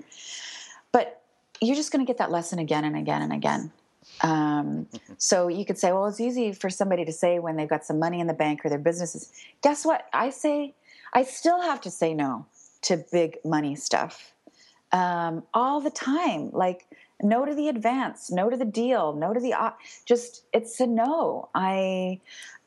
But 0.92 1.23
you're 1.60 1.76
just 1.76 1.92
going 1.92 2.04
to 2.04 2.08
get 2.08 2.18
that 2.18 2.30
lesson 2.30 2.58
again 2.58 2.84
and 2.84 2.96
again 2.96 3.22
and 3.22 3.32
again. 3.32 3.72
Um, 4.20 4.86
so 5.18 5.48
you 5.48 5.64
could 5.64 5.78
say, 5.78 5.92
well, 5.92 6.06
it's 6.06 6.20
easy 6.20 6.52
for 6.52 6.70
somebody 6.70 7.04
to 7.04 7.12
say 7.12 7.38
when 7.38 7.56
they've 7.56 7.68
got 7.68 7.84
some 7.84 7.98
money 7.98 8.20
in 8.20 8.26
the 8.26 8.34
bank 8.34 8.64
or 8.64 8.68
their 8.68 8.78
businesses. 8.78 9.32
Guess 9.62 9.84
what? 9.84 10.06
I 10.12 10.30
say, 10.30 10.74
I 11.12 11.24
still 11.24 11.60
have 11.62 11.80
to 11.82 11.90
say 11.90 12.14
no 12.14 12.46
to 12.82 12.98
big 13.10 13.38
money 13.44 13.74
stuff 13.76 14.34
um, 14.92 15.42
all 15.54 15.80
the 15.80 15.90
time. 15.90 16.50
Like, 16.52 16.86
no 17.22 17.44
to 17.44 17.54
the 17.54 17.68
advance, 17.68 18.30
no 18.30 18.50
to 18.50 18.56
the 18.56 18.64
deal, 18.64 19.14
no 19.14 19.32
to 19.32 19.40
the 19.40 19.54
just 20.04 20.42
it's 20.52 20.78
a 20.80 20.86
no. 20.86 21.48
I 21.54 22.20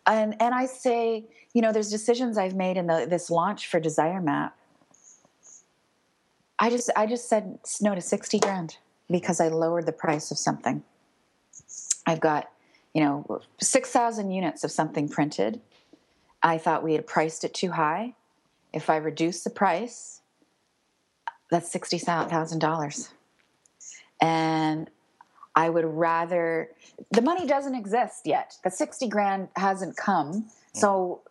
and 0.08 0.36
and 0.42 0.56
I 0.56 0.66
say, 0.66 1.26
you 1.54 1.62
know, 1.62 1.72
there's 1.72 1.90
decisions 1.90 2.38
I've 2.38 2.56
made 2.56 2.78
in 2.78 2.88
the, 2.88 3.06
this 3.08 3.30
launch 3.30 3.68
for 3.68 3.80
Desire 3.80 4.22
Map 4.22 4.57
I 6.60 6.70
just 6.70 6.90
I 6.96 7.06
just 7.06 7.30
said 7.30 7.60
no 7.82 7.94
to 7.96 8.02
60 8.02 8.40
grand 8.40 8.78
because 9.10 9.40
I 9.40 9.48
lowered 9.48 9.86
the 9.86 9.92
price 9.92 10.32
of 10.32 10.38
something. 10.38 10.84
I've 12.06 12.20
got, 12.20 12.50
you 12.94 13.04
know, 13.04 13.42
6,000 13.60 14.32
units 14.32 14.64
of 14.64 14.72
something 14.72 15.10
printed. 15.10 15.62
I 16.42 16.58
thought 16.58 16.84
we 16.84 16.94
had 16.94 17.06
priced 17.06 17.44
it 17.44 17.54
too 17.54 17.72
high. 17.72 18.16
If 18.74 18.90
I 18.90 18.98
reduce 18.98 19.44
the 19.44 19.50
price, 19.50 20.22
that's 21.52 21.74
$60,000. 21.74 23.10
And 24.22 24.90
I 25.56 25.70
would 25.70 25.86
rather 25.86 26.70
the 27.12 27.22
money 27.22 27.46
doesn't 27.46 27.76
exist 27.76 28.26
yet. 28.26 28.58
The 28.64 28.72
60 28.72 29.08
grand 29.08 29.50
hasn't 29.56 29.98
come. 29.98 30.46
So, 30.74 31.22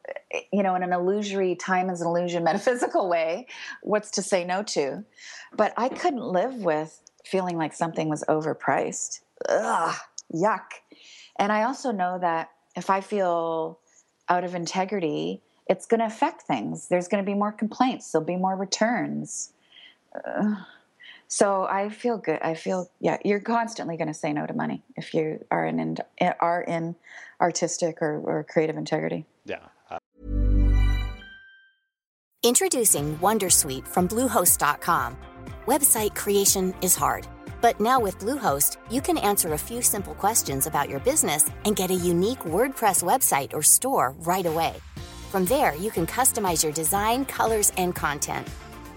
you 0.53 0.63
know, 0.63 0.75
in 0.75 0.83
an 0.83 0.93
illusory 0.93 1.55
time 1.55 1.91
is 1.91 2.01
an 2.01 2.09
illusion 2.09 2.45
metaphysical 2.51 3.09
way, 3.09 3.47
what's 3.83 4.11
to 4.13 4.23
say 4.23 4.45
no 4.45 4.63
to? 4.65 5.05
But 5.57 5.73
I 5.77 5.89
couldn't 5.89 6.25
live 6.25 6.55
with 6.55 7.01
feeling 7.25 7.57
like 7.57 7.75
something 7.75 8.09
was 8.09 8.25
overpriced. 8.29 9.21
Ugh, 9.49 9.97
yuck. 10.35 10.67
And 11.39 11.53
I 11.53 11.65
also 11.65 11.91
know 11.91 12.19
that 12.21 12.51
if 12.77 12.91
I 12.91 13.01
feel 13.01 13.79
out 14.29 14.45
of 14.45 14.55
integrity, 14.55 15.43
it's 15.69 15.87
going 15.87 16.01
to 16.01 16.07
affect 16.07 16.43
things. 16.43 16.89
There's 16.89 17.09
going 17.09 17.25
to 17.25 17.27
be 17.27 17.35
more 17.35 17.53
complaints, 17.53 18.11
there'll 18.11 18.27
be 18.27 18.37
more 18.37 18.57
returns. 18.57 19.53
Uh, 20.15 20.57
so 21.29 21.65
I 21.65 21.89
feel 21.89 22.19
good. 22.19 22.41
I 22.43 22.55
feel 22.55 22.91
yeah. 23.01 23.19
You're 23.25 23.41
constantly 23.41 23.97
going 23.97 24.09
to 24.09 24.15
say 24.15 24.33
no 24.33 24.47
to 24.47 24.55
money 24.55 24.83
if 24.97 25.15
you 25.15 25.45
are 25.51 25.65
in, 25.67 25.81
in 25.81 25.97
are 26.41 26.63
in 26.63 26.97
artistic 27.41 28.01
or, 28.01 28.19
or 28.19 28.45
creative 28.45 28.77
integrity. 28.77 29.27
Yeah. 29.45 29.61
Uh- 29.91 29.99
Introducing 32.43 33.19
WonderSuite 33.19 33.89
from 33.89 34.09
Bluehost.com. 34.09 35.17
Website 35.67 36.15
creation 36.15 36.73
is 36.81 36.95
hard, 36.95 37.27
but 37.61 37.81
now 37.81 37.99
with 37.99 38.21
Bluehost, 38.21 38.77
you 38.89 39.01
can 39.01 39.19
answer 39.19 39.55
a 39.55 39.59
few 39.59 39.83
simple 39.83 40.15
questions 40.15 40.69
about 40.69 40.89
your 40.89 41.01
business 41.01 41.51
and 41.65 41.75
get 41.75 41.91
a 41.91 41.95
unique 41.95 42.39
WordPress 42.41 43.03
website 43.03 43.53
or 43.53 43.63
store 43.63 44.15
right 44.21 44.47
away. 44.47 44.75
From 45.31 45.45
there, 45.47 45.75
you 45.75 45.91
can 45.91 46.07
customize 46.07 46.63
your 46.63 46.73
design, 46.73 47.25
colors, 47.25 47.73
and 47.77 47.97
content 47.97 48.47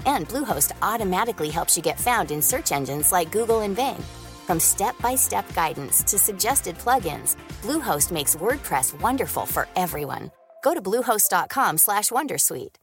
and 0.05 0.27
Bluehost 0.27 0.71
automatically 0.81 1.49
helps 1.49 1.75
you 1.75 1.83
get 1.83 1.99
found 1.99 2.31
in 2.31 2.41
search 2.41 2.71
engines 2.71 3.11
like 3.11 3.31
Google 3.31 3.61
and 3.61 3.75
Bing. 3.75 4.03
From 4.45 4.59
step-by-step 4.59 5.53
guidance 5.53 6.03
to 6.03 6.17
suggested 6.17 6.77
plugins, 6.77 7.35
Bluehost 7.61 8.11
makes 8.11 8.35
WordPress 8.35 8.99
wonderful 9.01 9.45
for 9.45 9.67
everyone. 9.75 10.31
Go 10.63 10.73
to 10.73 10.81
bluehost.com/wondersuite. 10.81 12.75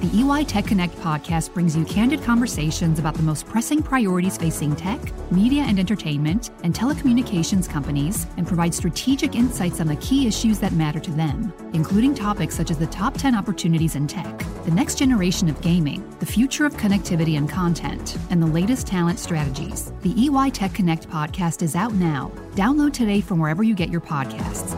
The 0.00 0.10
EY 0.22 0.44
Tech 0.44 0.66
Connect 0.66 0.94
podcast 0.98 1.52
brings 1.52 1.74
you 1.76 1.84
candid 1.84 2.22
conversations 2.22 2.98
about 3.00 3.14
the 3.14 3.22
most 3.22 3.46
pressing 3.46 3.82
priorities 3.82 4.36
facing 4.36 4.76
tech, 4.76 5.00
media 5.32 5.62
and 5.62 5.78
entertainment, 5.80 6.50
and 6.62 6.72
telecommunications 6.72 7.68
companies, 7.68 8.26
and 8.36 8.46
provides 8.46 8.76
strategic 8.76 9.34
insights 9.34 9.80
on 9.80 9.88
the 9.88 9.96
key 9.96 10.28
issues 10.28 10.60
that 10.60 10.72
matter 10.74 11.00
to 11.00 11.10
them, 11.10 11.52
including 11.72 12.14
topics 12.14 12.54
such 12.54 12.70
as 12.70 12.78
the 12.78 12.86
top 12.86 13.14
10 13.14 13.34
opportunities 13.34 13.96
in 13.96 14.06
tech, 14.06 14.40
the 14.66 14.72
next 14.72 14.98
generation 14.98 15.48
of 15.48 15.60
gaming, 15.60 16.04
the 16.18 16.26
future 16.26 16.66
of 16.66 16.74
connectivity 16.74 17.38
and 17.38 17.48
content, 17.48 18.18
and 18.30 18.42
the 18.42 18.46
latest 18.46 18.84
talent 18.84 19.20
strategies. 19.20 19.92
The 20.02 20.12
EY 20.26 20.50
Tech 20.50 20.74
Connect 20.74 21.08
podcast 21.08 21.62
is 21.62 21.76
out 21.76 21.92
now. 21.92 22.32
Download 22.56 22.92
today 22.92 23.20
from 23.20 23.38
wherever 23.38 23.62
you 23.62 23.76
get 23.76 23.90
your 23.90 24.00
podcasts. 24.00 24.74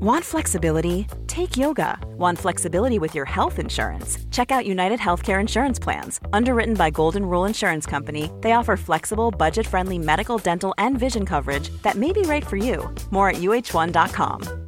Want 0.00 0.24
flexibility? 0.24 1.06
Take 1.26 1.56
yoga. 1.56 1.98
Want 2.18 2.38
flexibility 2.38 2.98
with 2.98 3.14
your 3.14 3.24
health 3.24 3.58
insurance? 3.58 4.18
Check 4.30 4.52
out 4.52 4.66
United 4.66 5.00
Healthcare 5.00 5.40
Insurance 5.40 5.78
Plans. 5.78 6.20
Underwritten 6.34 6.74
by 6.74 6.90
Golden 6.90 7.24
Rule 7.24 7.46
Insurance 7.46 7.86
Company, 7.86 8.30
they 8.42 8.52
offer 8.52 8.76
flexible, 8.76 9.30
budget 9.30 9.66
friendly 9.66 9.98
medical, 9.98 10.36
dental, 10.36 10.74
and 10.76 10.98
vision 10.98 11.24
coverage 11.24 11.70
that 11.82 11.96
may 11.96 12.12
be 12.12 12.22
right 12.22 12.46
for 12.46 12.58
you. 12.58 12.94
More 13.10 13.30
at 13.30 13.36
uh1.com. 13.36 14.67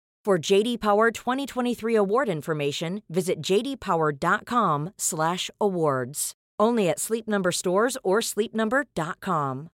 For 0.23 0.37
JD 0.37 0.79
Power 0.79 1.09
2023 1.09 1.95
award 1.95 2.29
information, 2.29 3.01
visit 3.09 3.41
jdpower.com/awards. 3.41 6.33
Only 6.59 6.89
at 6.89 6.99
Sleep 6.99 7.27
Number 7.27 7.51
stores 7.51 7.97
or 8.03 8.19
sleepnumber.com. 8.19 9.69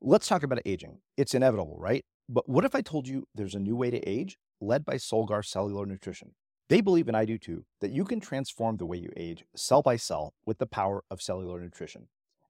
Let's 0.00 0.26
talk 0.26 0.42
about 0.42 0.58
aging. 0.66 0.98
It's 1.16 1.32
inevitable, 1.32 1.76
right? 1.78 2.04
But 2.28 2.48
what 2.48 2.64
if 2.64 2.74
I 2.74 2.80
told 2.80 3.06
you 3.06 3.28
there's 3.36 3.54
a 3.54 3.60
new 3.60 3.76
way 3.76 3.92
to 3.92 3.98
age, 3.98 4.36
led 4.60 4.84
by 4.84 4.96
Solgar 4.96 5.44
Cellular 5.44 5.86
Nutrition? 5.86 6.32
They 6.68 6.80
believe, 6.80 7.06
and 7.06 7.16
I 7.16 7.24
do 7.24 7.38
too, 7.38 7.64
that 7.80 7.92
you 7.92 8.04
can 8.04 8.18
transform 8.18 8.78
the 8.78 8.86
way 8.86 8.96
you 8.96 9.10
age 9.16 9.44
cell 9.54 9.80
by 9.80 9.94
cell 9.94 10.32
with 10.44 10.58
the 10.58 10.66
power 10.66 11.04
of 11.08 11.22
cellular 11.22 11.60
nutrition. 11.60 12.08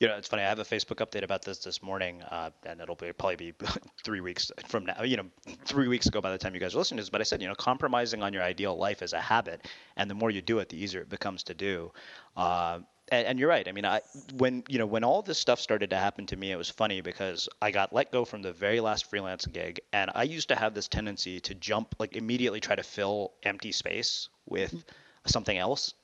you 0.00 0.06
know, 0.06 0.16
it's 0.16 0.28
funny. 0.28 0.42
I 0.42 0.48
have 0.48 0.60
a 0.60 0.64
Facebook 0.64 1.04
update 1.04 1.24
about 1.24 1.42
this 1.42 1.58
this 1.58 1.82
morning, 1.82 2.22
uh, 2.22 2.50
and 2.64 2.80
it'll 2.80 2.94
be, 2.94 3.12
probably 3.12 3.36
be 3.36 3.54
three 4.04 4.20
weeks 4.20 4.52
from 4.68 4.86
now. 4.86 5.02
You 5.02 5.16
know, 5.16 5.26
three 5.64 5.88
weeks 5.88 6.06
ago 6.06 6.20
by 6.20 6.30
the 6.30 6.38
time 6.38 6.54
you 6.54 6.60
guys 6.60 6.74
are 6.74 6.78
listening 6.78 6.98
to 6.98 7.02
this. 7.02 7.10
But 7.10 7.20
I 7.20 7.24
said, 7.24 7.42
you 7.42 7.48
know, 7.48 7.54
compromising 7.54 8.22
on 8.22 8.32
your 8.32 8.42
ideal 8.42 8.76
life 8.76 9.02
is 9.02 9.12
a 9.12 9.20
habit, 9.20 9.66
and 9.96 10.08
the 10.08 10.14
more 10.14 10.30
you 10.30 10.40
do 10.40 10.60
it, 10.60 10.68
the 10.68 10.80
easier 10.80 11.00
it 11.00 11.08
becomes 11.08 11.42
to 11.44 11.54
do. 11.54 11.90
Uh, 12.36 12.78
and, 13.10 13.26
and, 13.26 13.38
you're 13.40 13.48
right. 13.48 13.66
I 13.66 13.72
mean, 13.72 13.86
I 13.86 14.02
when 14.34 14.62
you 14.68 14.78
know 14.78 14.86
when 14.86 15.02
all 15.02 15.22
this 15.22 15.38
stuff 15.38 15.58
started 15.58 15.90
to 15.90 15.96
happen 15.96 16.26
to 16.26 16.36
me, 16.36 16.52
it 16.52 16.56
was 16.56 16.70
funny 16.70 17.00
because 17.00 17.48
I 17.60 17.72
got 17.72 17.92
let 17.92 18.12
go 18.12 18.24
from 18.24 18.42
the 18.42 18.52
very 18.52 18.80
last 18.80 19.10
freelance 19.10 19.46
gig, 19.46 19.80
and 19.92 20.12
I 20.14 20.24
used 20.24 20.48
to 20.48 20.56
have 20.56 20.74
this 20.74 20.86
tendency 20.86 21.40
to 21.40 21.54
jump, 21.54 21.96
like 21.98 22.14
immediately 22.14 22.60
try 22.60 22.76
to 22.76 22.84
fill 22.84 23.32
empty 23.42 23.72
space 23.72 24.28
with 24.46 24.70
mm-hmm. 24.70 24.80
something 25.26 25.58
else. 25.58 25.94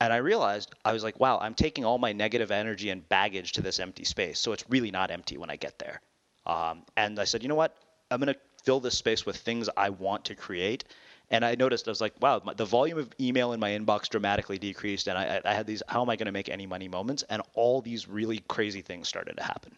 And 0.00 0.12
I 0.12 0.16
realized 0.16 0.74
I 0.84 0.92
was 0.92 1.02
like, 1.02 1.18
wow, 1.18 1.38
I'm 1.38 1.54
taking 1.54 1.84
all 1.84 1.98
my 1.98 2.12
negative 2.12 2.50
energy 2.50 2.90
and 2.90 3.08
baggage 3.08 3.52
to 3.52 3.62
this 3.62 3.80
empty 3.80 4.04
space. 4.04 4.38
So 4.38 4.52
it's 4.52 4.64
really 4.68 4.90
not 4.90 5.10
empty 5.10 5.38
when 5.38 5.50
I 5.50 5.56
get 5.56 5.78
there. 5.78 6.00
Um, 6.44 6.82
and 6.96 7.18
I 7.18 7.24
said, 7.24 7.42
you 7.42 7.48
know 7.48 7.54
what? 7.54 7.76
I'm 8.10 8.20
going 8.20 8.32
to 8.32 8.40
fill 8.62 8.80
this 8.80 8.96
space 8.96 9.24
with 9.24 9.36
things 9.36 9.68
I 9.76 9.90
want 9.90 10.24
to 10.26 10.34
create. 10.34 10.84
And 11.30 11.44
I 11.44 11.56
noticed 11.56 11.88
I 11.88 11.90
was 11.90 12.00
like, 12.00 12.14
wow, 12.20 12.38
the 12.38 12.64
volume 12.64 12.98
of 12.98 13.10
email 13.18 13.52
in 13.52 13.58
my 13.58 13.70
inbox 13.70 14.08
dramatically 14.08 14.58
decreased, 14.58 15.08
and 15.08 15.18
I, 15.18 15.40
I 15.44 15.54
had 15.54 15.66
these, 15.66 15.82
how 15.88 16.02
am 16.02 16.08
I 16.08 16.14
going 16.14 16.26
to 16.26 16.32
make 16.32 16.48
any 16.48 16.66
money 16.66 16.86
moments? 16.86 17.24
And 17.28 17.42
all 17.54 17.80
these 17.80 18.06
really 18.06 18.44
crazy 18.46 18.80
things 18.80 19.08
started 19.08 19.36
to 19.38 19.42
happen. 19.42 19.72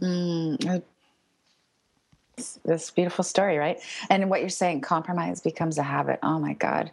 Mm, 0.00 0.82
this 2.64 2.90
beautiful 2.90 3.22
story, 3.22 3.56
right? 3.56 3.78
And 4.10 4.28
what 4.30 4.40
you're 4.40 4.48
saying, 4.48 4.80
compromise 4.80 5.40
becomes 5.40 5.78
a 5.78 5.82
habit. 5.82 6.18
Oh 6.24 6.40
my 6.40 6.54
God. 6.54 6.90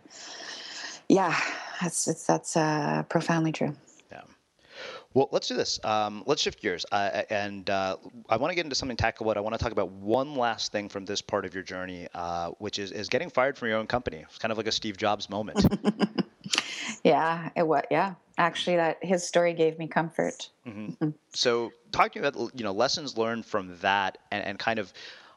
Yeah, 1.10 1.36
that's 1.82 2.08
it's, 2.08 2.26
that's 2.26 2.58
uh, 2.58 3.04
profoundly 3.10 3.52
true. 3.52 3.76
Yeah. 4.12 4.22
Well, 5.14 5.30
let's 5.32 5.48
do 5.48 5.56
this. 5.56 5.80
Um, 5.84 6.24
let's 6.26 6.42
shift 6.42 6.62
gears, 6.62 6.86
uh, 6.92 7.24
and 7.30 7.70
uh, 7.70 7.98
I 8.30 8.38
want 8.38 8.52
to 8.52 8.56
get 8.56 8.66
into 8.66 8.76
something 8.76 8.98
tactical. 8.98 9.26
But 9.26 9.38
I 9.38 9.40
want 9.40 9.54
to 9.56 9.60
talk 9.60 9.72
about 9.72 9.92
one 9.92 10.36
last 10.36 10.72
thing 10.72 10.90
from 10.90 11.06
this 11.06 11.22
part 11.22 11.46
of 11.46 11.54
your 11.54 11.64
journey, 11.64 12.08
uh, 12.14 12.50
which 12.60 12.80
is 12.80 12.92
is 12.92 13.10
getting 13.10 13.30
fired 13.30 13.58
from 13.58 13.70
your 13.70 13.78
own 13.78 13.88
company. 13.88 14.24
It's 14.28 14.38
kind 14.38 14.52
of 14.52 14.58
like 14.58 14.68
a 14.68 14.72
Steve 14.72 14.98
Jobs 14.98 15.30
moment. 15.30 15.66
yeah, 17.04 17.50
it 17.56 17.66
was. 17.66 17.84
Yeah, 17.90 18.16
actually, 18.38 18.76
that 18.76 19.04
his 19.04 19.26
story 19.26 19.54
gave 19.54 19.80
me 19.80 19.88
comfort. 19.88 20.50
Mm-hmm. 20.68 20.86
mm-hmm. 20.86 21.10
So, 21.34 21.72
talking 21.92 22.24
about 22.24 22.36
you 22.54 22.64
know 22.64 22.74
lessons 22.74 23.18
learned 23.18 23.46
from 23.46 23.78
that, 23.82 24.18
and, 24.32 24.44
and 24.44 24.60
kind 24.60 24.80
of 24.80 24.92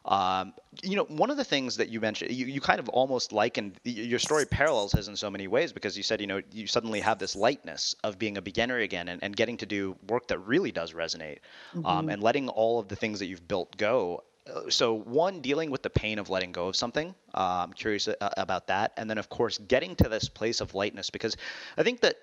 um, 0.05 0.55
you 0.83 0.97
know, 0.97 1.05
one 1.05 1.31
of 1.31 1.37
the 1.37 1.45
things 1.45 1.77
that 1.77 1.89
you 1.89 2.01
mentioned, 2.01 2.31
you, 2.31 2.47
you 2.47 2.61
kind 2.61 2.81
of 2.81 2.89
almost 2.89 3.33
likened 3.33 3.79
your 3.85 4.19
story 4.19 4.47
parallels 4.47 4.93
his 4.93 5.09
in 5.09 5.17
so 5.17 5.31
many 5.31 5.49
ways 5.49 5.73
because 5.73 5.97
you 5.97 6.03
said, 6.03 6.21
you 6.21 6.27
know, 6.27 6.41
you 6.53 6.67
suddenly 6.67 7.01
have 7.01 7.19
this 7.19 7.37
lightness 7.37 7.95
of 8.05 8.19
being 8.19 8.37
a 8.37 8.43
beginner 8.43 8.79
again 8.79 9.09
and, 9.09 9.23
and 9.23 9.37
getting 9.37 9.57
to 9.59 9.67
do 9.67 9.97
work 10.09 10.27
that 10.29 10.39
really 10.39 10.73
does 10.73 10.93
resonate 10.93 11.39
um, 11.75 11.83
mm-hmm. 11.83 11.87
um, 11.87 12.09
and 12.09 12.23
letting 12.23 12.49
all 12.49 12.79
of 12.79 12.89
the 12.89 12.97
things 12.97 13.19
that 13.19 13.27
you've 13.27 13.47
built 13.49 13.77
go. 13.77 14.23
Uh, 14.49 14.71
so, 14.71 14.95
one, 14.95 15.41
dealing 15.41 15.71
with 15.71 15.83
the 15.83 15.91
pain 15.91 16.19
of 16.19 16.31
letting 16.31 16.53
go 16.53 16.69
of 16.69 16.77
something. 16.77 17.15
Uh, 17.35 17.65
I'm 17.67 17.73
curious 17.73 18.09
about 18.21 18.67
that. 18.69 18.93
And 18.97 19.11
then, 19.11 19.19
of 19.19 19.29
course, 19.29 19.59
getting 19.59 19.95
to 19.97 20.09
this 20.09 20.29
place 20.29 20.61
of 20.61 20.75
lightness 20.75 21.11
because 21.11 21.37
I 21.77 21.83
think 21.83 22.01
that 22.01 22.17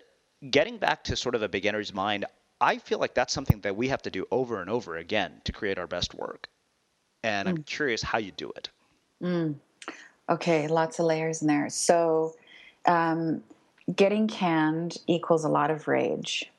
getting 0.49 0.77
back 0.77 1.03
to 1.05 1.15
sort 1.15 1.35
of 1.35 1.43
a 1.43 1.49
beginner's 1.49 1.93
mind, 1.93 2.25
I 2.61 2.77
feel 2.77 2.99
like 2.99 3.13
that's 3.13 3.33
something 3.33 3.59
that 3.61 3.75
we 3.75 3.89
have 3.89 4.01
to 4.03 4.09
do 4.09 4.25
over 4.31 4.61
and 4.61 4.69
over 4.69 4.97
again 4.97 5.41
to 5.43 5.51
create 5.51 5.77
our 5.77 5.87
best 5.87 6.15
work 6.15 6.49
and 7.25 7.49
I'm 7.49 7.57
mm. 7.57 7.65
curious 7.65 8.03
how 8.03 8.19
you 8.19 8.31
do 8.31 8.51
it. 8.55 8.69
Mm. 9.21 9.55
Okay, 10.29 10.67
lots 10.67 10.99
of 10.99 11.05
layers 11.05 11.41
in 11.41 11.47
there. 11.47 11.69
So, 11.69 12.35
um, 12.85 13.43
getting 13.95 14.27
canned 14.27 14.97
equals 15.07 15.43
a 15.43 15.49
lot 15.49 15.71
of 15.71 15.87
rage. 15.87 16.51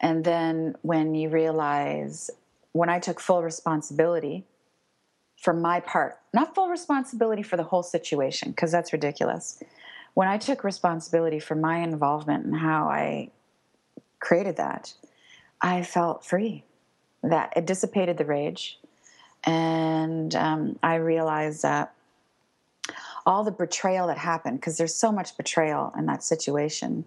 And 0.00 0.24
then 0.24 0.74
when 0.82 1.14
you 1.14 1.28
realize, 1.28 2.30
when 2.72 2.88
I 2.88 2.98
took 2.98 3.20
full 3.20 3.42
responsibility 3.42 4.44
for 5.40 5.54
my 5.54 5.78
part, 5.78 6.18
not 6.34 6.54
full 6.54 6.68
responsibility 6.68 7.44
for 7.44 7.56
the 7.56 7.62
whole 7.62 7.84
situation, 7.84 8.50
because 8.50 8.72
that's 8.72 8.92
ridiculous. 8.92 9.62
When 10.14 10.26
I 10.26 10.36
took 10.36 10.64
responsibility 10.64 11.38
for 11.38 11.54
my 11.54 11.78
involvement 11.78 12.44
and 12.44 12.56
how 12.56 12.88
I 12.88 13.30
created 14.18 14.56
that, 14.56 14.94
I 15.60 15.82
felt 15.82 16.24
free. 16.24 16.64
That 17.22 17.52
it 17.56 17.66
dissipated 17.66 18.18
the 18.18 18.24
rage 18.24 18.80
and 19.44 20.34
um, 20.34 20.78
I 20.82 20.96
realized 20.96 21.62
that 21.62 21.94
all 23.24 23.44
the 23.44 23.52
betrayal 23.52 24.06
that 24.08 24.18
happened, 24.18 24.60
because 24.60 24.76
there's 24.76 24.94
so 24.94 25.12
much 25.12 25.36
betrayal 25.36 25.92
in 25.96 26.06
that 26.06 26.22
situation. 26.22 27.04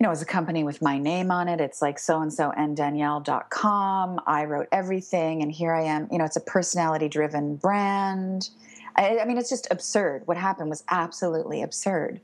You 0.00 0.06
know, 0.06 0.10
as 0.10 0.22
a 0.22 0.26
company 0.26 0.64
with 0.64 0.82
my 0.82 0.98
name 0.98 1.30
on 1.30 1.48
it, 1.48 1.60
it's 1.60 1.80
like 1.80 1.98
so 1.98 2.20
and 2.20 2.32
so 2.32 2.50
and 2.50 2.76
Danielle.com. 2.76 4.20
I 4.26 4.44
wrote 4.44 4.68
everything, 4.72 5.42
and 5.42 5.52
here 5.52 5.72
I 5.72 5.82
am. 5.82 6.08
You 6.10 6.18
know, 6.18 6.24
it's 6.24 6.36
a 6.36 6.40
personality 6.40 7.08
driven 7.08 7.56
brand. 7.56 8.50
I, 8.96 9.18
I 9.20 9.24
mean, 9.24 9.38
it's 9.38 9.50
just 9.50 9.68
absurd. 9.70 10.22
What 10.26 10.36
happened 10.36 10.70
was 10.70 10.84
absolutely 10.90 11.62
absurd. 11.62 12.20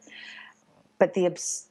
But 0.99 1.15
the, 1.15 1.23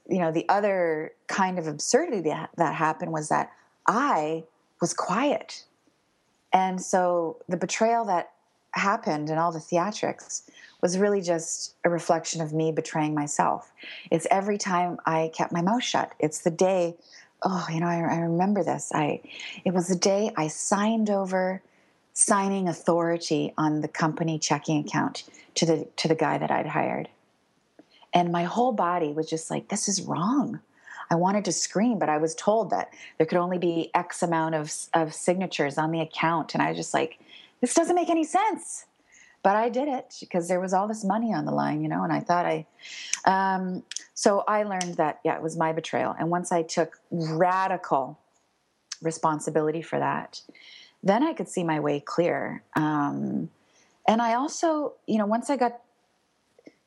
you 0.09 0.19
know, 0.19 0.31
the 0.31 0.47
other 0.49 1.11
kind 1.27 1.59
of 1.59 1.67
absurdity 1.67 2.21
that, 2.29 2.49
that 2.57 2.73
happened 2.73 3.11
was 3.11 3.29
that 3.29 3.51
I 3.85 4.43
was 4.81 4.93
quiet 4.93 5.65
and 6.54 6.82
so 6.82 7.38
the 7.47 7.58
betrayal 7.58 8.06
that 8.06 8.32
happened 8.74 9.30
and 9.30 9.39
all 9.39 9.52
the 9.52 9.60
theatrics 9.60 10.43
was 10.82 10.97
really 10.97 11.22
just 11.22 11.76
a 11.84 11.89
reflection 11.89 12.41
of 12.41 12.54
me 12.54 12.72
betraying 12.72 13.14
myself. 13.14 13.72
It's 14.12 14.28
every 14.32 14.58
time 14.58 15.00
I 15.06 15.32
kept 15.34 15.52
my 15.52 15.62
mouth 15.62 15.84
shut. 15.84 16.14
It's 16.20 16.39
the 16.39 16.52
day, 16.52 16.95
oh, 17.43 17.66
you 17.72 17.80
know, 17.80 17.88
I, 17.88 17.97
I 17.97 18.20
remember 18.20 18.64
this. 18.64 18.91
I, 18.93 19.22
it 19.66 19.74
was 19.74 19.88
the 19.88 19.95
day 19.95 20.32
I 20.38 20.47
signed 20.47 21.10
over 21.10 21.62
signing 22.14 22.68
authority 22.68 23.54
on 23.58 23.82
the 23.82 23.88
company 23.88 24.38
checking 24.38 24.86
account 24.86 25.24
to 25.56 25.66
the 25.66 25.88
to 25.95 26.08
the 26.08 26.16
guy 26.16 26.38
that 26.38 26.52
I'd 26.52 26.68
hired. 26.68 27.10
And 28.14 28.32
my 28.32 28.43
whole 28.43 28.72
body 28.72 29.14
was 29.14 29.30
just 29.30 29.50
like, 29.52 29.70
this 29.70 29.88
is 29.88 30.02
wrong. 30.02 30.60
I 31.10 31.16
wanted 31.16 31.45
to 31.45 31.51
scream, 31.51 31.97
but 31.97 32.10
I 32.10 32.18
was 32.18 32.36
told 32.36 32.70
that 32.70 32.93
there 33.18 33.26
could 33.26 33.38
only 33.38 33.57
be 33.57 33.89
X 33.93 34.22
amount 34.22 34.55
of, 34.55 34.72
of 34.93 35.14
signatures 35.14 35.78
on 35.78 35.91
the 35.91 36.01
account. 36.01 36.53
And 36.53 36.62
I 36.62 36.70
was 36.70 36.78
just 36.78 36.93
like, 36.93 37.20
this 37.62 37.74
doesn't 37.74 37.95
make 37.95 38.10
any 38.10 38.24
sense. 38.24 38.86
But 39.41 39.55
I 39.55 39.70
did 39.70 39.88
it 39.88 40.16
because 40.20 40.47
there 40.47 40.60
was 40.60 40.74
all 40.74 40.88
this 40.88 41.03
money 41.03 41.34
on 41.34 41.45
the 41.45 41.51
line, 41.51 41.82
you 41.82 41.88
know, 41.88 42.03
and 42.03 42.12
I 42.12 42.20
thought 42.20 42.45
I. 42.45 42.66
Um, 43.26 43.84
so 44.14 44.43
I 44.47 44.64
learned 44.64 44.95
that, 44.95 45.22
yeah, 45.24 45.36
it 45.36 45.41
was 45.41 45.55
my 45.55 45.72
betrayal. 45.72 46.14
And 46.20 46.30
once 46.30 46.51
I 46.51 46.62
took 46.62 46.99
radical 47.10 48.20
responsibility 49.01 49.82
for 49.82 49.97
that, 49.97 50.41
then 51.01 51.24
I 51.24 51.34
could 51.34 51.47
see 51.47 51.64
my 51.64 51.80
way 51.80 52.01
clear. 52.01 52.64
Um, 52.76 53.49
and 54.07 54.22
I 54.22 54.34
also, 54.34 54.95
you 55.07 55.18
know, 55.18 55.26
once 55.26 55.49
I 55.49 55.55
got, 55.55 55.80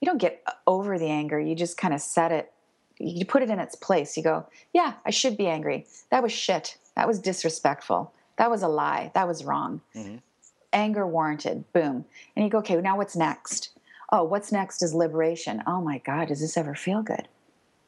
you 0.01 0.07
don't 0.07 0.19
get 0.19 0.45
over 0.67 0.99
the 0.99 1.07
anger, 1.07 1.41
you 1.41 1.55
just 1.55 1.79
kind 1.79 1.95
of 1.95 2.03
set 2.03 2.33
it 2.33 2.53
you 2.99 3.25
put 3.25 3.43
it 3.43 3.51
in 3.51 3.59
its 3.59 3.75
place. 3.75 4.17
You 4.17 4.23
go, 4.23 4.47
yeah, 4.73 4.95
I 5.05 5.11
should 5.11 5.37
be 5.37 5.47
angry. 5.47 5.87
That 6.11 6.23
was 6.23 6.33
shit. 6.33 6.77
That 6.97 7.09
was 7.09 7.19
disrespectful. 7.19 8.13
That 8.37 8.51
was 8.51 8.63
a 8.63 8.69
lie. 8.69 9.11
That 9.15 9.29
was 9.29 9.45
wrong. 9.45 9.81
Mm-hmm. 9.95 10.17
Anger 10.73 11.07
warranted. 11.07 11.71
Boom. 11.73 12.05
And 12.35 12.45
you 12.45 12.51
go, 12.51 12.59
okay, 12.59 12.77
now 12.81 12.97
what's 12.97 13.17
next? 13.17 13.71
Oh, 14.11 14.25
what's 14.25 14.53
next 14.53 14.83
is 14.83 14.95
liberation. 14.95 15.63
Oh 15.67 15.81
my 15.81 15.99
God, 15.99 16.29
does 16.29 16.41
this 16.41 16.57
ever 16.57 16.75
feel 16.75 17.03
good? 17.03 17.29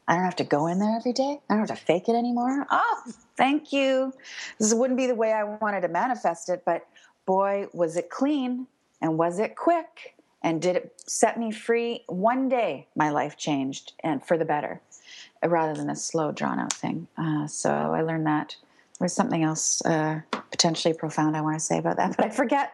I 0.07 0.15
don't 0.15 0.23
have 0.23 0.35
to 0.37 0.43
go 0.43 0.67
in 0.67 0.79
there 0.79 0.95
every 0.95 1.13
day. 1.13 1.39
I 1.49 1.53
don't 1.53 1.67
have 1.67 1.77
to 1.77 1.83
fake 1.83 2.09
it 2.09 2.15
anymore. 2.15 2.67
Oh, 2.69 3.01
thank 3.37 3.73
you. 3.73 4.13
This 4.59 4.73
wouldn't 4.73 4.97
be 4.97 5.07
the 5.07 5.15
way 5.15 5.33
I 5.33 5.43
wanted 5.43 5.81
to 5.81 5.87
manifest 5.87 6.49
it, 6.49 6.63
but 6.65 6.87
boy, 7.25 7.67
was 7.73 7.97
it 7.97 8.09
clean 8.09 8.67
and 9.01 9.17
was 9.17 9.39
it 9.39 9.55
quick 9.55 10.15
and 10.43 10.61
did 10.61 10.75
it 10.75 11.01
set 11.07 11.39
me 11.39 11.51
free? 11.51 12.03
One 12.07 12.49
day 12.49 12.87
my 12.95 13.09
life 13.09 13.35
changed 13.35 13.93
and 14.03 14.23
for 14.23 14.37
the 14.37 14.45
better 14.45 14.81
rather 15.43 15.73
than 15.73 15.89
a 15.89 15.95
slow, 15.95 16.31
drawn 16.31 16.59
out 16.59 16.73
thing. 16.73 17.07
Uh, 17.17 17.47
so 17.47 17.71
I 17.71 18.01
learned 18.01 18.27
that. 18.27 18.55
There's 18.99 19.13
something 19.13 19.43
else 19.43 19.83
uh, 19.85 20.21
potentially 20.51 20.93
profound 20.93 21.35
I 21.35 21.41
want 21.41 21.59
to 21.59 21.65
say 21.65 21.77
about 21.77 21.97
that, 21.97 22.15
but 22.17 22.25
I 22.25 22.29
forget. 22.29 22.73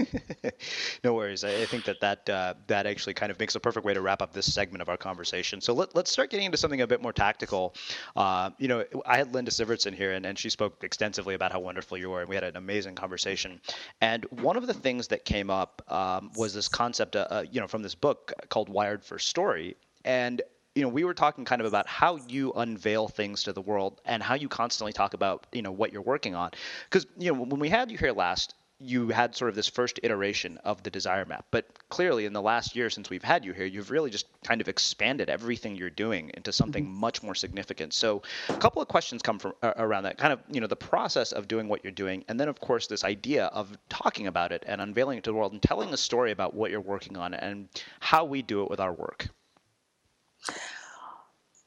no 1.04 1.14
worries. 1.14 1.44
I, 1.44 1.64
think 1.66 1.84
that 1.84 2.00
that 2.00 2.28
uh, 2.28 2.54
that 2.66 2.86
actually 2.86 3.14
kind 3.14 3.30
of 3.30 3.38
makes 3.38 3.54
a 3.54 3.60
perfect 3.60 3.84
way 3.84 3.94
to 3.94 4.00
wrap 4.00 4.22
up 4.22 4.32
this 4.32 4.52
segment 4.52 4.82
of 4.82 4.88
our 4.88 4.96
conversation. 4.96 5.60
So 5.60 5.72
let, 5.72 5.94
let's 5.94 6.10
start 6.10 6.30
getting 6.30 6.46
into 6.46 6.58
something 6.58 6.80
a 6.80 6.86
bit 6.86 7.02
more 7.02 7.12
tactical. 7.12 7.74
Uh, 8.16 8.50
you 8.58 8.68
know, 8.68 8.84
I 9.06 9.18
had 9.18 9.34
Linda 9.34 9.50
Sivertsen 9.50 9.94
here, 9.94 10.12
and, 10.12 10.24
and 10.24 10.38
she 10.38 10.50
spoke 10.50 10.82
extensively 10.82 11.34
about 11.34 11.52
how 11.52 11.60
wonderful 11.60 11.98
you 11.98 12.10
were, 12.10 12.20
and 12.20 12.28
we 12.28 12.34
had 12.34 12.44
an 12.44 12.56
amazing 12.56 12.94
conversation. 12.94 13.60
And 14.00 14.24
one 14.30 14.56
of 14.56 14.66
the 14.66 14.74
things 14.74 15.08
that 15.08 15.24
came 15.24 15.50
up 15.50 15.82
um, 15.88 16.30
was 16.36 16.54
this 16.54 16.68
concept, 16.68 17.16
uh, 17.16 17.26
uh 17.30 17.44
you 17.50 17.60
know, 17.60 17.68
from 17.68 17.82
this 17.82 17.94
book 17.94 18.32
called 18.48 18.68
Wired 18.68 19.04
for 19.04 19.18
Story. 19.18 19.76
And 20.04 20.42
you 20.74 20.82
know, 20.82 20.88
we 20.88 21.04
were 21.04 21.14
talking 21.14 21.44
kind 21.44 21.60
of 21.60 21.66
about 21.66 21.86
how 21.86 22.16
you 22.28 22.52
unveil 22.52 23.08
things 23.08 23.42
to 23.44 23.52
the 23.52 23.60
world 23.60 24.00
and 24.06 24.22
how 24.22 24.34
you 24.34 24.48
constantly 24.48 24.92
talk 24.92 25.12
about, 25.14 25.46
you 25.52 25.62
know, 25.62 25.72
what 25.72 25.92
you're 25.92 26.02
working 26.02 26.34
on. 26.34 26.50
Because, 26.84 27.06
you 27.18 27.32
know, 27.32 27.42
when 27.42 27.60
we 27.60 27.68
had 27.68 27.90
you 27.90 27.98
here 27.98 28.12
last, 28.12 28.54
you 28.82 29.10
had 29.10 29.36
sort 29.36 29.48
of 29.48 29.54
this 29.54 29.68
first 29.68 30.00
iteration 30.02 30.58
of 30.64 30.82
the 30.82 30.90
desire 30.90 31.24
map. 31.24 31.46
But 31.50 31.66
clearly, 31.88 32.24
in 32.24 32.32
the 32.32 32.42
last 32.42 32.74
year 32.74 32.90
since 32.90 33.10
we've 33.10 33.22
had 33.22 33.44
you 33.44 33.52
here, 33.52 33.66
you've 33.66 33.90
really 33.90 34.10
just 34.10 34.26
kind 34.44 34.60
of 34.60 34.68
expanded 34.68 35.30
everything 35.30 35.76
you're 35.76 35.90
doing 35.90 36.32
into 36.34 36.52
something 36.52 36.84
mm-hmm. 36.84 37.00
much 37.00 37.22
more 37.22 37.34
significant. 37.34 37.92
So, 37.92 38.22
a 38.48 38.56
couple 38.56 38.82
of 38.82 38.88
questions 38.88 39.22
come 39.22 39.38
from 39.38 39.52
uh, 39.62 39.74
around 39.76 40.04
that 40.04 40.18
kind 40.18 40.32
of, 40.32 40.40
you 40.50 40.60
know, 40.60 40.66
the 40.66 40.74
process 40.74 41.32
of 41.32 41.46
doing 41.46 41.68
what 41.68 41.84
you're 41.84 41.92
doing, 41.92 42.24
and 42.28 42.40
then 42.40 42.48
of 42.48 42.58
course 42.60 42.88
this 42.88 43.04
idea 43.04 43.46
of 43.46 43.76
talking 43.88 44.26
about 44.26 44.50
it 44.50 44.64
and 44.66 44.80
unveiling 44.80 45.18
it 45.18 45.24
to 45.24 45.30
the 45.30 45.34
world 45.34 45.52
and 45.52 45.62
telling 45.62 45.92
a 45.94 45.96
story 45.96 46.32
about 46.32 46.54
what 46.54 46.70
you're 46.70 46.80
working 46.80 47.16
on 47.16 47.34
and 47.34 47.68
how 48.00 48.24
we 48.24 48.42
do 48.42 48.62
it 48.62 48.70
with 48.70 48.80
our 48.80 48.92
work. 48.92 49.28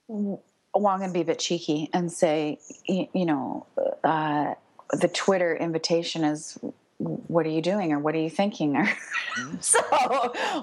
Well, 0.08 0.42
I'm 0.76 1.00
going 1.00 1.10
to 1.10 1.14
be 1.14 1.22
a 1.22 1.26
bit 1.26 1.40
cheeky 1.40 1.90
and 1.94 2.12
say, 2.12 2.60
you 2.88 3.26
know, 3.26 3.66
uh, 4.04 4.54
the 4.92 5.08
Twitter 5.08 5.56
invitation 5.56 6.24
is 6.24 6.60
what 6.98 7.46
are 7.46 7.50
you 7.50 7.62
doing? 7.62 7.92
or 7.92 8.00
what 8.00 8.16
are 8.16 8.20
you 8.20 8.30
thinking? 8.30 8.78
or 8.78 8.86
mm-hmm. 8.86 9.56
so 9.60 9.80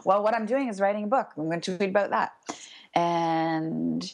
well 0.05 0.23
what 0.23 0.35
i'm 0.35 0.47
doing 0.47 0.69
is 0.69 0.81
writing 0.81 1.05
a 1.05 1.07
book. 1.07 1.29
I'm 1.37 1.47
going 1.47 1.61
to 1.61 1.77
tweet 1.77 1.91
about 1.91 2.11
that. 2.11 2.33
And 2.95 4.11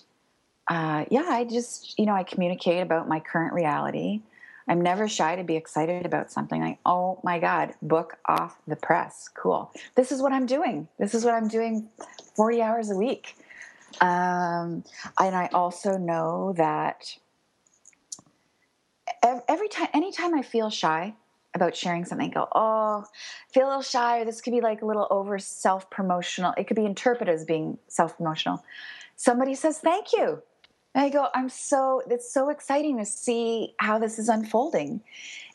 uh, 0.69 1.05
yeah 1.11 1.27
i 1.29 1.45
just 1.45 1.99
you 1.99 2.07
know 2.07 2.13
i 2.15 2.23
communicate 2.23 2.83
about 2.83 3.09
my 3.09 3.21
current 3.21 3.53
reality. 3.53 4.23
I'm 4.71 4.83
never 4.83 5.09
shy 5.09 5.35
to 5.37 5.45
be 5.45 5.57
excited 5.57 6.05
about 6.05 6.31
something. 6.31 6.61
Like 6.61 6.79
oh 6.85 7.21
my 7.23 7.39
god 7.39 7.75
book 7.83 8.19
off 8.27 8.59
the 8.67 8.77
press. 8.77 9.29
Cool. 9.35 9.71
This 9.95 10.13
is 10.13 10.21
what 10.21 10.33
i'm 10.33 10.47
doing. 10.47 10.89
This 10.99 11.15
is 11.15 11.25
what 11.25 11.35
i'm 11.35 11.49
doing 11.49 11.89
40 12.37 12.63
hours 12.63 12.91
a 12.91 12.97
week 12.97 13.37
um, 14.01 14.85
and 15.19 15.35
i 15.37 15.49
also 15.53 15.97
know 15.97 16.55
that 16.57 17.17
every 19.23 19.69
time 19.69 19.89
anytime 19.95 20.35
i 20.35 20.43
feel 20.43 20.71
shy 20.71 21.15
about 21.55 21.77
sharing 21.77 22.05
something 22.05 22.31
go 22.31 22.47
oh 22.53 23.05
feel 23.53 23.67
a 23.67 23.69
little 23.69 23.83
shy 23.83 24.21
or 24.21 24.25
this 24.25 24.41
could 24.41 24.53
be 24.53 24.61
like 24.61 24.83
a 24.83 24.87
little 24.87 25.07
over 25.11 25.39
self 25.39 25.89
promotional 25.91 26.55
it 26.57 26.67
could 26.67 26.77
be 26.77 26.85
interpreted 26.85 27.35
as 27.35 27.45
being 27.45 27.79
self 27.89 28.17
promotional 28.17 28.63
somebody 29.17 29.55
says 29.55 29.79
thank 29.79 30.13
you. 30.13 30.43
And 30.95 31.05
i 31.05 31.09
go 31.09 31.29
i'm 31.35 31.49
so 31.49 32.03
it's 32.09 32.33
so 32.33 32.51
exciting 32.51 32.99
to 32.99 33.05
see 33.05 33.75
how 33.79 33.99
this 33.99 34.19
is 34.19 34.29
unfolding 34.29 35.03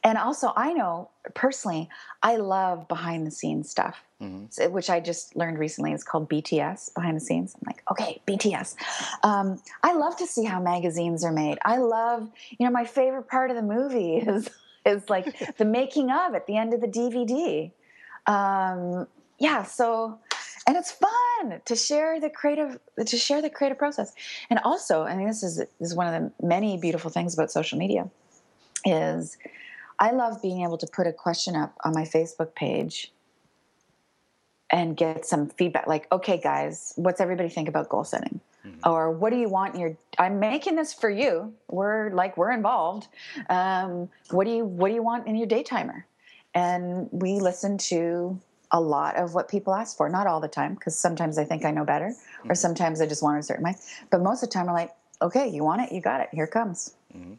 and 0.03 0.17
also 0.17 0.51
i 0.55 0.73
know 0.73 1.09
personally 1.33 1.89
i 2.21 2.35
love 2.35 2.87
behind 2.87 3.25
the 3.25 3.31
scenes 3.31 3.69
stuff 3.69 4.03
mm-hmm. 4.21 4.71
which 4.71 4.89
i 4.89 4.99
just 4.99 5.35
learned 5.35 5.57
recently 5.57 5.91
is 5.91 6.03
called 6.03 6.29
bts 6.29 6.93
behind 6.93 7.15
the 7.15 7.21
scenes 7.21 7.55
i'm 7.55 7.61
like 7.65 7.83
okay 7.89 8.21
bts 8.27 8.75
um, 9.23 9.61
i 9.83 9.93
love 9.93 10.15
to 10.15 10.27
see 10.27 10.43
how 10.43 10.59
magazines 10.59 11.23
are 11.23 11.31
made 11.31 11.57
i 11.63 11.77
love 11.77 12.29
you 12.57 12.65
know 12.65 12.71
my 12.71 12.85
favorite 12.85 13.27
part 13.27 13.49
of 13.49 13.55
the 13.55 13.63
movie 13.63 14.17
is 14.17 14.49
is 14.85 15.09
like 15.09 15.35
the 15.57 15.65
making 15.65 16.11
of 16.11 16.33
at 16.35 16.47
the 16.47 16.57
end 16.57 16.73
of 16.73 16.81
the 16.81 16.87
DVD. 16.87 17.71
Um, 18.25 19.07
yeah, 19.39 19.63
so 19.63 20.19
and 20.65 20.77
it's 20.77 20.91
fun 20.91 21.61
to 21.65 21.75
share 21.75 22.19
the 22.19 22.29
creative 22.29 22.79
to 23.05 23.17
share 23.17 23.41
the 23.41 23.49
creative 23.49 23.77
process. 23.77 24.13
And 24.49 24.59
also, 24.63 25.03
I 25.03 25.15
mean, 25.15 25.27
this 25.27 25.43
is 25.43 25.57
this 25.57 25.67
is 25.79 25.95
one 25.95 26.13
of 26.13 26.13
the 26.13 26.45
many 26.45 26.77
beautiful 26.77 27.11
things 27.11 27.33
about 27.33 27.51
social 27.51 27.77
media 27.77 28.09
is 28.85 29.37
I 30.03 30.11
love 30.11 30.41
being 30.41 30.63
able 30.63 30.77
to 30.79 30.87
put 30.87 31.07
a 31.07 31.13
question 31.13 31.55
up 31.55 31.77
on 31.85 31.93
my 31.93 32.03
Facebook 32.03 32.55
page 32.55 33.13
and 34.69 34.97
get 34.97 35.25
some 35.25 35.47
feedback 35.47 35.87
like, 35.87 36.11
okay, 36.11 36.37
guys, 36.37 36.91
what's 36.97 37.21
everybody 37.21 37.47
think 37.47 37.69
about 37.69 37.87
goal 37.87 38.03
setting? 38.03 38.41
Mm-hmm. 38.67 38.89
Or 38.89 39.11
what 39.11 39.29
do 39.29 39.37
you 39.37 39.47
want 39.47 39.75
in 39.75 39.79
your 39.79 39.97
I'm 40.19 40.41
making 40.41 40.75
this 40.75 40.93
for 40.93 41.09
you. 41.09 41.53
We're 41.69 42.09
like 42.09 42.35
we're 42.35 42.51
involved. 42.51 43.07
Um, 43.49 44.09
what 44.29 44.43
do 44.43 44.51
you 44.51 44.65
what 44.65 44.89
do 44.89 44.93
you 44.93 45.03
want 45.03 45.25
in 45.25 45.37
your 45.37 45.47
day 45.47 45.63
timer? 45.63 46.05
And 46.53 47.07
we 47.13 47.39
listen 47.39 47.77
to 47.89 48.37
a 48.71 48.81
lot 48.81 49.15
of 49.15 49.33
what 49.33 49.47
people 49.47 49.73
ask 49.73 49.95
for. 49.95 50.09
Not 50.09 50.27
all 50.27 50.41
the 50.41 50.49
time, 50.49 50.73
because 50.73 50.99
sometimes 50.99 51.37
I 51.37 51.45
think 51.45 51.63
I 51.63 51.71
know 51.71 51.85
better, 51.85 52.09
mm-hmm. 52.09 52.51
or 52.51 52.55
sometimes 52.55 52.99
I 52.99 53.07
just 53.07 53.23
want 53.23 53.39
a 53.39 53.43
certain 53.43 53.63
way. 53.63 53.75
But 54.09 54.21
most 54.21 54.43
of 54.43 54.49
the 54.49 54.53
time, 54.53 54.65
we're 54.67 54.73
like, 54.73 54.91
okay, 55.21 55.47
you 55.47 55.63
want 55.63 55.81
it, 55.81 55.93
you 55.93 56.01
got 56.01 56.19
it. 56.19 56.29
Here 56.33 56.43
it 56.43 56.51
comes. 56.51 56.93
Mm-hmm. 57.15 57.35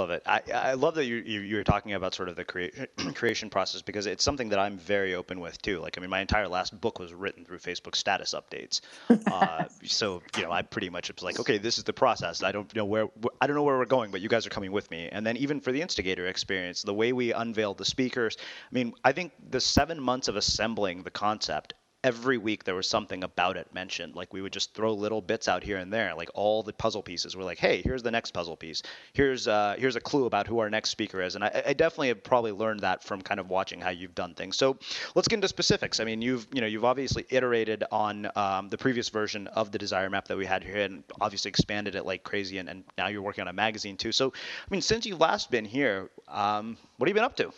Love 0.00 0.08
it. 0.08 0.22
I, 0.24 0.40
I 0.54 0.72
love 0.72 0.94
that 0.94 1.04
you, 1.04 1.16
you, 1.16 1.40
you 1.40 1.56
were 1.56 1.62
talking 1.62 1.92
about 1.92 2.14
sort 2.14 2.30
of 2.30 2.36
the 2.36 2.42
crea- 2.42 2.72
creation 3.14 3.50
process 3.50 3.82
because 3.82 4.06
it's 4.06 4.24
something 4.24 4.48
that 4.48 4.58
I'm 4.58 4.78
very 4.78 5.14
open 5.14 5.40
with 5.40 5.60
too. 5.60 5.78
Like, 5.78 5.98
I 5.98 6.00
mean, 6.00 6.08
my 6.08 6.22
entire 6.22 6.48
last 6.48 6.80
book 6.80 6.98
was 6.98 7.12
written 7.12 7.44
through 7.44 7.58
Facebook 7.58 7.94
status 7.94 8.34
updates. 8.34 8.80
uh, 9.30 9.66
so, 9.84 10.22
you 10.38 10.44
know, 10.44 10.52
I 10.52 10.62
pretty 10.62 10.88
much 10.88 11.12
was 11.14 11.22
like, 11.22 11.38
okay, 11.38 11.58
this 11.58 11.76
is 11.76 11.84
the 11.84 11.92
process. 11.92 12.42
I 12.42 12.50
don't 12.50 12.74
know 12.74 12.86
where, 12.86 13.08
I 13.42 13.46
don't 13.46 13.54
know 13.54 13.62
where 13.62 13.76
we're 13.76 13.84
going, 13.84 14.10
but 14.10 14.22
you 14.22 14.30
guys 14.30 14.46
are 14.46 14.50
coming 14.50 14.72
with 14.72 14.90
me. 14.90 15.10
And 15.12 15.26
then 15.26 15.36
even 15.36 15.60
for 15.60 15.70
the 15.70 15.82
instigator 15.82 16.28
experience, 16.28 16.80
the 16.80 16.94
way 16.94 17.12
we 17.12 17.34
unveiled 17.34 17.76
the 17.76 17.84
speakers, 17.84 18.38
I 18.40 18.74
mean, 18.74 18.94
I 19.04 19.12
think 19.12 19.32
the 19.50 19.60
seven 19.60 20.00
months 20.00 20.28
of 20.28 20.36
assembling 20.36 21.02
the 21.02 21.10
concept 21.10 21.74
every 22.02 22.38
week 22.38 22.64
there 22.64 22.74
was 22.74 22.88
something 22.88 23.22
about 23.22 23.56
it 23.56 23.72
mentioned. 23.74 24.14
Like 24.14 24.32
we 24.32 24.40
would 24.40 24.52
just 24.52 24.74
throw 24.74 24.94
little 24.94 25.20
bits 25.20 25.48
out 25.48 25.62
here 25.62 25.76
and 25.76 25.92
there, 25.92 26.14
like 26.14 26.30
all 26.34 26.62
the 26.62 26.72
puzzle 26.72 27.02
pieces. 27.02 27.36
We're 27.36 27.44
like, 27.44 27.58
hey, 27.58 27.82
here's 27.82 28.02
the 28.02 28.10
next 28.10 28.30
puzzle 28.32 28.56
piece. 28.56 28.82
Here's 29.12 29.46
uh, 29.46 29.76
here's 29.78 29.96
a 29.96 30.00
clue 30.00 30.26
about 30.26 30.46
who 30.46 30.60
our 30.60 30.70
next 30.70 30.90
speaker 30.90 31.20
is. 31.20 31.34
And 31.34 31.44
I, 31.44 31.62
I, 31.66 31.72
definitely 31.74 32.08
have 32.08 32.24
probably 32.24 32.52
learned 32.52 32.80
that 32.80 33.02
from 33.04 33.20
kind 33.20 33.38
of 33.38 33.48
watching 33.48 33.80
how 33.80 33.90
you've 33.90 34.14
done 34.14 34.34
things. 34.34 34.56
So 34.56 34.78
let's 35.14 35.28
get 35.28 35.36
into 35.36 35.48
specifics. 35.48 36.00
I 36.00 36.04
mean, 36.04 36.22
you've 36.22 36.46
you 36.52 36.60
know 36.60 36.66
you've 36.66 36.84
obviously 36.84 37.26
iterated 37.28 37.84
on 37.92 38.30
um, 38.34 38.68
the 38.68 38.78
previous 38.78 39.08
version 39.08 39.46
of 39.48 39.70
the 39.70 39.78
desire 39.78 40.08
map 40.08 40.28
that 40.28 40.38
we 40.38 40.46
had 40.46 40.64
here, 40.64 40.78
and 40.78 41.04
obviously 41.20 41.50
expanded 41.50 41.94
it 41.94 42.06
like 42.06 42.22
crazy. 42.22 42.58
And, 42.58 42.68
and 42.68 42.84
now 42.96 43.08
you're 43.08 43.22
working 43.22 43.42
on 43.42 43.48
a 43.48 43.52
magazine 43.52 43.96
too. 43.96 44.12
So 44.12 44.28
I 44.28 44.68
mean, 44.70 44.82
since 44.82 45.04
you've 45.04 45.20
last 45.20 45.50
been 45.50 45.64
here, 45.64 46.10
um, 46.28 46.76
what 46.96 47.08
have 47.08 47.16
you 47.16 47.20
been 47.20 47.24
up 47.24 47.36
to? 47.36 47.52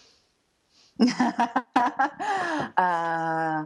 uh, 2.76 3.64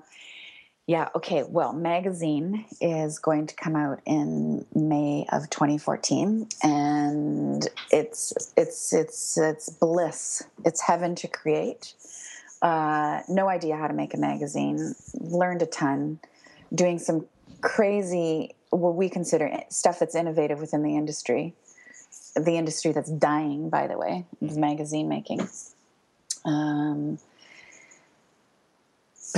yeah, 0.87 1.09
okay. 1.16 1.43
Well, 1.43 1.72
magazine 1.72 2.64
is 2.80 3.18
going 3.18 3.49
to 3.49 3.57
come 3.57 3.74
out 3.74 4.01
in 4.07 4.64
May 4.72 5.26
of 5.32 5.51
2014 5.51 6.49
and 6.62 7.68
it's 7.91 8.32
it's 8.57 8.93
it's 8.93 9.37
it's 9.37 9.68
bliss. 9.68 10.45
It's 10.64 10.80
heaven 10.80 11.16
to 11.16 11.26
create. 11.26 11.95
Uh, 12.62 13.22
no 13.28 13.49
idea 13.49 13.76
how 13.76 13.89
to 13.89 13.95
make 13.95 14.14
a 14.14 14.16
magazine. 14.16 14.95
Learned 15.14 15.62
a 15.62 15.66
ton 15.66 16.20
doing 16.72 17.01
some 17.01 17.26
crazy 17.62 18.55
what 18.70 18.95
we 18.95 19.09
consider 19.09 19.51
stuff 19.70 19.99
that's 19.99 20.14
innovative 20.14 20.61
within 20.61 20.84
the 20.84 20.97
industry. 20.97 21.53
The 22.37 22.57
industry 22.57 22.93
that's 22.93 23.11
dying, 23.11 23.70
by 23.70 23.89
the 23.89 23.99
way, 23.99 24.24
magazine 24.41 25.09
making. 25.09 25.49
Um, 26.45 27.18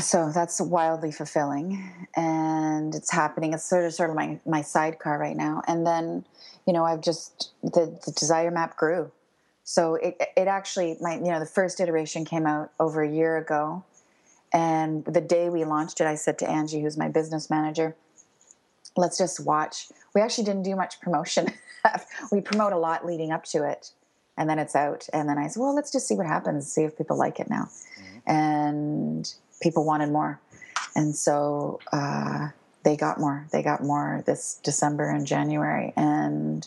so 0.00 0.30
that's 0.32 0.60
wildly 0.60 1.10
fulfilling 1.10 1.90
and 2.16 2.94
it's 2.94 3.10
happening 3.10 3.52
it's 3.52 3.64
sort 3.64 3.84
of 3.84 3.92
sort 3.92 4.10
of 4.10 4.16
my 4.16 4.38
my 4.46 4.62
sidecar 4.62 5.18
right 5.18 5.36
now 5.36 5.62
and 5.66 5.86
then 5.86 6.24
you 6.66 6.72
know 6.72 6.84
i've 6.84 7.00
just 7.00 7.52
the, 7.62 7.98
the 8.06 8.12
desire 8.12 8.50
map 8.50 8.76
grew 8.76 9.10
so 9.64 9.94
it 9.96 10.20
it 10.36 10.48
actually 10.48 10.96
my 11.00 11.14
you 11.14 11.30
know 11.30 11.40
the 11.40 11.46
first 11.46 11.80
iteration 11.80 12.24
came 12.24 12.46
out 12.46 12.70
over 12.78 13.02
a 13.02 13.10
year 13.10 13.36
ago 13.36 13.84
and 14.52 15.04
the 15.04 15.20
day 15.20 15.48
we 15.48 15.64
launched 15.64 16.00
it 16.00 16.06
i 16.06 16.14
said 16.14 16.38
to 16.38 16.48
angie 16.48 16.80
who's 16.80 16.96
my 16.96 17.08
business 17.08 17.50
manager 17.50 17.96
let's 18.98 19.16
just 19.16 19.40
watch. 19.40 19.88
We 20.14 20.20
actually 20.20 20.44
didn't 20.44 20.64
do 20.64 20.76
much 20.76 21.00
promotion. 21.00 21.52
we 22.32 22.40
promote 22.40 22.72
a 22.72 22.78
lot 22.78 23.06
leading 23.06 23.30
up 23.30 23.44
to 23.46 23.64
it, 23.64 23.92
and 24.36 24.50
then 24.50 24.58
it's 24.58 24.76
out. 24.76 25.08
And 25.12 25.28
then 25.28 25.38
I 25.38 25.46
said, 25.46 25.60
well, 25.60 25.74
let's 25.74 25.90
just 25.90 26.06
see 26.06 26.14
what 26.14 26.26
happens, 26.26 26.70
see 26.70 26.82
if 26.82 26.98
people 26.98 27.16
like 27.16 27.40
it 27.40 27.48
now. 27.48 27.64
Mm-hmm. 27.64 28.30
And 28.30 29.34
people 29.60 29.84
wanted 29.84 30.10
more, 30.10 30.40
and 30.94 31.14
so 31.14 31.80
uh, 31.92 32.48
they 32.84 32.96
got 32.96 33.20
more. 33.20 33.46
They 33.52 33.62
got 33.62 33.82
more 33.82 34.22
this 34.26 34.60
December 34.62 35.10
and 35.10 35.26
January, 35.26 35.92
and 35.96 36.66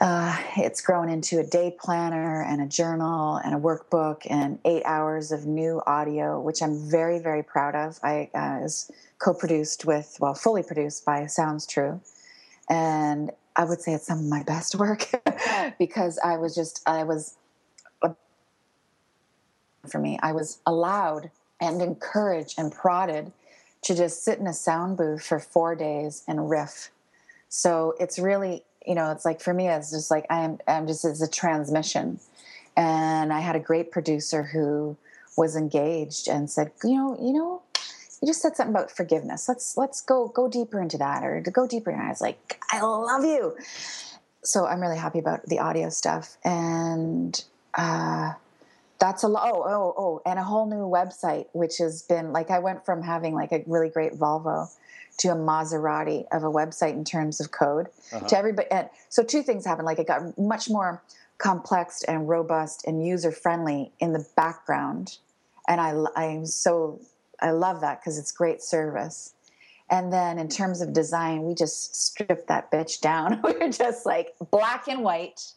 uh, 0.00 0.36
it's 0.56 0.80
grown 0.80 1.08
into 1.08 1.38
a 1.38 1.44
day 1.44 1.74
planner 1.78 2.42
and 2.42 2.62
a 2.62 2.66
journal 2.66 3.36
and 3.36 3.54
a 3.54 3.58
workbook 3.58 4.22
and 4.30 4.58
eight 4.64 4.82
hours 4.84 5.32
of 5.32 5.46
new 5.46 5.82
audio, 5.86 6.40
which 6.40 6.62
I'm 6.62 6.78
very, 6.90 7.18
very 7.18 7.42
proud 7.42 7.74
of. 7.74 7.98
I 8.02 8.30
uh, 8.34 8.60
was 8.62 8.90
co-produced 9.18 9.84
with, 9.84 10.16
well, 10.20 10.34
fully 10.34 10.62
produced 10.62 11.04
by 11.04 11.26
Sounds 11.26 11.66
True, 11.66 12.00
and 12.68 13.30
I 13.56 13.64
would 13.64 13.80
say 13.80 13.92
it's 13.92 14.06
some 14.06 14.18
of 14.18 14.24
my 14.24 14.42
best 14.42 14.74
work 14.74 15.10
because 15.78 16.18
I 16.24 16.36
was 16.36 16.54
just, 16.54 16.82
I 16.86 17.04
was, 17.04 17.36
for 19.90 19.98
me, 19.98 20.18
I 20.22 20.32
was 20.32 20.58
allowed 20.66 21.30
and 21.60 21.80
encouraged 21.80 22.58
and 22.58 22.72
prodded 22.72 23.32
to 23.82 23.94
just 23.94 24.24
sit 24.24 24.38
in 24.38 24.46
a 24.46 24.52
sound 24.52 24.96
booth 24.96 25.24
for 25.24 25.38
four 25.38 25.74
days 25.74 26.22
and 26.26 26.48
riff. 26.50 26.90
So 27.48 27.94
it's 28.00 28.18
really 28.18 28.64
you 28.84 28.94
know, 28.94 29.10
it's 29.10 29.24
like 29.24 29.40
for 29.40 29.54
me, 29.54 29.68
it's 29.68 29.90
just 29.90 30.10
like 30.10 30.26
I'm, 30.30 30.58
I'm 30.68 30.86
just 30.86 31.04
as 31.04 31.22
a 31.22 31.28
transmission. 31.28 32.20
And 32.76 33.32
I 33.32 33.40
had 33.40 33.56
a 33.56 33.60
great 33.60 33.90
producer 33.90 34.42
who 34.42 34.96
was 35.36 35.56
engaged 35.56 36.28
and 36.28 36.50
said, 36.50 36.72
you 36.82 36.96
know, 36.96 37.16
you 37.20 37.32
know, 37.32 37.62
you 38.20 38.26
just 38.26 38.42
said 38.42 38.56
something 38.56 38.74
about 38.74 38.90
forgiveness. 38.90 39.48
Let's 39.48 39.76
let's 39.76 40.00
go 40.00 40.28
go 40.28 40.48
deeper 40.48 40.80
into 40.80 40.98
that, 40.98 41.22
or 41.24 41.42
to 41.42 41.50
go 41.50 41.66
deeper. 41.66 41.90
And 41.90 42.00
I 42.00 42.08
was 42.08 42.20
like, 42.20 42.60
I 42.70 42.80
love 42.80 43.24
you. 43.24 43.56
So 44.42 44.66
I'm 44.66 44.80
really 44.80 44.98
happy 44.98 45.18
about 45.18 45.46
the 45.46 45.58
audio 45.58 45.88
stuff, 45.88 46.36
and 46.42 47.42
uh, 47.74 48.32
that's 49.04 49.22
a 49.22 49.28
lot. 49.28 49.50
Oh, 49.52 49.62
oh, 49.66 49.94
oh, 49.98 50.22
and 50.24 50.38
a 50.38 50.42
whole 50.42 50.66
new 50.66 50.88
website, 50.88 51.46
which 51.52 51.76
has 51.78 52.02
been 52.02 52.32
like 52.32 52.50
I 52.50 52.58
went 52.58 52.86
from 52.86 53.02
having 53.02 53.34
like 53.34 53.52
a 53.52 53.62
really 53.66 53.90
great 53.90 54.14
Volvo 54.14 54.70
to 55.18 55.28
a 55.28 55.36
Maserati 55.36 56.24
of 56.32 56.42
a 56.42 56.50
website 56.50 56.94
in 56.94 57.04
terms 57.04 57.38
of 57.38 57.50
code 57.50 57.88
uh-huh. 58.12 58.26
to 58.26 58.38
everybody. 58.38 58.70
And 58.70 58.88
so 59.10 59.22
two 59.22 59.42
things 59.42 59.66
happened. 59.66 59.84
Like 59.84 59.98
it 59.98 60.06
got 60.06 60.38
much 60.38 60.70
more 60.70 61.02
complex 61.36 62.02
and 62.04 62.28
robust 62.28 62.86
and 62.86 63.06
user 63.06 63.30
friendly 63.30 63.92
in 64.00 64.14
the 64.14 64.26
background. 64.36 65.18
And 65.68 65.80
I, 65.80 66.04
I'm 66.16 66.46
so, 66.46 67.00
I 67.40 67.50
love 67.50 67.82
that 67.82 68.00
because 68.00 68.18
it's 68.18 68.32
great 68.32 68.62
service. 68.62 69.34
And 69.90 70.10
then 70.10 70.38
in 70.38 70.48
terms 70.48 70.80
of 70.80 70.94
design, 70.94 71.42
we 71.42 71.54
just 71.54 71.94
stripped 71.94 72.48
that 72.48 72.70
bitch 72.72 73.02
down. 73.02 73.42
we 73.44 73.52
were 73.52 73.68
just 73.68 74.06
like 74.06 74.34
black 74.50 74.88
and 74.88 75.02
white. 75.02 75.52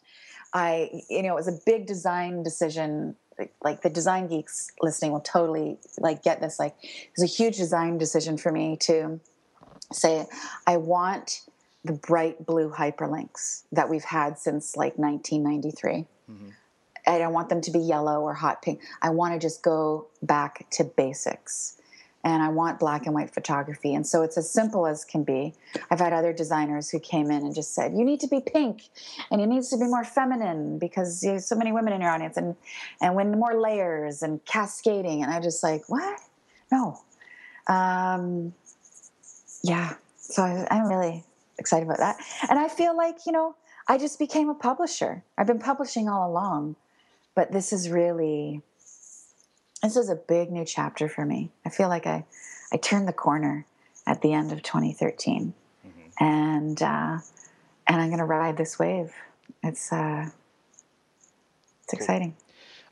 I, 0.53 1.01
you 1.09 1.23
know, 1.23 1.31
it 1.31 1.35
was 1.35 1.47
a 1.47 1.59
big 1.65 1.87
design 1.87 2.43
decision. 2.43 3.15
Like 3.63 3.81
the 3.81 3.89
design 3.89 4.27
geeks 4.27 4.71
listening 4.81 5.11
will 5.11 5.19
totally 5.19 5.77
like 5.99 6.23
get 6.23 6.41
this. 6.41 6.59
Like 6.59 6.75
it 6.81 7.11
was 7.17 7.23
a 7.23 7.33
huge 7.33 7.57
design 7.57 7.97
decision 7.97 8.37
for 8.37 8.51
me 8.51 8.77
to 8.81 9.19
say, 9.91 10.25
I 10.65 10.77
want 10.77 11.41
the 11.83 11.93
bright 11.93 12.45
blue 12.45 12.69
hyperlinks 12.71 13.63
that 13.71 13.89
we've 13.89 14.03
had 14.03 14.37
since 14.37 14.75
like 14.75 14.97
1993. 14.97 16.05
Mm-hmm. 16.29 16.49
I 17.05 17.17
don't 17.17 17.33
want 17.33 17.47
them 17.49 17.61
to 17.61 17.71
be 17.71 17.79
yellow 17.79 18.21
or 18.21 18.33
hot 18.33 18.61
pink. 18.61 18.81
I 19.01 19.11
want 19.11 19.33
to 19.33 19.39
just 19.39 19.63
go 19.63 20.07
back 20.21 20.67
to 20.71 20.83
basics. 20.83 21.76
And 22.27 22.43
I 22.43 22.49
want 22.49 22.77
black 22.77 23.05
and 23.05 23.15
white 23.15 23.33
photography. 23.33 23.95
And 23.95 24.05
so 24.05 24.21
it's 24.21 24.37
as 24.37 24.51
simple 24.51 24.85
as 24.85 25.05
can 25.05 25.23
be. 25.23 25.53
I've 25.89 25.99
had 25.99 26.11
other 26.11 26.33
designers 26.33 26.89
who 26.89 26.99
came 26.99 27.31
in 27.31 27.45
and 27.45 27.55
just 27.55 27.73
said, 27.73 27.93
You 27.93 28.03
need 28.03 28.19
to 28.19 28.27
be 28.27 28.41
pink 28.41 28.89
and 29.31 29.39
it 29.39 29.47
needs 29.47 29.69
to 29.69 29.77
be 29.77 29.85
more 29.85 30.03
feminine 30.03 30.77
because 30.77 31.23
you 31.23 31.31
have 31.31 31.43
so 31.43 31.55
many 31.55 31.71
women 31.71 31.93
in 31.93 32.01
your 32.01 32.11
audience 32.11 32.35
and, 32.35 32.57
and 32.99 33.15
when 33.15 33.31
more 33.31 33.57
layers 33.57 34.23
and 34.23 34.43
cascading. 34.43 35.23
And 35.23 35.31
I 35.31 35.39
just 35.39 35.63
like, 35.63 35.87
What? 35.87 36.19
No. 36.69 36.99
Um, 37.67 38.53
yeah, 39.63 39.93
so 40.17 40.43
I, 40.43 40.67
I'm 40.69 40.89
really 40.89 41.23
excited 41.57 41.85
about 41.85 41.99
that. 41.99 42.17
And 42.49 42.59
I 42.59 42.67
feel 42.67 42.95
like, 42.95 43.25
you 43.25 43.31
know, 43.31 43.55
I 43.87 43.97
just 43.97 44.19
became 44.19 44.49
a 44.49 44.53
publisher. 44.53 45.23
I've 45.37 45.47
been 45.47 45.59
publishing 45.59 46.09
all 46.09 46.29
along, 46.29 46.75
but 47.35 47.53
this 47.53 47.71
is 47.71 47.89
really 47.89 48.63
this 49.81 49.95
is 49.95 50.09
a 50.09 50.15
big 50.15 50.51
new 50.51 50.65
chapter 50.65 51.07
for 51.07 51.25
me. 51.25 51.51
I 51.65 51.69
feel 51.69 51.89
like 51.89 52.05
I 52.07 52.25
I 52.71 52.77
turned 52.77 53.07
the 53.07 53.13
corner 53.13 53.65
at 54.05 54.21
the 54.21 54.33
end 54.33 54.51
of 54.51 54.63
2013, 54.63 55.53
mm-hmm. 55.85 56.23
and 56.23 56.81
uh, 56.81 57.19
and 57.87 58.01
I'm 58.01 58.07
going 58.09 58.19
to 58.19 58.25
ride 58.25 58.57
this 58.57 58.79
wave. 58.79 59.13
It's 59.63 59.91
uh, 59.91 60.29
it's 61.83 61.93
exciting. 61.93 62.35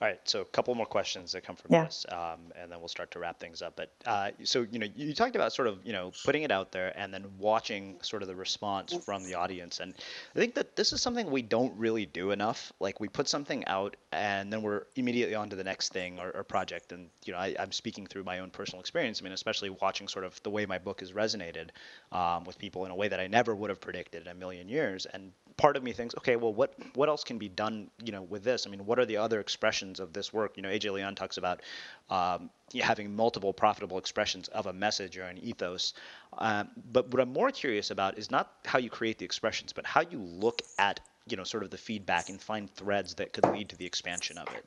All 0.02 0.08
right, 0.10 0.20
so 0.26 0.42
a 0.42 0.46
couple 0.46 0.76
more 0.76 0.86
questions 0.86 1.32
that 1.32 1.46
come 1.46 1.56
from 1.56 1.72
yeah. 1.72 1.86
this, 1.86 2.06
um, 2.10 2.52
and 2.60 2.70
then 2.70 2.80
we'll 2.80 2.90
start 2.90 3.12
to 3.12 3.20
wrap 3.20 3.40
things 3.40 3.62
up. 3.62 3.78
But 3.78 3.92
uh, 4.06 4.32
so 4.44 4.66
you 4.70 4.78
know, 4.78 4.88
you 4.94 5.14
talked 5.14 5.36
about 5.36 5.54
sort 5.54 5.70
of 5.70 5.80
you 5.86 5.94
know 5.94 6.12
putting 6.26 6.44
it 6.44 6.52
out 6.52 6.74
there 6.74 6.92
and 7.00 7.14
then 7.14 7.26
watching 7.40 7.98
sort 8.02 8.22
of 8.22 8.28
the 8.28 8.36
response 8.36 8.94
from 8.94 9.24
the 9.24 9.36
audience, 9.36 9.80
and 9.80 9.94
I 10.36 10.40
think 10.40 10.56
that 10.56 10.76
this 10.76 10.92
is 10.92 11.02
something 11.02 11.32
we 11.32 11.42
don't 11.42 11.78
really 11.78 12.06
do 12.06 12.32
enough. 12.32 12.74
Like 12.82 13.00
we 13.00 13.08
put 13.08 13.30
something 13.30 13.66
out, 13.68 13.96
and 14.12 14.52
then 14.52 14.62
we're 14.62 14.84
immediately 14.98 15.36
on 15.36 15.50
to 15.50 15.56
the 15.56 15.64
next 15.64 15.94
thing 15.94 16.20
or, 16.20 16.32
or 16.32 16.44
project. 16.44 16.92
And 16.92 17.10
you 17.24 17.32
know, 17.32 17.40
I, 17.40 17.56
am 17.58 17.72
speaking 17.72 18.06
through 18.06 18.26
my 18.26 18.40
own 18.40 18.50
personal 18.50 18.82
experience. 18.82 19.22
I 19.22 19.24
mean, 19.24 19.34
especially 19.34 19.70
watching 19.70 20.10
sort 20.10 20.26
of 20.26 20.42
the 20.44 20.50
way 20.50 20.66
my 20.66 20.78
book 20.78 21.00
has 21.00 21.14
resonated 21.14 21.70
um, 22.12 22.44
with 22.44 22.58
people 22.58 22.84
in 22.84 22.92
a 22.92 22.96
way 22.96 23.08
that 23.08 23.22
I 23.22 23.28
never 23.28 23.56
would 23.56 23.70
have 23.70 23.80
predicted 23.80 24.24
in 24.24 24.28
a 24.28 24.36
million 24.36 24.68
years, 24.68 25.06
and 25.06 25.32
part 25.58 25.78
of 25.78 25.84
me 25.84 25.94
thinks, 25.94 26.16
okay, 26.18 26.36
well, 26.36 26.54
what 26.54 26.74
what 26.96 27.08
else 27.08 27.24
can 27.24 27.38
be 27.38 27.48
done, 27.48 27.90
you 28.04 28.12
know, 28.12 28.24
with 28.24 28.44
this? 28.44 28.68
I 28.68 28.70
mean, 28.70 28.86
what 28.86 29.00
are 29.00 29.06
the 29.06 29.18
other 29.18 29.40
expressions 29.40 29.85
of 30.00 30.14
this 30.14 30.34
work? 30.34 30.58
You 30.58 30.64
know, 30.64 30.70
AJ 30.70 30.92
Leon 30.94 31.16
talks 31.16 31.38
about 31.38 31.62
um, 32.10 32.50
having 32.82 33.16
multiple 33.16 33.54
profitable 33.54 33.98
expressions 33.98 34.48
of 34.50 34.66
a 34.68 34.74
message 34.74 35.18
or 35.18 35.24
an 35.24 35.38
ethos. 35.38 35.94
Um, 36.38 36.70
but 36.92 37.10
what 37.10 37.22
I'm 37.22 37.34
more 37.34 37.52
curious 37.52 37.92
about 37.92 38.18
is 38.18 38.32
not 38.32 38.52
how 38.66 38.80
you 38.80 38.90
create 38.90 39.18
the 39.18 39.26
expressions, 39.26 39.74
but 39.74 39.86
how 39.86 40.02
you 40.02 40.20
look 40.20 40.62
at, 40.80 41.00
you 41.28 41.38
know, 41.38 41.44
sort 41.44 41.64
of 41.64 41.70
the 41.70 41.78
feedback 41.78 42.30
and 42.30 42.42
find 42.42 42.70
threads 42.74 43.16
that 43.16 43.34
could 43.34 43.46
lead 43.52 43.70
to 43.70 43.76
the 43.76 43.86
expansion 43.86 44.38
of 44.38 44.48
it. 44.56 44.66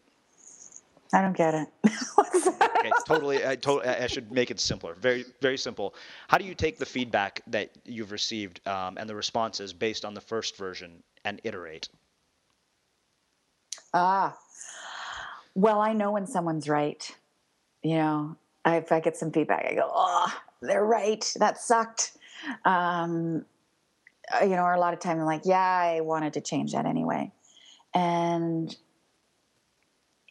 I 1.13 1.23
don't 1.23 1.37
get 1.37 1.55
it. 1.55 1.69
okay, 2.79 2.93
totally. 3.07 3.47
I, 3.47 3.57
totally. 3.57 3.89
I 3.89 4.07
should 4.09 4.31
make 4.31 4.51
it 4.51 4.61
simpler. 4.61 4.95
Very, 4.95 5.25
very 5.41 5.57
simple. 5.57 5.95
How 6.29 6.37
do 6.37 6.45
you 6.45 6.55
take 6.55 6.79
the 6.79 6.87
feedback 6.87 7.41
that 7.47 7.71
you've 7.85 8.13
received 8.13 8.67
um, 8.67 8.99
and 8.99 9.09
the 9.09 9.15
responses 9.15 9.73
based 9.73 10.05
on 10.05 10.13
the 10.13 10.21
first 10.21 10.57
version 10.57 11.03
and 11.25 11.41
iterate? 11.45 11.89
Ah, 13.95 14.37
well, 15.59 15.81
I 15.81 15.93
know 15.93 16.13
when 16.13 16.25
someone's 16.25 16.69
right. 16.69 17.17
You 17.83 17.97
know, 17.97 18.37
if 18.65 18.93
I 18.93 19.01
get 19.01 19.17
some 19.17 19.33
feedback, 19.33 19.67
I 19.69 19.75
go, 19.75 19.91
"Oh, 19.93 20.33
they're 20.63 20.85
right. 20.85 21.33
That 21.37 21.59
sucked." 21.59 22.17
Um, 22.65 23.45
uh, 24.33 24.45
you 24.45 24.51
know, 24.51 24.63
or 24.63 24.75
a 24.75 24.79
lot 24.79 24.95
of 24.95 25.01
time 25.01 25.19
I'm 25.19 25.27
like, 25.27 25.43
"Yeah, 25.45 25.61
I 25.61 26.01
wanted 26.01 26.35
to 26.35 26.41
change 26.41 26.73
that 26.73 26.87
anyway," 26.87 27.33
and 27.93 28.75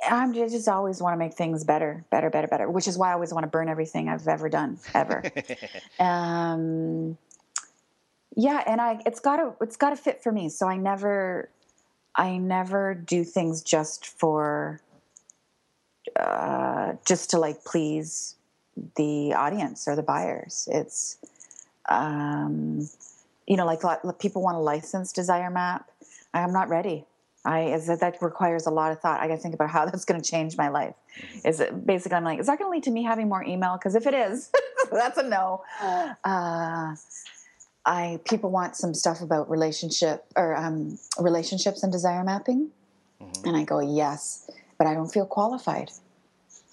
I'm 0.10 0.34
just, 0.34 0.54
just 0.54 0.70
always 0.70 1.02
want 1.02 1.14
to 1.14 1.18
make 1.18 1.34
things 1.34 1.66
better, 1.66 2.06
better, 2.10 2.30
better, 2.30 2.48
better. 2.48 2.70
Which 2.70 2.88
is 2.88 2.98
why 2.98 3.10
I 3.10 3.14
always 3.14 3.34
want 3.34 3.44
to 3.44 3.50
burn 3.50 3.68
everything 3.68 4.08
I've 4.08 4.30
ever 4.30 4.48
done, 4.48 4.80
ever. 4.94 5.24
um, 6.00 7.18
yeah, 8.34 8.64
and 8.66 8.80
I 8.80 9.02
it's 9.06 9.20
got 9.20 9.38
to 9.38 9.56
it's 9.60 9.76
got 9.76 9.90
to 9.90 9.98
fit 9.98 10.24
for 10.24 10.32
me. 10.32 10.48
So 10.48 10.70
I 10.70 10.78
never 10.78 11.50
I 12.16 12.38
never 12.38 12.96
do 12.96 13.26
things 13.26 13.62
just 13.62 14.06
for 14.06 14.80
uh, 16.20 16.94
just 17.06 17.30
to 17.32 17.40
like 17.40 17.64
please 17.64 18.36
the 18.96 19.34
audience 19.34 19.88
or 19.88 19.96
the 19.96 20.04
buyers. 20.04 20.68
It's 20.72 21.18
um, 21.90 22.88
you 23.48 23.58
know 23.58 23.66
like 23.66 23.82
people 24.20 24.42
want 24.42 24.58
a 24.58 24.62
licensed 24.62 25.16
desire 25.16 25.50
map. 25.50 25.90
I'm 26.34 26.54
not 26.54 26.70
ready. 26.70 27.06
I 27.46 27.62
is 27.62 27.88
that 27.88 28.02
that 28.02 28.22
requires 28.22 28.66
a 28.68 28.72
lot 28.72 28.92
of 28.92 29.00
thought. 29.00 29.22
I 29.22 29.28
got 29.28 29.36
to 29.36 29.42
think 29.42 29.56
about 29.56 29.70
how 29.70 29.86
that's 29.90 30.06
going 30.06 30.22
to 30.22 30.30
change 30.30 30.58
my 30.58 30.70
life. 30.70 30.96
Is 31.46 31.60
it 31.60 31.86
basically? 31.86 32.18
I'm 32.18 32.24
like, 32.24 32.40
is 32.40 32.48
that 32.48 32.60
going 32.60 32.70
to 32.70 32.76
lead 32.76 32.84
to 32.84 32.92
me 32.92 33.04
having 33.04 33.30
more 33.30 33.44
email? 33.44 33.78
Because 33.78 33.96
if 33.96 34.06
it 34.06 34.14
is, 34.14 34.52
that's 34.92 35.18
a 35.18 35.24
no. 35.24 35.64
Uh, 36.24 36.96
I 37.86 38.20
people 38.26 38.52
want 38.52 38.76
some 38.76 38.94
stuff 38.94 39.22
about 39.22 39.50
relationship 39.50 40.26
or 40.36 40.56
um, 40.56 41.00
relationships 41.20 41.84
and 41.84 41.92
desire 41.92 42.24
mapping, 42.24 42.70
mm-hmm. 43.22 43.48
and 43.48 43.56
I 43.56 43.64
go 43.64 43.80
yes, 43.80 44.50
but 44.78 44.88
I 44.88 44.94
don't 44.94 45.10
feel 45.10 45.26
qualified. 45.26 45.92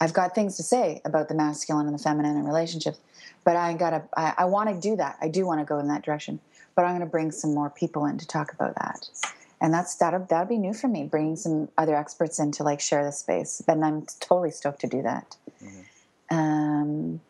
I've 0.04 0.12
got 0.12 0.34
things 0.34 0.56
to 0.58 0.62
say 0.62 1.00
about 1.04 1.28
the 1.28 1.34
masculine 1.34 1.86
and 1.86 1.98
the 1.98 2.02
feminine 2.02 2.36
and 2.36 2.46
relationships, 2.46 2.98
but 3.42 3.56
I 3.56 3.72
gotta. 3.74 4.02
I, 4.16 4.34
I 4.38 4.44
want 4.44 4.68
to 4.68 4.80
do 4.80 4.96
that. 4.96 5.16
I 5.20 5.28
do 5.28 5.46
want 5.46 5.60
to 5.60 5.64
go 5.64 5.78
in 5.78 5.88
that 5.88 6.02
direction, 6.02 6.40
but 6.74 6.84
I'm 6.84 6.90
going 6.90 7.00
to 7.00 7.10
bring 7.10 7.30
some 7.30 7.54
more 7.54 7.70
people 7.70 8.04
in 8.06 8.18
to 8.18 8.26
talk 8.26 8.52
about 8.52 8.74
that 8.76 9.08
and 9.60 9.72
that's 9.72 9.94
that 9.96 10.28
that'd 10.28 10.48
be 10.48 10.58
new 10.58 10.74
for 10.74 10.88
me 10.88 11.04
bringing 11.04 11.36
some 11.36 11.68
other 11.78 11.94
experts 11.94 12.38
in 12.38 12.50
to 12.50 12.62
like 12.64 12.80
share 12.80 13.04
the 13.04 13.12
space 13.12 13.62
and 13.68 13.84
i'm 13.84 14.04
totally 14.20 14.50
stoked 14.50 14.80
to 14.80 14.86
do 14.86 15.00
that 15.00 15.36
mm-hmm. 15.62 16.36
um, 16.36 17.20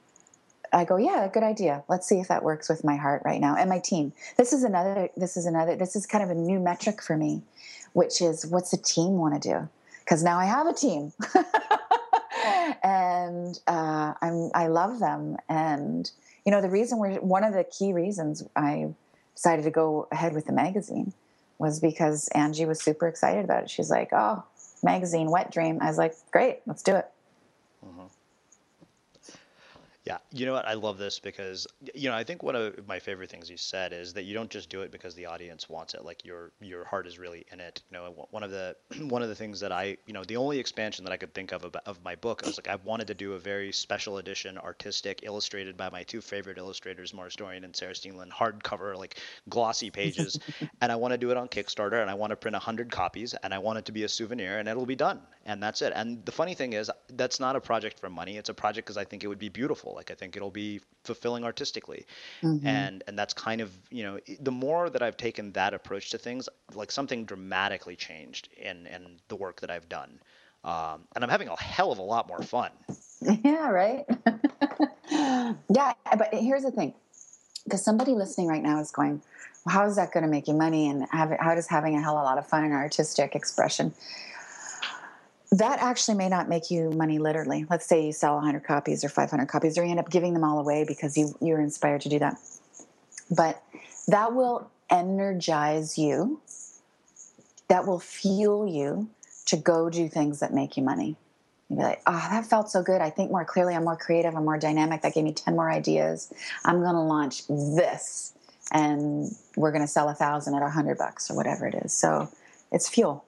I 0.75 0.85
go, 0.85 0.97
yeah, 0.97 1.29
good 1.33 1.45
idea. 1.45 1.85
Let's 1.89 2.09
see 2.09 2.19
if 2.19 2.29
that 2.29 2.43
works 2.43 2.69
with 2.69 2.83
my 2.83 2.97
heart 2.97 3.23
right 3.25 3.41
now 3.41 3.55
and 3.57 3.71
my 3.71 3.79
team. 3.79 4.13
This 4.37 4.53
is 4.53 4.65
another. 4.65 5.09
This 5.17 5.37
is 5.37 5.47
another. 5.47 5.77
This 5.77 5.95
is 5.95 6.05
kind 6.05 6.25
of 6.25 6.31
a 6.31 6.35
new 6.35 6.59
metric 6.59 7.01
for 7.01 7.17
me, 7.17 7.43
which 7.93 8.21
is 8.21 8.45
what's 8.47 8.73
the 8.73 8.77
team 8.77 9.17
want 9.17 9.41
to 9.41 9.49
do? 9.49 9.69
Because 10.01 10.23
now 10.23 10.37
I 10.37 10.47
have 10.47 10.67
a 10.67 10.73
team, 10.73 11.13
and 12.85 13.59
uh, 13.67 14.13
I'm 14.21 14.51
I 14.55 14.69
love 14.69 15.01
them. 15.01 15.39
And 15.49 16.09
you 16.45 16.53
know 16.53 16.61
the 16.61 16.71
reason 16.71 16.99
we're 16.99 17.19
one 17.21 17.43
of 17.43 17.55
the 17.55 17.65
key 17.65 17.93
reasons 17.93 18.45
I 18.55 18.95
decided 19.35 19.65
to 19.65 19.71
go 19.71 20.07
ahead 20.13 20.35
with 20.35 20.45
the 20.45 20.53
magazine 20.53 21.13
was 21.59 21.81
because 21.81 22.29
Angie 22.29 22.67
was 22.67 22.81
super 22.83 23.09
excited 23.09 23.45
about 23.45 23.65
it. 23.65 23.71
She's 23.71 23.91
like, 23.91 24.11
"Oh, 24.13 24.45
magazine, 24.83 25.31
wet 25.31 25.51
dream." 25.51 25.79
I 25.81 25.87
was 25.87 25.99
like, 25.99 26.15
"Great, 26.31 26.61
let's 26.67 26.83
do 26.83 26.95
it." 26.95 27.11
Yeah, 30.05 30.19
you 30.33 30.45
know 30.45 30.53
what? 30.53 30.69
I 30.69 30.75
love 30.75 30.99
this 30.99 31.19
because 31.19 31.67
you 31.95 32.11
know 32.11 32.15
I 32.15 32.25
think 32.25 32.43
one 32.43 32.55
of 32.55 32.87
my 32.87 32.99
favorite 32.99 33.31
things 33.31 33.49
you 33.49 33.57
said 33.57 33.95
is 33.95 34.13
that 34.13 34.25
you 34.25 34.35
don't 34.35 34.51
just 34.51 34.69
do 34.69 34.83
it 34.83 34.91
because 34.91 35.15
the 35.15 35.25
audience 35.25 35.67
wants 35.71 35.95
it. 35.95 36.05
Like 36.05 36.27
your 36.27 36.53
your 36.61 36.85
heart 36.85 37.07
is 37.07 37.19
really 37.19 37.47
in 37.51 37.59
it. 37.59 37.83
You 37.91 37.97
know, 37.97 38.29
one 38.31 38.43
of 38.43 38.51
the 38.51 38.77
one 39.09 39.23
of 39.23 39.31
the 39.31 39.35
things 39.35 39.61
that 39.61 39.73
I 39.73 39.97
you 40.07 40.13
know 40.13 40.23
the 40.23 40.37
only 40.37 40.59
expansion 40.59 41.07
that 41.07 41.13
I 41.13 41.17
could 41.17 41.33
think 41.33 41.53
of 41.53 41.65
about, 41.65 41.87
of 41.87 42.05
my 42.05 42.17
book, 42.17 42.43
I 42.45 42.49
was 42.49 42.59
like 42.59 42.69
I 42.69 42.77
wanted 42.85 43.07
to 43.07 43.15
do 43.15 43.33
a 43.33 43.39
very 43.39 43.73
special 43.73 44.19
edition, 44.19 44.59
artistic, 44.59 45.21
illustrated 45.23 45.75
by 45.75 45.89
my 45.89 46.03
two 46.03 46.21
favorite 46.21 46.59
illustrators, 46.59 47.15
Morris 47.15 47.37
Dorian 47.37 47.65
and 47.65 47.75
Sarah 47.75 47.95
Steenland, 47.95 48.31
hardcover 48.31 48.95
like 48.99 49.19
glossy 49.49 49.91
pages, 49.91 50.39
and 50.83 50.93
I 50.93 50.97
want 50.97 51.13
to 51.13 51.19
do 51.19 51.31
it 51.31 51.39
on 51.39 51.49
Kickstarter, 51.49 52.03
and 52.03 52.11
I 52.11 52.15
want 52.15 52.29
to 52.29 52.37
print 52.37 52.55
hundred 52.57 52.91
copies, 52.91 53.33
and 53.43 53.55
I 53.55 53.59
want 53.59 53.79
it 53.79 53.87
to 53.87 53.93
be 53.93 54.05
a 54.05 54.09
souvenir, 54.11 54.59
and 54.59 54.69
it'll 54.69 54.85
be 54.85 54.97
done, 54.97 55.23
and 55.47 55.63
that's 55.63 55.81
it. 55.81 55.95
And 55.97 56.23
the 56.27 56.33
funny 56.33 56.53
thing 56.53 56.75
is, 56.75 56.91
that's 57.15 57.41
not 57.41 57.57
a 57.57 57.61
project 57.61 57.99
for 57.99 58.11
money. 58.11 58.37
It's 58.37 58.51
a 58.51 58.55
project 58.55 58.87
because 58.87 58.99
I 58.99 59.05
think 59.05 59.25
it 59.25 59.29
would 59.29 59.39
be 59.39 59.49
beautiful. 59.49 59.94
Like 59.95 60.11
I 60.11 60.15
think 60.15 60.37
it'll 60.37 60.51
be 60.51 60.81
fulfilling 61.05 61.45
artistically, 61.45 62.07
mm-hmm. 62.43 62.67
and 62.67 63.03
and 63.07 63.19
that's 63.19 63.35
kind 63.35 63.61
of 63.61 63.71
you 63.91 64.03
know 64.03 64.19
the 64.41 64.53
more 64.53 64.91
that 64.91 65.03
I've 65.03 65.17
taken 65.17 65.53
that 65.53 65.75
approach 65.75 66.11
to 66.11 66.19
things, 66.19 66.49
like 66.75 66.91
something 66.91 67.25
dramatically 67.25 67.97
changed 67.97 68.49
in 68.57 68.87
in 68.87 69.21
the 69.29 69.37
work 69.37 69.61
that 69.61 69.71
I've 69.71 69.89
done, 69.89 70.19
um, 70.65 71.03
and 71.15 71.23
I'm 71.25 71.31
having 71.31 71.49
a 71.49 71.61
hell 71.61 71.93
of 71.93 71.99
a 71.99 72.03
lot 72.03 72.29
more 72.29 72.43
fun. 72.43 72.71
Yeah, 73.43 73.71
right. 73.71 74.05
yeah, 75.11 75.95
but 76.19 76.29
here's 76.31 76.63
the 76.63 76.71
thing, 76.71 76.93
because 77.65 77.83
somebody 77.83 78.13
listening 78.13 78.49
right 78.49 78.63
now 78.63 78.79
is 78.79 78.91
going, 78.91 79.23
well, 79.65 79.75
"How 79.75 79.87
is 79.87 79.97
that 79.97 80.13
going 80.13 80.25
to 80.25 80.29
make 80.29 80.47
you 80.47 80.53
money?" 80.53 80.91
And 80.91 81.07
have, 81.11 81.31
how 81.41 81.55
does 81.55 81.67
having 81.67 81.97
a 81.97 82.03
hell 82.03 82.19
of 82.19 82.21
a 82.21 82.25
lot 82.25 82.37
of 82.37 82.47
fun 82.47 82.65
and 82.65 82.75
artistic 82.75 83.35
expression? 83.35 83.95
That 85.53 85.79
actually 85.81 86.17
may 86.17 86.29
not 86.29 86.49
make 86.49 86.71
you 86.71 86.91
money 86.91 87.19
literally. 87.19 87.67
Let's 87.71 87.87
say 87.87 88.07
you 88.07 88.13
sell 88.13 88.35
100 88.37 88.65
copies 88.65 89.05
or 89.05 89.09
500 89.09 89.47
copies, 89.47 89.79
or 89.79 89.85
you 89.85 89.91
end 89.91 90.01
up 90.01 90.11
giving 90.11 90.35
them 90.35 90.45
all 90.45 90.59
away 90.59 90.85
because 90.87 91.17
you, 91.17 91.35
you're 91.41 91.61
inspired 91.61 92.01
to 92.03 92.09
do 92.09 92.19
that. 92.19 92.39
But 93.31 93.63
that 94.09 94.35
will 94.35 94.71
energize 94.91 95.97
you, 95.99 96.41
that 97.69 97.87
will 97.87 98.01
fuel 98.01 98.67
you 98.67 99.09
to 99.47 99.57
go 99.57 99.91
do 99.91 100.09
things 100.09 100.41
that 100.41 100.53
make 100.53 100.77
you 100.77 100.83
money. 100.83 101.17
You'll 101.69 101.79
be 101.79 101.85
like, 101.85 102.03
oh, 102.07 102.27
that 102.31 102.47
felt 102.47 102.71
so 102.71 102.83
good. 102.83 103.01
I 103.01 103.11
think 103.11 103.31
more 103.31 103.45
clearly. 103.45 103.75
I'm 103.75 103.85
more 103.85 103.97
creative. 103.97 104.37
I'm 104.37 104.45
more 104.45 104.59
dynamic. 104.59 105.03
That 105.03 105.15
gave 105.15 105.25
me 105.25 105.33
10 105.33 105.57
more 105.57 105.71
ideas. 105.71 106.33
I'm 106.65 106.81
going 106.81 106.95
to 106.95 107.01
launch 107.01 107.47
this 107.49 108.35
and 108.73 109.31
we're 109.57 109.73
going 109.73 109.83
to 109.83 109.89
sell 109.89 110.09
a 110.09 110.15
thousand 110.15 110.55
at 110.55 110.63
a 110.63 110.69
hundred 110.69 110.99
bucks 110.99 111.31
or 111.31 111.37
whatever 111.37 111.67
it 111.67 111.75
is. 111.75 111.93
So 111.93 112.29
it's 112.73 112.89
fuel. 112.89 113.24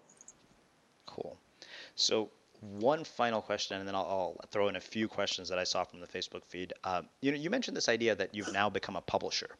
So 1.96 2.30
one 2.60 3.04
final 3.04 3.42
question, 3.42 3.78
and 3.78 3.86
then 3.86 3.94
I'll, 3.94 4.36
I'll, 4.40 4.48
throw 4.50 4.68
in 4.68 4.76
a 4.76 4.80
few 4.80 5.08
questions 5.08 5.48
that 5.48 5.58
I 5.58 5.64
saw 5.64 5.84
from 5.84 6.00
the 6.00 6.06
Facebook 6.06 6.44
feed. 6.44 6.72
Um, 6.84 7.08
you 7.20 7.30
know, 7.30 7.38
you 7.38 7.50
mentioned 7.50 7.76
this 7.76 7.88
idea 7.88 8.14
that 8.14 8.34
you've 8.34 8.52
now 8.52 8.70
become 8.70 8.96
a 8.96 9.00
publisher, 9.00 9.50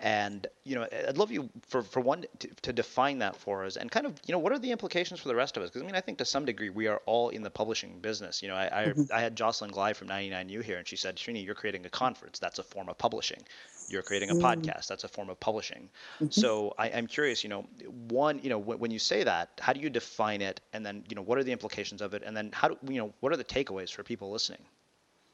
and 0.00 0.46
you 0.64 0.74
know, 0.74 0.86
I'd 1.08 1.18
love 1.18 1.30
you 1.30 1.48
for 1.68 1.82
for 1.82 2.00
one 2.00 2.24
to, 2.40 2.48
to 2.62 2.72
define 2.72 3.18
that 3.18 3.36
for 3.36 3.64
us, 3.64 3.76
and 3.76 3.90
kind 3.90 4.06
of 4.06 4.18
you 4.26 4.32
know, 4.32 4.38
what 4.38 4.52
are 4.52 4.58
the 4.58 4.70
implications 4.70 5.20
for 5.20 5.28
the 5.28 5.34
rest 5.34 5.56
of 5.56 5.62
us? 5.62 5.70
Because 5.70 5.82
I 5.82 5.86
mean, 5.86 5.94
I 5.94 6.00
think 6.00 6.18
to 6.18 6.24
some 6.24 6.44
degree 6.44 6.70
we 6.70 6.86
are 6.86 7.00
all 7.06 7.30
in 7.30 7.42
the 7.42 7.50
publishing 7.50 7.98
business. 8.00 8.42
You 8.42 8.48
know, 8.48 8.56
I 8.56 8.68
mm-hmm. 8.88 9.02
I, 9.12 9.18
I, 9.18 9.20
had 9.20 9.36
Jocelyn 9.36 9.70
Glei 9.70 9.94
from 9.94 10.08
99U 10.08 10.62
here, 10.62 10.78
and 10.78 10.86
she 10.86 10.96
said, 10.96 11.16
Srini, 11.16 11.44
you're 11.44 11.54
creating 11.54 11.84
a 11.86 11.90
conference. 11.90 12.38
That's 12.38 12.58
a 12.58 12.62
form 12.62 12.88
of 12.88 12.98
publishing 12.98 13.40
you're 13.88 14.02
creating 14.02 14.30
a 14.30 14.34
mm. 14.34 14.42
podcast 14.42 14.86
that's 14.86 15.04
a 15.04 15.08
form 15.08 15.30
of 15.30 15.40
publishing 15.40 15.88
mm-hmm. 16.16 16.30
so 16.30 16.74
I, 16.78 16.88
am 16.88 17.06
curious 17.06 17.42
you 17.42 17.50
know 17.50 17.66
one 18.08 18.38
you 18.42 18.50
know 18.50 18.58
w- 18.58 18.78
when 18.78 18.90
you 18.90 18.98
say 18.98 19.24
that 19.24 19.50
how 19.60 19.72
do 19.72 19.80
you 19.80 19.90
define 19.90 20.42
it 20.42 20.60
and 20.72 20.84
then 20.84 21.04
you 21.08 21.16
know 21.16 21.22
what 21.22 21.38
are 21.38 21.44
the 21.44 21.52
implications 21.52 22.02
of 22.02 22.14
it 22.14 22.22
and 22.24 22.36
then 22.36 22.50
how 22.52 22.68
do 22.68 22.76
you 22.88 22.98
know 22.98 23.12
what 23.20 23.32
are 23.32 23.36
the 23.36 23.44
takeaways 23.44 23.92
for 23.92 24.02
people 24.02 24.30
listening 24.30 24.60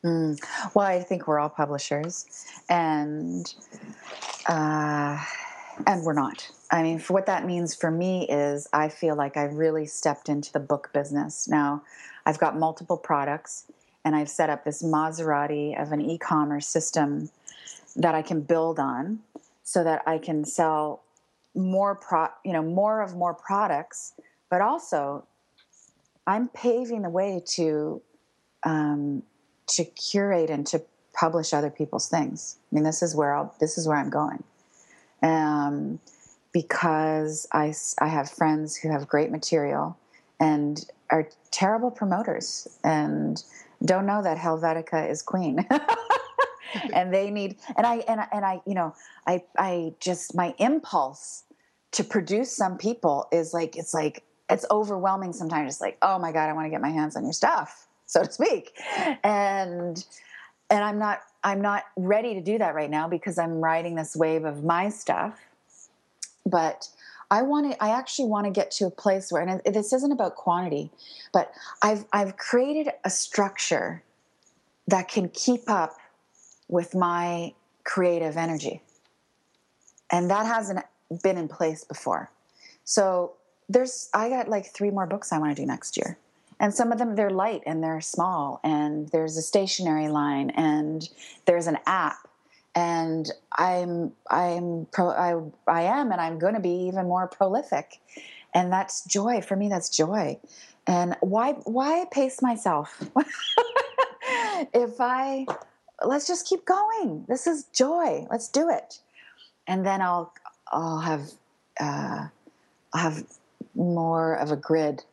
mm. 0.05 0.39
well 0.75 0.87
i 0.87 1.01
think 1.01 1.27
we're 1.27 1.39
all 1.39 1.49
publishers 1.49 2.27
and 2.69 3.55
uh, 4.49 5.19
and 5.87 6.05
we're 6.05 6.13
not 6.13 6.49
i 6.71 6.83
mean 6.83 6.99
what 7.09 7.27
that 7.27 7.45
means 7.47 7.75
for 7.75 7.91
me 7.91 8.29
is 8.29 8.69
i 8.73 8.89
feel 8.89 9.17
like 9.17 9.37
i 9.37 9.45
really 9.45 9.87
stepped 9.87 10.29
into 10.29 10.53
the 10.53 10.61
book 10.61 10.91
business 10.93 11.49
now 11.49 11.83
i've 12.27 12.39
got 12.39 12.59
multiple 12.59 12.97
products 12.97 13.67
and 14.05 14.15
i've 14.15 14.29
set 14.29 14.51
up 14.51 14.65
this 14.65 14.83
maserati 14.83 15.81
of 15.81 15.93
an 15.93 16.01
e-commerce 16.01 16.67
system 16.67 17.31
that 17.97 18.15
I 18.15 18.23
can 18.23 18.41
build 18.41 18.79
on 18.79 19.21
so 19.63 19.85
that 19.85 20.03
I 20.07 20.19
can 20.19 20.45
sell 20.45 21.03
more 21.55 21.95
pro 21.95 22.29
you 22.45 22.53
know 22.53 22.63
more 22.63 23.01
of 23.01 23.15
more 23.15 23.33
products 23.33 24.15
but 24.51 24.61
also 24.61 25.25
I'm 26.27 26.49
paving 26.49 27.03
the 27.03 27.11
way 27.11 27.43
to 27.51 28.03
um, 28.65 29.23
to 29.67 29.85
curate 29.85 30.51
and 30.51 30.67
to 30.69 30.83
publish 31.13 31.53
other 31.53 31.71
people's 31.71 32.09
things. 32.09 32.57
I 32.71 32.75
mean, 32.75 32.85
this 32.85 33.03
is 33.03 33.15
where 33.15 33.35
I'll 33.35 33.55
this 33.61 33.79
is 33.79 33.87
where 33.87 33.97
I'm 33.97 34.11
going, 34.11 34.43
um, 35.23 36.01
because 36.53 37.47
I 37.53 37.75
I 38.01 38.09
have 38.09 38.31
friends 38.31 38.77
who 38.77 38.91
have 38.91 39.09
great 39.09 39.31
material 39.31 39.97
and 40.41 40.85
are 41.11 41.29
terrible 41.51 41.91
promoters 41.91 42.67
and 42.83 43.43
don't 43.85 44.07
know 44.07 44.23
that 44.23 44.39
Helvetica 44.39 45.09
is 45.11 45.23
queen. 45.23 45.67
and 46.93 47.13
they 47.13 47.31
need 47.31 47.57
and 47.77 47.87
I 47.87 47.97
and 48.09 48.21
and 48.33 48.45
I 48.45 48.61
you 48.67 48.75
know 48.75 48.95
I 49.27 49.43
I 49.57 49.95
just 50.01 50.35
my 50.35 50.55
impulse 50.59 51.45
to 51.93 52.05
produce 52.05 52.55
some 52.55 52.77
people 52.77 53.29
is 53.33 53.55
like 53.55 53.77
it's 53.77 53.95
like 53.95 54.25
it's 54.51 54.67
overwhelming 54.71 55.33
sometimes 55.33 55.75
it's 55.75 55.81
like 55.81 55.99
oh 56.03 56.19
my 56.19 56.33
god 56.33 56.49
I 56.49 56.53
want 56.53 56.67
to 56.67 56.71
get 56.71 56.81
my 56.81 56.91
hands 56.91 57.17
on 57.17 57.23
your 57.25 57.33
stuff 57.33 57.89
so 58.15 58.25
to 58.25 58.33
speak 58.33 58.73
and 59.23 60.05
and 60.71 60.85
I'm 60.85 60.99
not 60.99 61.21
I'm 61.43 61.61
not 61.61 61.85
ready 61.97 62.35
to 62.35 62.41
do 62.41 62.59
that 62.59 62.75
right 62.75 62.91
now 62.91 63.09
because 63.09 63.39
I'm 63.39 63.61
riding 63.61 63.95
this 63.95 64.17
wave 64.17 64.45
of 64.45 64.65
my 64.65 64.89
stuff 64.89 65.39
but 66.47 66.89
I 67.31 67.43
want 67.43 67.73
to 67.73 67.85
I 67.85 67.91
actually 67.91 68.29
want 68.29 68.47
to 68.47 68.51
get 68.51 68.71
to 68.73 68.87
a 68.87 68.91
place 68.91 69.31
where 69.31 69.43
and 69.43 69.61
this 69.75 69.93
isn't 69.93 70.13
about 70.13 70.37
quantity 70.37 70.91
but 71.33 71.53
I've 71.83 72.05
I've 72.13 72.37
created 72.37 72.93
a 73.05 73.11
structure 73.11 74.03
that 74.89 75.09
can 75.09 75.29
keep 75.29 75.69
up 75.69 75.97
with 76.69 76.95
my 76.95 77.55
creative 77.85 78.37
energy. 78.37 78.83
And 80.11 80.31
that 80.31 80.47
hasn't 80.47 80.81
been 81.23 81.37
in 81.37 81.49
place 81.49 81.85
before. 81.85 82.31
So 82.85 83.33
there's 83.69 84.11
I 84.15 84.29
got 84.29 84.49
like 84.49 84.67
three 84.67 84.91
more 84.91 85.07
books 85.07 85.33
I 85.33 85.39
want 85.39 85.57
to 85.57 85.63
do 85.63 85.67
next 85.67 85.97
year. 85.97 86.19
And 86.61 86.73
some 86.73 86.93
of 86.93 86.99
them 86.99 87.17
they're 87.17 87.31
light 87.31 87.63
and 87.67 87.83
they're 87.83 88.01
small 88.01 88.61
and 88.65 89.09
there's 89.09 89.37
a 89.37 89.43
stationary 89.43 90.09
line 90.09 90.51
and 90.51 91.09
there's 91.47 91.67
an 91.67 91.79
app 91.87 92.17
and 92.75 93.31
I'm 93.53 94.13
I'm 94.31 94.87
pro 94.93 95.11
I 95.11 95.41
I 95.71 95.83
am 95.83 96.13
and 96.13 96.21
I'm 96.21 96.39
going 96.39 96.55
to 96.55 96.61
be 96.61 96.87
even 96.89 97.07
more 97.07 97.29
prolific. 97.29 98.01
And 98.55 98.73
that's 98.73 99.05
joy 99.05 99.41
for 99.41 99.57
me 99.57 99.69
that's 99.69 99.89
joy. 99.89 100.39
And 100.87 101.17
why 101.21 101.53
why 101.65 102.05
pace 102.11 102.43
myself? 102.43 103.03
if 104.73 105.01
I 105.01 105.47
let's 106.03 106.27
just 106.27 106.47
keep 106.47 106.65
going. 106.65 107.25
This 107.29 107.47
is 107.47 107.65
joy. 107.73 108.27
Let's 108.31 108.49
do 108.49 108.71
it. 108.71 109.01
And 109.67 109.85
then 109.85 110.01
I'll 110.03 110.33
I'll 110.69 111.01
have 111.01 111.31
uh, 111.81 112.29
I'll 112.93 113.01
have 113.01 113.25
more 113.75 114.35
of 114.35 114.51
a 114.51 114.57
grid 114.57 115.05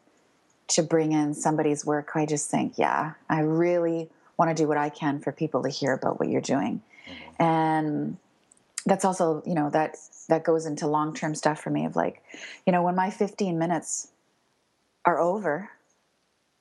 to 0.72 0.84
bring 0.84 1.12
in 1.12 1.34
somebody's 1.34 1.86
work. 1.86 2.12
I 2.16 2.26
just 2.26 2.50
think, 2.50 2.78
yeah, 2.78 3.14
I 3.30 3.42
really 3.42 4.10
want 4.38 4.56
to 4.56 4.64
do 4.64 4.68
what 4.68 4.78
I 4.78 4.90
can 4.90 5.20
for 5.20 5.32
people 5.32 5.64
to 5.64 5.70
hear 5.70 5.94
about 5.94 6.20
what 6.20 6.30
you're 6.30 6.42
doing, 6.42 6.82
mm-hmm. 7.08 7.44
and 7.44 8.18
that's 8.86 9.06
also 9.06 9.44
you 9.46 9.54
know 9.54 9.70
that 9.70 9.96
that 10.30 10.44
goes 10.44 10.66
into 10.66 10.88
long 10.88 11.14
term 11.14 11.36
stuff 11.36 11.62
for 11.62 11.70
me 11.70 11.86
of 11.86 11.96
like, 11.96 12.24
you 12.66 12.72
know, 12.72 12.82
when 12.82 12.96
my 12.96 13.10
15 13.10 13.60
minutes 13.60 14.08
are 15.06 15.20
over, 15.20 15.70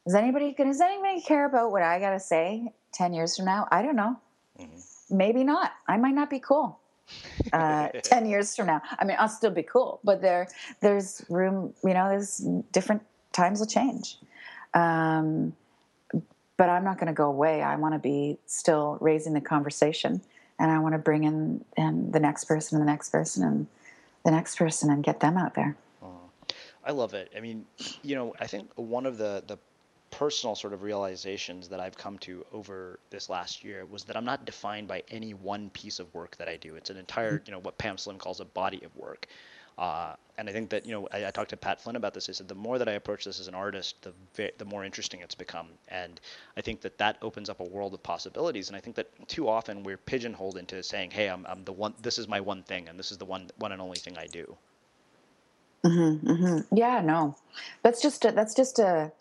is 0.07 0.15
anybody 0.15 0.55
does 0.57 0.81
anybody 0.81 1.21
care 1.21 1.47
about 1.47 1.71
what 1.71 1.83
I 1.83 1.99
got 2.01 2.11
to 2.11 2.21
say 2.21 2.73
10 2.93 3.15
years 3.15 3.37
from 3.37 3.47
now? 3.47 3.69
I 3.71 3.83
don't 3.83 3.97
know. 3.97 4.17
Mm-hmm. 4.59 5.17
Maybe 5.17 5.45
not. 5.45 5.73
I 5.89 5.97
might 5.97 6.15
not 6.15 6.29
be 6.31 6.41
cool. 6.41 6.79
Uh, 7.53 7.89
10 7.89 8.27
years 8.27 8.55
from 8.55 8.67
now. 8.67 8.81
I 8.99 9.05
mean, 9.05 9.17
I'll 9.19 9.27
still 9.27 9.51
be 9.51 9.65
cool, 9.65 9.99
but 10.05 10.21
there, 10.23 10.47
there's 10.81 11.25
room, 11.29 11.75
you 11.83 11.95
know, 11.95 12.09
there's 12.09 12.47
different 12.71 13.03
times 13.33 13.61
will 13.61 13.67
change. 13.67 14.19
Um, 14.75 15.55
but 16.57 16.69
I'm 16.69 16.85
not 16.85 16.99
going 16.99 17.07
to 17.07 17.15
go 17.15 17.27
away. 17.27 17.63
I 17.63 17.77
want 17.77 17.95
to 17.95 17.99
be 17.99 18.39
still 18.47 18.99
raising 19.01 19.33
the 19.33 19.41
conversation, 19.41 20.21
and 20.59 20.71
I 20.71 20.79
want 20.79 20.93
to 20.93 20.99
bring 20.99 21.25
in 21.25 21.65
and 21.77 22.13
the 22.13 22.21
next 22.21 22.45
person 22.45 22.79
and 22.79 22.87
the 22.87 22.91
next 22.91 23.11
person 23.11 23.45
and 23.45 23.67
the 24.25 24.31
next 24.31 24.57
person 24.57 24.91
and 24.91 25.03
get 25.03 25.21
them 25.21 25.39
out 25.39 25.55
there. 25.55 25.77
I 26.85 26.93
love 26.93 27.15
it. 27.15 27.31
I 27.37 27.41
mean, 27.41 27.67
you 28.03 28.15
know, 28.15 28.35
I 28.41 28.47
think 28.47 28.71
one 28.77 29.07
of 29.07 29.19
the 29.19 29.43
the 29.47 29.59
personal 30.11 30.57
sort 30.57 30.73
of 30.73 30.83
realizations 30.83 31.69
that 31.69 31.79
I've 31.79 31.97
come 31.97 32.19
to 32.19 32.45
over 32.53 32.99
this 33.11 33.29
last 33.29 33.63
year 33.63 33.87
was 33.87 34.03
that 34.05 34.17
I'm 34.17 34.25
not 34.25 34.45
defined 34.45 34.89
by 34.89 35.05
any 35.09 35.35
one 35.35 35.71
piece 35.71 36.01
of 36.01 36.13
work 36.13 36.37
that 36.39 36.49
I 36.49 36.57
do. 36.57 36.75
It's 36.75 36.91
an 36.91 36.97
entire, 36.97 37.39
mm-hmm. 37.39 37.45
you 37.47 37.53
know, 37.53 37.61
what 37.61 37.79
Pam 37.79 37.97
Slim 37.97 38.19
calls 38.19 38.41
a 38.41 38.45
body 38.45 38.83
of 38.85 38.95
work. 38.97 39.29
Uh, 39.81 40.15
and 40.37 40.47
I 40.47 40.53
think 40.53 40.69
that 40.71 40.85
you 40.85 40.93
know 40.93 41.09
I, 41.11 41.27
I, 41.27 41.31
talked 41.31 41.49
to 41.51 41.57
Pat 41.57 41.81
Flynn 41.81 41.97
about 41.97 42.13
this. 42.13 42.29
I 42.29 42.33
said 42.33 42.49
the 42.49 42.55
more 42.55 42.79
that 42.79 42.87
I 42.87 42.93
approach 42.93 43.25
this 43.25 43.41
as 43.41 43.49
an 43.49 43.55
artist, 43.55 44.07
the 44.35 44.53
the 44.59 44.65
more 44.67 44.85
interesting 44.85 45.21
it's 45.21 45.35
become, 45.35 45.69
and 45.89 46.21
I 46.57 46.61
think 46.61 46.83
that 46.83 46.99
that 46.99 47.17
opens 47.23 47.49
up 47.49 47.61
a 47.61 47.65
world 47.65 47.95
of 47.95 48.03
possibilities. 48.03 48.69
And 48.69 48.77
I 48.77 48.81
think 48.81 48.95
that 48.97 49.09
too 49.27 49.49
often 49.49 49.83
we're 49.83 49.97
pigeonholed 49.97 50.59
into 50.59 50.83
saying, 50.83 51.13
"Hey, 51.13 51.31
I'm, 51.31 51.47
I'm 51.47 51.65
the 51.65 51.73
one. 51.73 51.95
This 52.03 52.19
is 52.19 52.29
my 52.29 52.41
one 52.41 52.63
thing, 52.63 52.89
and 52.89 52.99
this 52.99 53.11
is 53.11 53.17
the 53.17 53.25
one 53.25 53.51
one 53.57 53.73
and 53.73 53.81
only 53.81 53.97
thing 53.97 54.19
I 54.19 54.27
do." 54.27 54.55
Mm-hmm, 55.83 56.31
mm-hmm. 56.31 56.77
Yeah, 56.77 57.01
no, 57.01 57.37
that's 57.83 58.03
just 58.03 58.27
a, 58.27 58.33
that's 58.33 58.55
just 58.55 58.79
a 58.79 59.13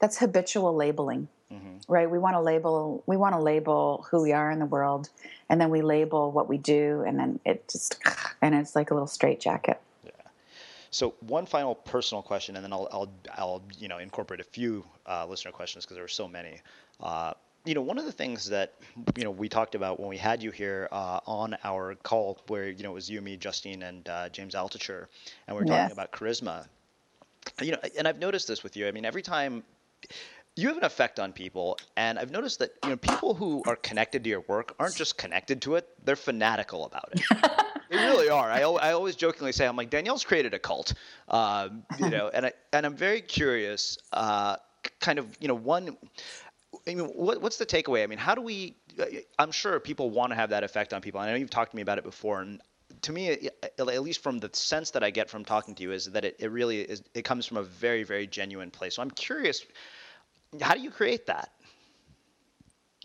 that's 0.00 0.18
habitual 0.18 0.74
labeling, 0.74 1.28
mm-hmm. 1.52 1.76
right? 1.86 2.10
We 2.10 2.18
want 2.18 2.34
to 2.34 2.40
label 2.40 3.04
we 3.06 3.16
want 3.16 3.36
to 3.36 3.40
label 3.40 4.04
who 4.10 4.22
we 4.22 4.32
are 4.32 4.50
in 4.50 4.58
the 4.58 4.66
world, 4.66 5.10
and 5.48 5.60
then 5.60 5.70
we 5.70 5.80
label 5.80 6.32
what 6.32 6.48
we 6.48 6.58
do, 6.58 7.04
and 7.06 7.20
then 7.20 7.38
it 7.44 7.68
just 7.70 8.00
and 8.42 8.56
it's 8.56 8.74
like 8.74 8.90
a 8.90 8.94
little 8.94 9.06
straitjacket. 9.06 9.80
So 10.90 11.14
one 11.20 11.46
final 11.46 11.74
personal 11.74 12.22
question, 12.22 12.56
and 12.56 12.64
then 12.64 12.72
I'll 12.72 12.88
I'll, 12.90 13.12
I'll 13.36 13.62
you 13.78 13.88
know 13.88 13.98
incorporate 13.98 14.40
a 14.40 14.44
few 14.44 14.84
uh, 15.06 15.26
listener 15.26 15.52
questions 15.52 15.84
because 15.84 15.96
there 15.96 16.04
are 16.04 16.08
so 16.08 16.28
many. 16.28 16.60
Uh, 17.00 17.34
you 17.64 17.74
know, 17.74 17.82
one 17.82 17.98
of 17.98 18.06
the 18.06 18.12
things 18.12 18.48
that 18.48 18.74
you 19.16 19.24
know 19.24 19.30
we 19.30 19.48
talked 19.48 19.74
about 19.74 20.00
when 20.00 20.08
we 20.08 20.16
had 20.16 20.42
you 20.42 20.50
here 20.50 20.88
uh, 20.90 21.20
on 21.26 21.56
our 21.64 21.94
call, 21.96 22.38
where 22.46 22.68
you 22.68 22.82
know 22.82 22.90
it 22.90 22.94
was 22.94 23.10
you, 23.10 23.20
me, 23.20 23.36
Justine, 23.36 23.82
and 23.82 24.08
uh, 24.08 24.28
James 24.30 24.54
Altucher, 24.54 25.06
and 25.46 25.56
we 25.56 25.62
are 25.62 25.66
talking 25.66 25.92
about 25.92 26.10
charisma. 26.12 26.66
You 27.60 27.72
know, 27.72 27.78
and 27.98 28.06
I've 28.06 28.18
noticed 28.18 28.48
this 28.48 28.62
with 28.62 28.76
you. 28.76 28.88
I 28.88 28.92
mean, 28.92 29.04
every 29.04 29.22
time 29.22 29.64
you 30.56 30.68
have 30.68 30.76
an 30.76 30.84
effect 30.84 31.20
on 31.20 31.32
people, 31.32 31.78
and 31.96 32.18
I've 32.18 32.30
noticed 32.30 32.58
that 32.60 32.70
you 32.84 32.90
know 32.90 32.96
people 32.96 33.34
who 33.34 33.62
are 33.66 33.76
connected 33.76 34.24
to 34.24 34.30
your 34.30 34.40
work 34.40 34.74
aren't 34.78 34.96
just 34.96 35.18
connected 35.18 35.62
to 35.62 35.74
it; 35.76 35.88
they're 36.04 36.16
fanatical 36.16 36.84
about 36.84 37.10
it. 37.12 37.22
really 38.06 38.28
are. 38.28 38.50
I, 38.50 38.60
I 38.60 38.92
always 38.92 39.16
jokingly 39.16 39.52
say, 39.52 39.66
I'm 39.66 39.76
like 39.76 39.90
Danielle's 39.90 40.24
created 40.24 40.54
a 40.54 40.58
cult, 40.58 40.94
um, 41.28 41.84
you 41.98 42.10
know, 42.10 42.30
and 42.32 42.46
I 42.46 42.52
and 42.72 42.86
I'm 42.86 42.96
very 42.96 43.20
curious. 43.20 43.98
Uh, 44.12 44.56
kind 45.00 45.18
of, 45.18 45.36
you 45.40 45.48
know, 45.48 45.54
one 45.54 45.96
I 46.86 46.94
mean, 46.94 47.06
what, 47.06 47.42
what's 47.42 47.56
the 47.56 47.66
takeaway? 47.66 48.02
I 48.02 48.06
mean, 48.06 48.18
how 48.18 48.34
do 48.34 48.40
we? 48.40 48.76
I'm 49.38 49.52
sure 49.52 49.78
people 49.78 50.10
want 50.10 50.32
to 50.32 50.36
have 50.36 50.50
that 50.50 50.64
effect 50.64 50.92
on 50.92 51.00
people. 51.00 51.20
I 51.20 51.30
know 51.30 51.36
you've 51.36 51.50
talked 51.50 51.70
to 51.70 51.76
me 51.76 51.82
about 51.82 51.98
it 51.98 52.04
before, 52.04 52.40
and 52.40 52.60
to 53.02 53.12
me, 53.12 53.48
at 53.62 54.02
least 54.02 54.22
from 54.22 54.38
the 54.38 54.50
sense 54.52 54.90
that 54.90 55.04
I 55.04 55.10
get 55.10 55.30
from 55.30 55.44
talking 55.44 55.74
to 55.76 55.82
you, 55.82 55.92
is 55.92 56.06
that 56.06 56.24
it, 56.24 56.36
it 56.38 56.50
really 56.50 56.80
is. 56.80 57.02
It 57.14 57.24
comes 57.24 57.46
from 57.46 57.58
a 57.58 57.62
very, 57.62 58.02
very 58.02 58.26
genuine 58.26 58.70
place. 58.70 58.96
So 58.96 59.02
I'm 59.02 59.10
curious, 59.10 59.64
how 60.60 60.74
do 60.74 60.80
you 60.80 60.90
create 60.90 61.26
that? 61.26 61.52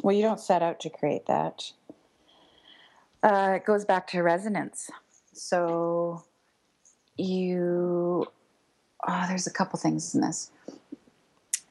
Well, 0.01 0.15
you 0.15 0.23
don't 0.23 0.39
set 0.39 0.63
out 0.63 0.79
to 0.81 0.89
create 0.89 1.27
that. 1.27 1.71
Uh, 3.23 3.53
it 3.55 3.65
goes 3.65 3.85
back 3.85 4.05
to 4.07 4.21
resonance. 4.21 4.91
So 5.31 6.23
you, 7.15 8.25
oh, 9.07 9.25
there's 9.29 9.47
a 9.47 9.51
couple 9.51 9.79
things 9.79 10.13
in 10.13 10.21
this. 10.21 10.51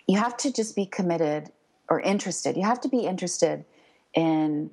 You 0.08 0.18
have 0.18 0.36
to 0.38 0.52
just 0.52 0.74
be 0.74 0.86
committed 0.86 1.52
or 1.88 2.00
interested. 2.00 2.56
You 2.56 2.64
have 2.64 2.80
to 2.80 2.88
be 2.88 3.00
interested 3.00 3.64
in 4.14 4.70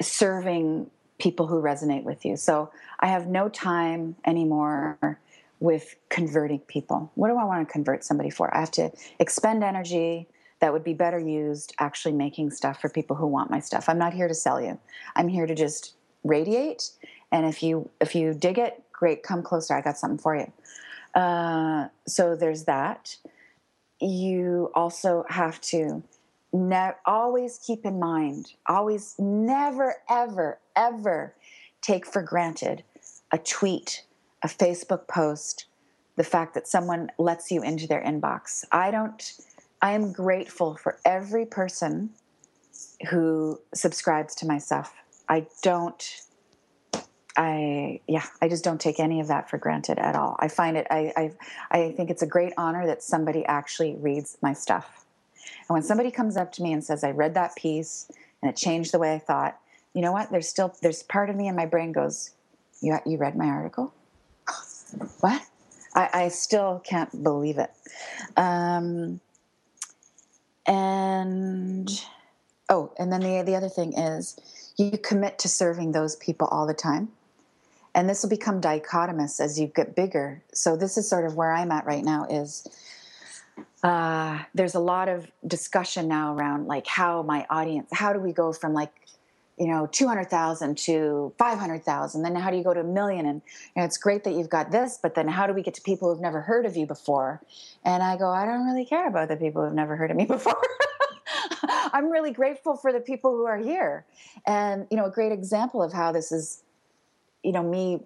serving 0.00 0.90
people 1.18 1.48
who 1.48 1.60
resonate 1.60 2.04
with 2.04 2.24
you. 2.24 2.36
So 2.36 2.70
I 3.00 3.08
have 3.08 3.26
no 3.26 3.48
time 3.48 4.16
anymore 4.24 5.20
with 5.58 5.96
converting 6.08 6.60
people. 6.60 7.10
What 7.16 7.28
do 7.28 7.36
I 7.36 7.44
want 7.44 7.66
to 7.66 7.70
convert 7.70 8.04
somebody 8.04 8.30
for? 8.30 8.54
I 8.54 8.60
have 8.60 8.70
to 8.72 8.90
expend 9.18 9.62
energy 9.62 10.28
that 10.60 10.72
would 10.72 10.84
be 10.84 10.94
better 10.94 11.18
used 11.18 11.74
actually 11.78 12.12
making 12.12 12.50
stuff 12.50 12.80
for 12.80 12.88
people 12.88 13.16
who 13.16 13.26
want 13.26 13.50
my 13.50 13.60
stuff. 13.60 13.88
I'm 13.88 13.98
not 13.98 14.14
here 14.14 14.28
to 14.28 14.34
sell 14.34 14.60
you. 14.60 14.78
I'm 15.16 15.28
here 15.28 15.46
to 15.46 15.54
just 15.54 15.94
radiate 16.22 16.90
and 17.32 17.46
if 17.46 17.62
you 17.62 17.88
if 18.00 18.14
you 18.14 18.34
dig 18.34 18.58
it, 18.58 18.82
great, 18.92 19.22
come 19.22 19.42
closer. 19.42 19.74
I 19.74 19.80
got 19.80 19.98
something 19.98 20.18
for 20.18 20.36
you. 20.36 20.52
Uh, 21.14 21.88
so 22.06 22.36
there's 22.36 22.64
that. 22.64 23.16
You 24.00 24.70
also 24.74 25.24
have 25.28 25.60
to 25.62 26.02
ne- 26.52 26.92
always 27.06 27.58
keep 27.64 27.84
in 27.84 27.98
mind, 27.98 28.52
always 28.66 29.14
never, 29.18 29.96
ever, 30.08 30.58
ever 30.76 31.34
take 31.82 32.06
for 32.06 32.22
granted 32.22 32.82
a 33.32 33.38
tweet, 33.38 34.04
a 34.42 34.48
Facebook 34.48 35.06
post, 35.06 35.66
the 36.16 36.24
fact 36.24 36.54
that 36.54 36.66
someone 36.66 37.10
lets 37.18 37.50
you 37.50 37.62
into 37.62 37.86
their 37.86 38.02
inbox. 38.02 38.64
I 38.72 38.90
don't, 38.90 39.32
I 39.82 39.92
am 39.92 40.12
grateful 40.12 40.76
for 40.76 40.98
every 41.04 41.46
person 41.46 42.10
who 43.08 43.60
subscribes 43.74 44.34
to 44.36 44.46
my 44.46 44.58
stuff. 44.58 44.94
I 45.28 45.46
don't, 45.62 46.02
I, 47.36 48.00
yeah, 48.06 48.24
I 48.42 48.48
just 48.48 48.62
don't 48.62 48.80
take 48.80 49.00
any 49.00 49.20
of 49.20 49.28
that 49.28 49.48
for 49.48 49.56
granted 49.58 49.98
at 49.98 50.16
all. 50.16 50.36
I 50.38 50.48
find 50.48 50.76
it, 50.76 50.86
I, 50.90 51.12
I, 51.16 51.32
I 51.70 51.92
think 51.92 52.10
it's 52.10 52.22
a 52.22 52.26
great 52.26 52.52
honor 52.58 52.86
that 52.86 53.02
somebody 53.02 53.44
actually 53.46 53.96
reads 53.96 54.36
my 54.42 54.52
stuff. 54.52 55.06
And 55.68 55.74
when 55.74 55.82
somebody 55.82 56.10
comes 56.10 56.36
up 56.36 56.52
to 56.52 56.62
me 56.62 56.72
and 56.72 56.84
says, 56.84 57.02
I 57.02 57.12
read 57.12 57.34
that 57.34 57.56
piece 57.56 58.10
and 58.42 58.50
it 58.50 58.56
changed 58.56 58.92
the 58.92 58.98
way 58.98 59.14
I 59.14 59.18
thought, 59.18 59.58
you 59.94 60.02
know 60.02 60.12
what? 60.12 60.30
There's 60.30 60.48
still, 60.48 60.74
there's 60.82 61.02
part 61.02 61.30
of 61.30 61.36
me 61.36 61.48
in 61.48 61.56
my 61.56 61.66
brain 61.66 61.92
goes, 61.92 62.32
you, 62.82 62.98
you 63.06 63.16
read 63.16 63.36
my 63.36 63.46
article? 63.46 63.94
what? 65.20 65.42
I, 65.94 66.08
I, 66.12 66.28
still 66.28 66.80
can't 66.84 67.22
believe 67.22 67.58
it. 67.58 67.70
Um, 68.36 69.20
and, 70.66 71.88
oh, 72.68 72.92
and 72.98 73.12
then 73.12 73.20
the, 73.20 73.42
the 73.44 73.54
other 73.56 73.68
thing 73.68 73.92
is 73.92 74.72
you 74.76 74.96
commit 74.98 75.38
to 75.40 75.48
serving 75.48 75.92
those 75.92 76.16
people 76.16 76.48
all 76.48 76.66
the 76.66 76.74
time. 76.74 77.10
And 77.94 78.08
this 78.08 78.22
will 78.22 78.30
become 78.30 78.60
dichotomous 78.60 79.40
as 79.40 79.58
you 79.58 79.66
get 79.66 79.96
bigger. 79.96 80.42
So 80.54 80.76
this 80.76 80.96
is 80.96 81.08
sort 81.08 81.26
of 81.26 81.34
where 81.34 81.52
I'm 81.52 81.72
at 81.72 81.86
right 81.86 82.04
now 82.04 82.24
is 82.30 82.66
uh, 83.82 84.38
there's 84.54 84.76
a 84.76 84.80
lot 84.80 85.08
of 85.08 85.30
discussion 85.46 86.06
now 86.06 86.34
around 86.34 86.66
like 86.66 86.86
how 86.86 87.22
my 87.22 87.46
audience, 87.50 87.88
how 87.92 88.12
do 88.12 88.20
we 88.20 88.32
go 88.32 88.52
from 88.52 88.72
like, 88.74 88.92
you 89.60 89.66
know, 89.66 89.86
200,000 89.92 90.78
to 90.78 91.34
500,000? 91.36 92.22
Then 92.22 92.34
how 92.34 92.50
do 92.50 92.56
you 92.56 92.64
go 92.64 92.72
to 92.72 92.80
a 92.80 92.84
million? 92.84 93.26
And 93.26 93.42
you 93.76 93.82
know, 93.82 93.84
it's 93.84 93.98
great 93.98 94.24
that 94.24 94.32
you've 94.32 94.48
got 94.48 94.70
this, 94.72 94.98
but 95.00 95.14
then 95.14 95.28
how 95.28 95.46
do 95.46 95.52
we 95.52 95.62
get 95.62 95.74
to 95.74 95.82
people 95.82 96.08
who've 96.08 96.22
never 96.22 96.40
heard 96.40 96.64
of 96.64 96.78
you 96.78 96.86
before? 96.86 97.42
And 97.84 98.02
I 98.02 98.16
go, 98.16 98.30
I 98.30 98.46
don't 98.46 98.64
really 98.64 98.86
care 98.86 99.06
about 99.06 99.28
the 99.28 99.36
people 99.36 99.62
who've 99.62 99.74
never 99.74 99.96
heard 99.96 100.10
of 100.10 100.16
me 100.16 100.24
before. 100.36 100.56
I'm 101.92 102.10
really 102.10 102.32
grateful 102.32 102.74
for 102.74 102.90
the 102.90 103.00
people 103.00 103.32
who 103.32 103.44
are 103.44 103.58
here. 103.58 104.06
And, 104.46 104.86
you 104.90 104.96
know, 104.96 105.04
a 105.04 105.10
great 105.10 105.30
example 105.30 105.82
of 105.82 105.92
how 105.92 106.10
this 106.10 106.32
is, 106.32 106.62
you 107.42 107.52
know, 107.52 107.62
me 107.62 108.00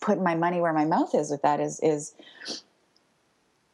putting 0.00 0.24
my 0.24 0.34
money 0.34 0.60
where 0.60 0.72
my 0.72 0.84
mouth 0.84 1.14
is 1.14 1.30
with 1.30 1.42
that 1.42 1.60
is, 1.60 1.78
is 1.80 2.14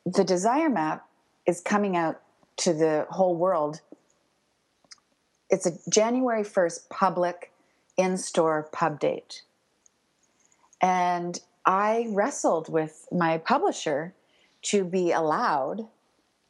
the 0.04 0.24
desire 0.24 0.68
map 0.68 1.06
is 1.46 1.62
coming 1.62 1.96
out 1.96 2.20
to 2.58 2.74
the 2.74 3.06
whole 3.08 3.34
world. 3.34 3.80
It's 5.50 5.66
a 5.66 5.72
January 5.88 6.42
1st 6.42 6.88
public 6.88 7.52
in 7.96 8.16
store 8.16 8.68
pub 8.72 9.00
date. 9.00 9.42
And 10.80 11.40
I 11.64 12.06
wrestled 12.10 12.68
with 12.68 13.06
my 13.12 13.38
publisher 13.38 14.14
to 14.62 14.84
be 14.84 15.12
allowed 15.12 15.86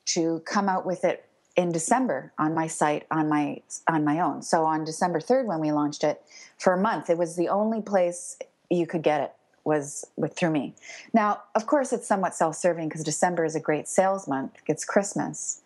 to 0.07 0.41
come 0.45 0.69
out 0.69 0.87
with 0.87 1.05
it 1.05 1.29
in 1.57 1.71
December 1.71 2.33
on 2.39 2.55
my 2.55 2.67
site 2.67 3.07
on 3.11 3.29
my 3.29 3.61
on 3.89 4.05
my 4.05 4.21
own. 4.21 4.43
So 4.43 4.65
on 4.65 4.85
December 4.85 5.21
3rd 5.21 5.47
when 5.47 5.61
we 5.61 5.71
launched 5.71 6.03
it 6.05 6.23
for 6.59 6.73
a 6.73 6.81
month, 6.81 7.11
it 7.11 7.19
was 7.19 7.37
the 7.37 7.49
only 7.49 7.81
place 7.81 8.37
you 8.71 8.87
could 8.87 9.03
get 9.03 9.21
it 9.21 9.33
was 9.65 10.05
with 10.17 10.37
through 10.37 10.51
me. 10.51 10.75
Now, 11.13 11.43
of 11.55 11.67
course, 11.67 11.93
it's 11.93 12.07
somewhat 12.07 12.35
self-serving 12.35 12.89
because 12.89 13.03
December 13.03 13.45
is 13.45 13.55
a 13.55 13.61
great 13.61 13.89
sales 13.89 14.29
month. 14.29 14.57
It's 14.67 14.85
Christmas, 14.85 15.63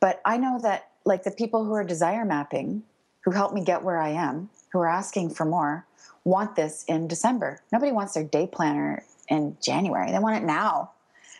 but 0.00 0.20
I 0.24 0.38
know 0.38 0.58
that 0.62 0.88
like 1.08 1.24
the 1.24 1.30
people 1.30 1.64
who 1.64 1.72
are 1.72 1.82
desire 1.82 2.24
mapping, 2.24 2.82
who 3.22 3.30
help 3.32 3.52
me 3.52 3.64
get 3.64 3.82
where 3.82 3.98
I 3.98 4.10
am, 4.10 4.50
who 4.72 4.78
are 4.78 4.88
asking 4.88 5.30
for 5.30 5.44
more, 5.46 5.86
want 6.22 6.54
this 6.54 6.84
in 6.86 7.08
December. 7.08 7.60
Nobody 7.72 7.90
wants 7.90 8.12
their 8.12 8.24
day 8.24 8.46
planner 8.46 9.02
in 9.28 9.56
January. 9.62 10.12
They 10.12 10.18
want 10.18 10.36
it 10.36 10.46
now. 10.46 10.92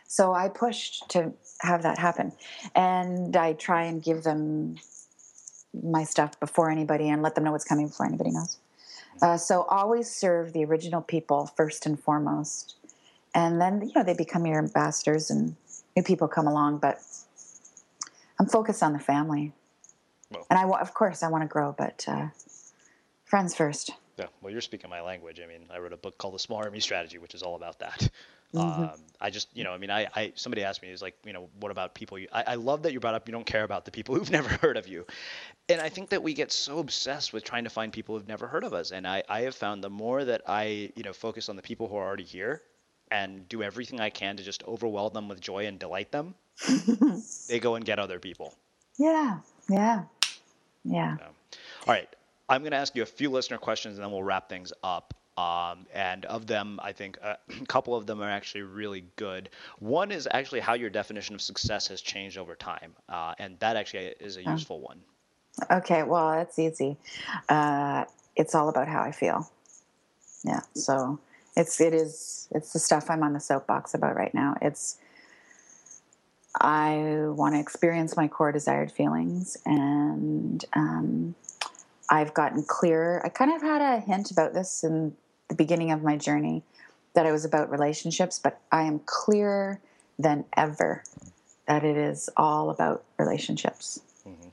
So 0.06 0.32
I 0.32 0.48
pushed 0.48 1.10
to 1.10 1.32
have 1.60 1.82
that 1.82 1.98
happen, 1.98 2.32
and 2.74 3.36
I 3.36 3.52
try 3.52 3.84
and 3.84 4.02
give 4.02 4.22
them 4.22 4.76
my 5.82 6.02
stuff 6.04 6.40
before 6.40 6.70
anybody 6.70 7.10
and 7.10 7.22
let 7.22 7.34
them 7.34 7.44
know 7.44 7.52
what's 7.52 7.64
coming 7.64 7.88
before 7.88 8.06
anybody 8.06 8.30
knows. 8.30 8.56
Uh, 9.20 9.36
so 9.36 9.62
always 9.64 10.10
serve 10.10 10.54
the 10.54 10.64
original 10.64 11.02
people 11.02 11.52
first 11.56 11.84
and 11.84 12.00
foremost, 12.00 12.76
and 13.34 13.60
then 13.60 13.82
you 13.82 13.92
know 13.94 14.02
they 14.02 14.14
become 14.14 14.46
your 14.46 14.58
ambassadors 14.58 15.30
and 15.30 15.56
new 15.94 16.02
people 16.02 16.26
come 16.26 16.46
along. 16.46 16.78
But 16.78 17.02
I'm 18.40 18.46
focused 18.46 18.82
on 18.82 18.94
the 18.94 18.98
family. 18.98 19.52
Well, 20.30 20.46
and 20.50 20.58
I, 20.58 20.64
of 20.80 20.94
course, 20.94 21.22
I 21.22 21.28
want 21.28 21.42
to 21.42 21.48
grow, 21.48 21.74
but 21.76 22.04
uh, 22.06 22.28
friends 23.24 23.54
first. 23.54 23.92
Yeah, 24.18 24.26
well, 24.42 24.52
you're 24.52 24.60
speaking 24.60 24.90
my 24.90 25.00
language. 25.00 25.40
I 25.42 25.46
mean, 25.46 25.66
I 25.70 25.78
wrote 25.78 25.92
a 25.92 25.96
book 25.96 26.18
called 26.18 26.34
The 26.34 26.40
Small 26.40 26.58
Army 26.58 26.80
Strategy, 26.80 27.18
which 27.18 27.34
is 27.34 27.42
all 27.42 27.54
about 27.54 27.78
that. 27.78 28.10
Mm-hmm. 28.54 28.82
Um, 28.82 28.90
I 29.20 29.28
just, 29.30 29.48
you 29.54 29.62
know, 29.62 29.72
I 29.72 29.78
mean, 29.78 29.90
I, 29.90 30.08
I, 30.16 30.32
somebody 30.34 30.64
asked 30.64 30.82
me, 30.82 30.88
is 30.88 31.02
like, 31.02 31.14
you 31.24 31.34
know, 31.34 31.48
what 31.60 31.70
about 31.70 31.94
people? 31.94 32.18
You, 32.18 32.28
I, 32.32 32.44
I 32.48 32.54
love 32.54 32.82
that 32.82 32.92
you 32.92 33.00
brought 33.00 33.14
up 33.14 33.28
you 33.28 33.32
don't 33.32 33.46
care 33.46 33.62
about 33.62 33.84
the 33.84 33.90
people 33.90 34.14
who've 34.16 34.30
never 34.30 34.48
heard 34.48 34.76
of 34.76 34.88
you, 34.88 35.06
and 35.68 35.80
I 35.80 35.88
think 35.88 36.08
that 36.10 36.22
we 36.22 36.32
get 36.32 36.50
so 36.50 36.78
obsessed 36.78 37.32
with 37.32 37.44
trying 37.44 37.64
to 37.64 37.70
find 37.70 37.92
people 37.92 38.16
who've 38.16 38.28
never 38.28 38.46
heard 38.46 38.64
of 38.64 38.72
us. 38.72 38.90
And 38.90 39.06
I, 39.06 39.22
I 39.28 39.42
have 39.42 39.54
found 39.54 39.84
the 39.84 39.90
more 39.90 40.24
that 40.24 40.42
I, 40.46 40.90
you 40.96 41.02
know, 41.04 41.12
focus 41.12 41.48
on 41.48 41.56
the 41.56 41.62
people 41.62 41.88
who 41.88 41.96
are 41.96 42.06
already 42.06 42.24
here, 42.24 42.62
and 43.10 43.48
do 43.48 43.62
everything 43.62 44.00
I 44.00 44.10
can 44.10 44.36
to 44.36 44.42
just 44.42 44.64
overwhelm 44.64 45.12
them 45.12 45.28
with 45.28 45.40
joy 45.40 45.66
and 45.66 45.78
delight 45.78 46.10
them, 46.10 46.34
they 47.48 47.60
go 47.60 47.74
and 47.74 47.84
get 47.84 47.98
other 47.98 48.18
people. 48.18 48.54
Yeah, 48.98 49.40
yeah, 49.68 50.04
yeah. 50.84 51.16
So, 51.16 51.24
all 51.86 51.94
right, 51.94 52.08
I'm 52.48 52.62
going 52.62 52.72
to 52.72 52.78
ask 52.78 52.94
you 52.96 53.02
a 53.02 53.06
few 53.06 53.30
listener 53.30 53.58
questions, 53.58 53.96
and 53.96 54.04
then 54.04 54.12
we'll 54.12 54.22
wrap 54.22 54.48
things 54.48 54.72
up. 54.82 55.14
Um, 55.36 55.86
and 55.94 56.24
of 56.24 56.48
them, 56.48 56.80
I 56.82 56.90
think 56.92 57.16
uh, 57.22 57.36
a 57.62 57.66
couple 57.66 57.94
of 57.94 58.06
them 58.06 58.20
are 58.20 58.30
actually 58.30 58.62
really 58.62 59.04
good. 59.16 59.50
One 59.78 60.10
is 60.10 60.28
actually 60.30 60.60
how 60.60 60.74
your 60.74 60.90
definition 60.90 61.34
of 61.34 61.40
success 61.40 61.86
has 61.88 62.00
changed 62.00 62.38
over 62.38 62.56
time, 62.56 62.94
uh, 63.08 63.34
and 63.38 63.58
that 63.60 63.76
actually 63.76 64.14
is 64.20 64.36
a 64.36 64.42
useful 64.42 64.80
one. 64.80 65.00
Okay, 65.70 66.02
well, 66.04 66.30
that's 66.32 66.58
easy. 66.58 66.96
Uh, 67.48 68.04
it's 68.36 68.54
all 68.54 68.68
about 68.68 68.88
how 68.88 69.02
I 69.02 69.12
feel. 69.12 69.50
Yeah, 70.44 70.60
so 70.74 71.18
it's 71.56 71.80
it 71.80 71.92
is 71.92 72.48
it's 72.52 72.72
the 72.72 72.78
stuff 72.78 73.10
I'm 73.10 73.22
on 73.22 73.32
the 73.32 73.40
soapbox 73.40 73.94
about 73.94 74.16
right 74.16 74.32
now. 74.32 74.56
It's 74.62 74.98
I 76.60 77.24
want 77.26 77.54
to 77.54 77.60
experience 77.60 78.16
my 78.16 78.28
core 78.28 78.52
desired 78.52 78.90
feelings, 78.90 79.56
and 79.66 80.64
um, 80.72 81.34
I've 82.10 82.34
gotten 82.34 82.64
clearer. 82.64 83.20
I 83.24 83.28
kind 83.28 83.52
of 83.52 83.62
had 83.62 83.80
a 83.80 84.00
hint 84.00 84.30
about 84.30 84.54
this 84.54 84.82
in 84.82 85.14
the 85.48 85.54
beginning 85.54 85.90
of 85.90 86.02
my 86.02 86.16
journey 86.16 86.62
that 87.14 87.26
I 87.26 87.32
was 87.32 87.44
about 87.44 87.70
relationships, 87.70 88.38
but 88.38 88.60
I 88.72 88.82
am 88.82 89.00
clearer 89.04 89.80
than 90.18 90.44
ever 90.56 91.02
that 91.66 91.84
it 91.84 91.96
is 91.96 92.30
all 92.36 92.70
about 92.70 93.04
relationships. 93.18 94.00
Mm-hmm. 94.26 94.48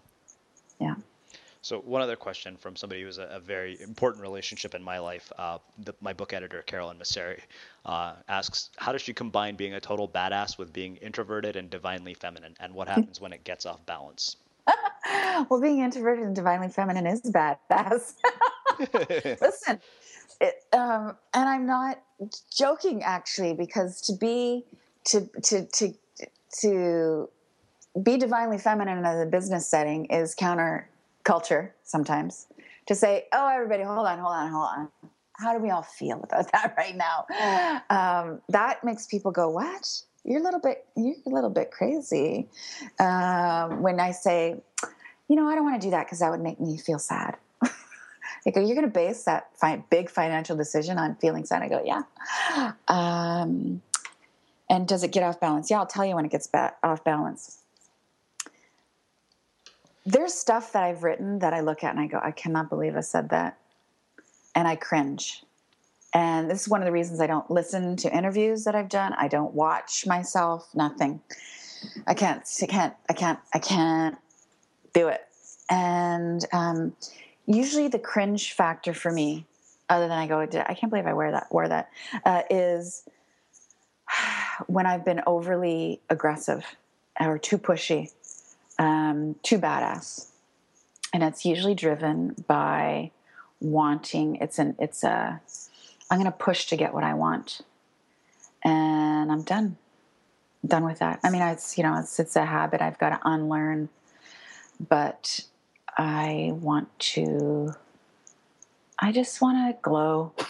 Yeah. 0.80 0.96
So 1.66 1.80
one 1.80 2.04
other 2.04 2.16
question 2.16 2.58
from 2.58 2.76
somebody 2.76 3.02
who 3.02 3.08
was 3.08 3.18
a, 3.18 3.24
a 3.24 3.40
very 3.40 3.82
important 3.82 4.22
relationship 4.22 4.76
in 4.76 4.84
my 4.84 5.00
life. 5.00 5.32
Uh, 5.36 5.58
the, 5.80 5.96
my 6.00 6.14
book 6.14 6.32
editor, 6.32 6.62
Carolyn 6.62 7.00
Masseri, 7.00 7.40
uh, 7.88 8.14
asks, 8.28 8.70
how 8.78 8.92
does 8.92 9.02
she 9.02 9.16
combine 9.16 9.56
being 9.56 9.74
a 9.74 9.80
total 9.80 10.08
badass 10.08 10.60
with 10.60 10.72
being 10.72 10.98
introverted 10.98 11.56
and 11.56 11.72
divinely 11.72 12.14
feminine? 12.14 12.56
And 12.60 12.76
what 12.76 12.88
happens 12.88 13.20
when 13.20 13.34
it 13.34 13.44
gets 13.46 13.66
off 13.66 13.84
balance? 13.88 14.36
well, 15.50 15.60
being 15.60 15.80
introverted 15.80 16.24
and 16.24 16.36
divinely 16.36 16.68
feminine 16.68 17.08
is 17.08 17.22
badass. 17.24 18.14
Listen, 19.42 19.80
it, 20.40 20.66
um, 20.72 21.18
and 21.34 21.50
I'm 21.50 21.66
not 21.66 22.00
joking 22.56 23.02
actually, 23.02 23.56
because 23.56 24.02
to 24.02 24.14
be 24.14 24.66
to 25.06 25.28
to 25.42 25.66
to 25.66 25.94
to 26.62 27.30
be 28.04 28.18
divinely 28.18 28.60
feminine 28.60 29.00
in 29.00 29.06
a 29.06 29.26
business 29.26 29.68
setting 29.68 30.06
is 30.06 30.36
counter 30.36 30.90
culture 31.26 31.76
sometimes 31.84 32.48
to 32.86 32.96
say, 32.96 33.26
oh, 33.34 33.50
everybody, 33.50 33.84
hold 33.84 34.08
on, 34.08 34.20
hold 34.20 34.34
on, 34.34 34.52
hold 34.52 34.68
on. 34.78 34.90
How 35.34 35.54
do 35.54 35.62
we 35.62 35.70
all 35.70 35.82
feel 35.82 36.24
about 36.24 36.50
that 36.54 36.76
right 36.78 36.96
now? 36.96 37.26
Um, 37.90 38.42
that 38.50 38.84
makes 38.86 39.06
people 39.06 39.32
go, 39.32 39.50
what? 39.50 40.02
You're 40.24 40.40
a 40.40 40.44
little 40.44 40.62
bit, 40.62 40.86
you're 40.96 41.16
a 41.26 41.30
little 41.30 41.50
bit 41.50 41.72
crazy. 41.72 42.48
Um, 43.00 43.82
when 43.82 44.00
I 44.00 44.12
say, 44.12 44.56
you 45.28 45.36
know, 45.36 45.48
I 45.48 45.56
don't 45.56 45.66
want 45.66 45.82
to 45.82 45.86
do 45.86 45.92
that 45.92 46.06
because 46.06 46.20
that 46.20 46.32
would 46.32 46.42
make 46.42 46.60
me 46.60 46.78
feel 46.78 47.00
sad. 47.00 47.38
they 48.46 48.52
go, 48.52 48.62
you're 48.62 48.76
going 48.76 48.88
to 48.88 48.88
base 48.88 49.24
that 49.24 49.50
fi- 49.56 49.84
big 49.90 50.10
financial 50.10 50.56
decision 50.56 50.98
on 50.98 51.16
feeling 51.16 51.46
sad. 51.46 51.62
I 51.62 51.68
go, 51.68 51.84
yeah. 51.84 52.04
Um, 52.88 53.82
and 54.70 54.88
does 54.88 55.04
it 55.04 55.12
get 55.12 55.24
off 55.24 55.40
balance? 55.40 55.70
Yeah, 55.70 55.80
I'll 55.80 55.86
tell 55.86 56.06
you 56.06 56.16
when 56.16 56.26
it 56.26 56.32
gets 56.32 56.48
ba- 56.48 56.74
off 56.84 57.04
balance 57.04 57.65
there's 60.06 60.34
stuff 60.34 60.74
that 60.74 60.84
I've 60.84 61.04
written 61.04 61.40
that 61.40 61.54
I 61.54 61.62
look 61.62 61.84
at 61.84 61.92
and 61.92 62.00
I 62.00 62.08
go, 62.08 62.20
I 62.22 62.32
cannot 62.32 62.70
believe 62.70 62.96
I 62.96 63.02
said 63.02 63.30
that. 63.30 63.58
And 64.54 64.68
I 64.68 64.76
cringe. 64.76 65.44
And 66.14 66.50
this 66.50 66.62
is 66.62 66.70
one 66.70 66.82
of 66.82 66.86
the 66.86 66.92
reasons 66.92 67.20
I 67.20 67.28
don't 67.28 67.50
listen 67.52 67.98
to 67.98 68.16
interviews 68.16 68.64
that 68.64 68.76
I've 68.76 68.88
done. 68.88 69.14
I 69.14 69.28
don't 69.28 69.54
watch 69.54 70.06
myself, 70.08 70.70
nothing. 70.74 71.20
I 72.08 72.14
can't, 72.14 72.44
I 72.62 72.66
can't, 72.66 72.94
I 73.10 73.14
can't, 73.14 73.40
I 73.54 73.60
can't 73.60 74.18
do 74.94 75.10
it. 75.10 75.22
And 75.70 76.46
um, 76.54 76.94
usually 77.46 77.90
the 77.90 78.00
cringe 78.00 78.54
factor 78.54 78.94
for 78.94 79.12
me, 79.12 79.46
other 79.90 80.08
than 80.08 80.18
I 80.18 80.28
go, 80.28 80.40
I 80.40 80.74
can't 80.74 80.90
believe 80.90 81.06
I 81.06 81.14
wear 81.14 81.32
that, 81.32 81.48
wore 81.52 81.68
that, 81.68 81.90
uh, 82.24 82.44
is 82.50 83.04
when 84.68 84.86
I've 84.86 85.04
been 85.04 85.22
overly 85.28 86.00
aggressive 86.10 86.64
or 87.20 87.38
too 87.38 87.58
pushy 87.58 88.12
um, 88.80 89.36
too 89.44 89.60
badass, 89.60 90.28
and 91.14 91.24
it's 91.24 91.46
usually 91.46 91.76
driven 91.76 92.36
by 92.48 93.12
wanting. 93.60 94.36
It's 94.38 94.60
an 94.60 94.76
it's 94.80 95.04
a 95.04 95.42
I'm 96.10 96.20
going 96.20 96.32
to 96.32 96.38
push 96.38 96.68
to 96.68 96.78
get 96.78 96.94
what 96.94 97.04
I 97.04 97.14
want, 97.14 97.62
and 98.64 99.32
I'm 99.32 99.44
done. 99.44 99.78
Done 100.66 100.86
with 100.86 101.00
that. 101.00 101.20
I 101.24 101.30
mean, 101.30 101.42
it's 101.42 101.78
you 101.78 101.84
know 101.84 102.00
it's 102.00 102.20
it's 102.20 102.36
a 102.36 102.46
habit 102.46 102.82
I've 102.82 102.98
got 102.98 103.10
to 103.10 103.20
unlearn, 103.24 103.90
but 104.88 105.42
I 105.98 106.52
want 106.54 106.98
to. 107.00 107.74
I 108.98 109.12
just 109.12 109.42
want 109.42 109.76
to 109.76 109.82
glow. 109.82 110.34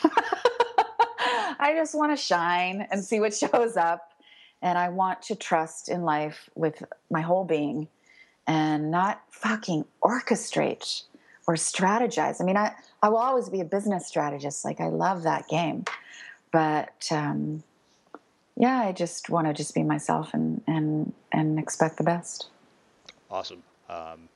I 1.59 1.73
just 1.73 1.95
want 1.95 2.15
to 2.15 2.21
shine 2.21 2.87
and 2.91 3.03
see 3.03 3.19
what 3.19 3.33
shows 3.33 3.77
up. 3.77 4.11
And 4.61 4.77
I 4.77 4.89
want 4.89 5.21
to 5.23 5.35
trust 5.35 5.89
in 5.89 6.03
life 6.03 6.49
with 6.55 6.83
my 7.09 7.21
whole 7.21 7.43
being 7.43 7.87
and 8.47 8.91
not 8.91 9.21
fucking 9.29 9.85
orchestrate 10.01 11.03
or 11.47 11.55
strategize. 11.55 12.41
I 12.41 12.43
mean, 12.43 12.57
I, 12.57 12.73
I 13.01 13.09
will 13.09 13.17
always 13.17 13.49
be 13.49 13.61
a 13.61 13.65
business 13.65 14.07
strategist. 14.07 14.65
Like, 14.65 14.79
I 14.79 14.87
love 14.87 15.23
that 15.23 15.47
game. 15.47 15.85
But 16.51 17.07
um, 17.11 17.63
yeah, 18.55 18.79
I 18.79 18.91
just 18.91 19.29
want 19.29 19.47
to 19.47 19.53
just 19.53 19.73
be 19.75 19.83
myself 19.83 20.33
and, 20.33 20.61
and, 20.67 21.13
and 21.31 21.59
expect 21.59 21.97
the 21.97 22.03
best. 22.03 22.49
Awesome. 23.29 23.63
Um, 23.89 24.29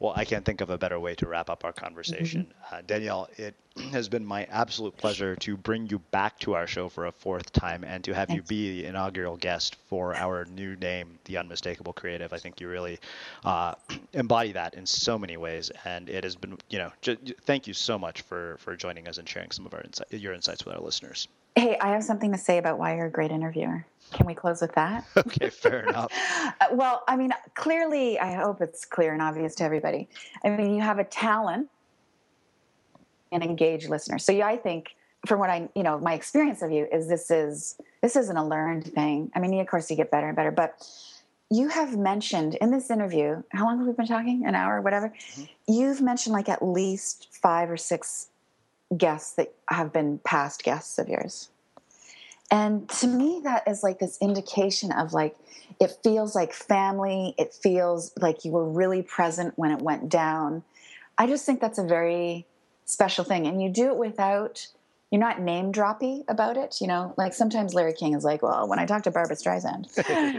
well, 0.00 0.14
I 0.16 0.24
can't 0.24 0.46
think 0.46 0.62
of 0.62 0.70
a 0.70 0.78
better 0.78 0.98
way 0.98 1.14
to 1.16 1.28
wrap 1.28 1.50
up 1.50 1.62
our 1.62 1.74
conversation. 1.74 2.46
Mm-hmm. 2.46 2.74
Uh, 2.74 2.80
Danielle, 2.86 3.28
it 3.36 3.54
has 3.92 4.08
been 4.08 4.24
my 4.24 4.44
absolute 4.44 4.96
pleasure 4.96 5.36
to 5.36 5.58
bring 5.58 5.86
you 5.88 5.98
back 5.98 6.38
to 6.40 6.54
our 6.54 6.66
show 6.66 6.88
for 6.88 7.04
a 7.04 7.12
fourth 7.12 7.52
time 7.52 7.84
and 7.84 8.02
to 8.04 8.14
have 8.14 8.28
Thanks. 8.28 8.50
you 8.50 8.56
be 8.56 8.80
the 8.80 8.88
inaugural 8.88 9.36
guest 9.36 9.76
for 9.90 10.14
our 10.14 10.46
new 10.46 10.74
name, 10.76 11.18
The 11.26 11.36
Unmistakable 11.36 11.92
Creative. 11.92 12.32
I 12.32 12.38
think 12.38 12.62
you 12.62 12.68
really 12.68 12.98
uh, 13.44 13.74
embody 14.14 14.52
that 14.52 14.72
in 14.72 14.86
so 14.86 15.18
many 15.18 15.36
ways. 15.36 15.70
And 15.84 16.08
it 16.08 16.24
has 16.24 16.34
been, 16.34 16.56
you 16.70 16.78
know, 16.78 16.92
just, 17.02 17.18
thank 17.42 17.66
you 17.66 17.74
so 17.74 17.98
much 17.98 18.22
for, 18.22 18.56
for 18.60 18.76
joining 18.76 19.06
us 19.06 19.18
and 19.18 19.28
sharing 19.28 19.50
some 19.50 19.66
of 19.66 19.74
our 19.74 19.82
insight, 19.82 20.10
your 20.12 20.32
insights 20.32 20.64
with 20.64 20.74
our 20.74 20.80
listeners. 20.80 21.28
Hey, 21.56 21.76
I 21.80 21.90
have 21.90 22.04
something 22.04 22.32
to 22.32 22.38
say 22.38 22.58
about 22.58 22.78
why 22.78 22.96
you're 22.96 23.06
a 23.06 23.10
great 23.10 23.30
interviewer. 23.30 23.84
Can 24.12 24.26
we 24.26 24.34
close 24.34 24.60
with 24.60 24.74
that? 24.74 25.04
okay, 25.16 25.50
fair 25.50 25.88
enough. 25.88 26.12
Uh, 26.60 26.66
well, 26.72 27.04
I 27.08 27.16
mean, 27.16 27.32
clearly, 27.54 28.18
I 28.18 28.34
hope 28.34 28.60
it's 28.60 28.84
clear 28.84 29.14
and 29.14 29.22
obvious 29.22 29.54
to 29.56 29.64
everybody. 29.64 30.08
I 30.44 30.50
mean, 30.50 30.74
you 30.74 30.82
have 30.82 30.98
a 30.98 31.04
talent 31.04 31.70
and 33.32 33.42
engage 33.42 33.88
listeners. 33.88 34.24
So, 34.24 34.32
yeah, 34.32 34.46
I 34.46 34.58
think 34.58 34.94
from 35.26 35.38
what 35.40 35.48
I, 35.48 35.70
you 35.74 35.82
know, 35.82 35.98
my 35.98 36.12
experience 36.12 36.60
of 36.60 36.70
you 36.70 36.86
is 36.92 37.08
this 37.08 37.30
is 37.30 37.76
this 38.02 38.14
isn't 38.14 38.36
a 38.36 38.46
learned 38.46 38.92
thing. 38.92 39.30
I 39.34 39.40
mean, 39.40 39.58
of 39.58 39.66
course, 39.68 39.90
you 39.90 39.96
get 39.96 40.10
better 40.10 40.26
and 40.26 40.36
better, 40.36 40.50
but 40.50 40.86
you 41.50 41.68
have 41.68 41.96
mentioned 41.96 42.56
in 42.56 42.70
this 42.70 42.90
interview. 42.90 43.42
How 43.52 43.64
long 43.64 43.78
have 43.78 43.86
we 43.86 43.92
been 43.92 44.06
talking? 44.06 44.44
An 44.46 44.54
hour, 44.54 44.80
whatever. 44.80 45.08
Mm-hmm. 45.08 45.44
You've 45.72 46.00
mentioned 46.00 46.32
like 46.34 46.48
at 46.48 46.62
least 46.62 47.28
five 47.30 47.70
or 47.70 47.76
six 47.76 48.28
guests 48.96 49.34
that 49.34 49.52
have 49.68 49.92
been 49.92 50.18
past 50.18 50.62
guests 50.62 50.98
of 50.98 51.08
yours. 51.08 51.48
And 52.50 52.88
to 52.88 53.06
me, 53.06 53.40
that 53.44 53.68
is 53.68 53.82
like 53.82 54.00
this 54.00 54.18
indication 54.20 54.90
of 54.90 55.12
like, 55.12 55.36
it 55.78 55.96
feels 56.02 56.34
like 56.34 56.52
family. 56.52 57.34
It 57.38 57.54
feels 57.54 58.12
like 58.20 58.44
you 58.44 58.50
were 58.50 58.68
really 58.68 59.02
present 59.02 59.56
when 59.56 59.70
it 59.70 59.80
went 59.80 60.08
down. 60.08 60.64
I 61.16 61.26
just 61.26 61.46
think 61.46 61.60
that's 61.60 61.78
a 61.78 61.84
very 61.84 62.46
special 62.86 63.24
thing. 63.24 63.46
And 63.46 63.62
you 63.62 63.68
do 63.68 63.86
it 63.86 63.96
without, 63.96 64.66
you're 65.12 65.20
not 65.20 65.40
name 65.40 65.72
droppy 65.72 66.24
about 66.26 66.56
it. 66.56 66.80
You 66.80 66.88
know, 66.88 67.14
like 67.16 67.34
sometimes 67.34 67.72
Larry 67.72 67.92
King 67.92 68.14
is 68.14 68.24
like, 68.24 68.42
well, 68.42 68.68
when 68.68 68.80
I 68.80 68.86
talk 68.86 69.04
to 69.04 69.12
Barbra 69.12 69.36
Streisand. 69.36 69.86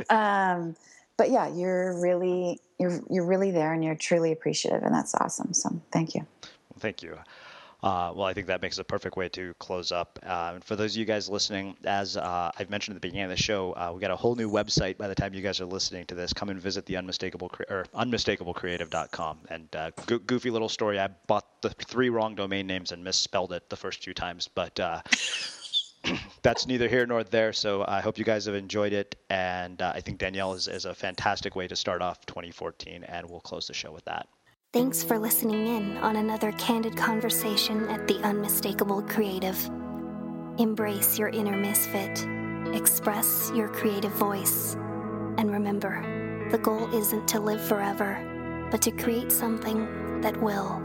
um, 0.12 0.76
but 1.16 1.32
yeah, 1.32 1.48
you're 1.48 2.02
really, 2.02 2.60
you're, 2.78 3.00
you're 3.10 3.26
really 3.26 3.52
there 3.52 3.72
and 3.72 3.86
you're 3.86 3.96
truly 3.96 4.34
appreciative. 4.34 4.84
And 4.84 4.94
that's 4.94 5.16
awesome. 5.16 5.54
So 5.54 5.82
thank 5.94 6.14
you. 6.14 6.26
Well, 6.42 6.80
thank 6.80 7.04
you. 7.04 7.18
Uh, 7.84 8.14
well, 8.16 8.28
I 8.28 8.34
think 8.34 8.46
that 8.48 8.62
makes 8.62 8.78
a 8.78 8.84
perfect 8.84 9.18
way 9.18 9.28
to 9.30 9.56
close 9.56 9.92
up. 9.92 10.20
Uh, 10.24 10.52
and 10.56 10.64
for 10.64 10.76
those 10.76 10.94
of 10.94 11.00
you 11.00 11.06
guys 11.06 11.28
listening, 11.30 11.76
as 11.84 12.16
uh, 12.16 12.52
I've 12.58 12.70
mentioned 12.70 12.96
at 12.96 13.02
the 13.02 13.08
beginning 13.08 13.32
of 13.32 13.32
the 13.32 13.42
show, 13.42 13.74
uh, 13.74 13.92
we 13.94 14.00
got 14.00 14.12
a 14.12 14.16
whole 14.16 14.36
new 14.36 14.52
website 14.52 14.98
by 14.98 15.08
the 15.08 15.16
time 15.16 15.34
you 15.34 15.42
guys 15.42 15.60
are 15.62 15.66
listening 15.66 16.06
to 16.06 16.16
this. 16.16 16.32
Come 16.32 16.50
and 16.50 16.62
visit 16.62 16.86
the 16.86 16.98
unmistakable 16.98 17.52
or 17.70 17.86
unmistakablecreative.com. 17.96 19.40
And 19.50 19.76
uh, 19.76 19.92
go- 20.06 20.20
goofy 20.20 20.52
little 20.52 20.70
story. 20.70 21.00
I 21.00 21.08
bought 21.26 21.64
the 21.64 21.72
three 21.72 22.10
wrong 22.10 22.36
domain 22.36 22.68
names 22.68 22.92
and 22.92 23.04
misspelled 23.04 23.52
it 23.52 23.68
the 23.70 23.78
first 23.78 24.04
two 24.04 24.14
times, 24.14 24.48
but 24.48 24.80
uh, 24.80 25.02
that's 26.44 26.68
neither 26.68 26.88
here 26.88 27.08
nor 27.08 27.24
there. 27.24 27.52
So 27.52 27.84
I 27.88 28.02
hope 28.02 28.20
you 28.20 28.26
guys 28.26 28.46
have 28.46 28.54
enjoyed 28.54 28.94
it. 28.94 29.16
And 29.32 29.82
uh, 29.82 29.94
I 29.96 30.02
think 30.02 30.20
Danielle 30.20 30.54
is, 30.54 30.68
is 30.68 30.86
a 30.86 30.94
fantastic 30.94 31.56
way 31.56 31.68
to 31.68 31.76
start 31.76 32.04
off 32.04 32.28
2014. 32.28 33.06
And 33.06 33.28
we'll 33.28 33.40
close 33.40 33.66
the 33.66 33.74
show 33.74 33.92
with 33.92 34.06
that. 34.06 34.28
Thanks 34.74 35.04
for 35.04 35.20
listening 35.20 35.68
in 35.68 35.98
on 35.98 36.16
another 36.16 36.54
candid 36.54 36.96
conversation 36.96 37.90
at 37.90 38.08
The 38.08 38.20
Unmistakable 38.20 39.02
Creative. 39.02 39.58
Embrace 40.60 41.20
your 41.20 41.28
inner 41.28 41.58
misfit, 41.58 42.26
express 42.74 43.52
your 43.54 43.68
creative 43.68 44.14
voice, 44.14 44.76
and 45.38 45.52
remember 45.52 46.48
the 46.52 46.58
goal 46.58 46.90
isn't 46.96 47.28
to 47.28 47.42
live 47.42 47.62
forever, 47.62 48.70
but 48.72 48.82
to 48.84 48.92
create 48.92 49.30
something 49.30 50.22
that 50.22 50.42
will. 50.42 50.82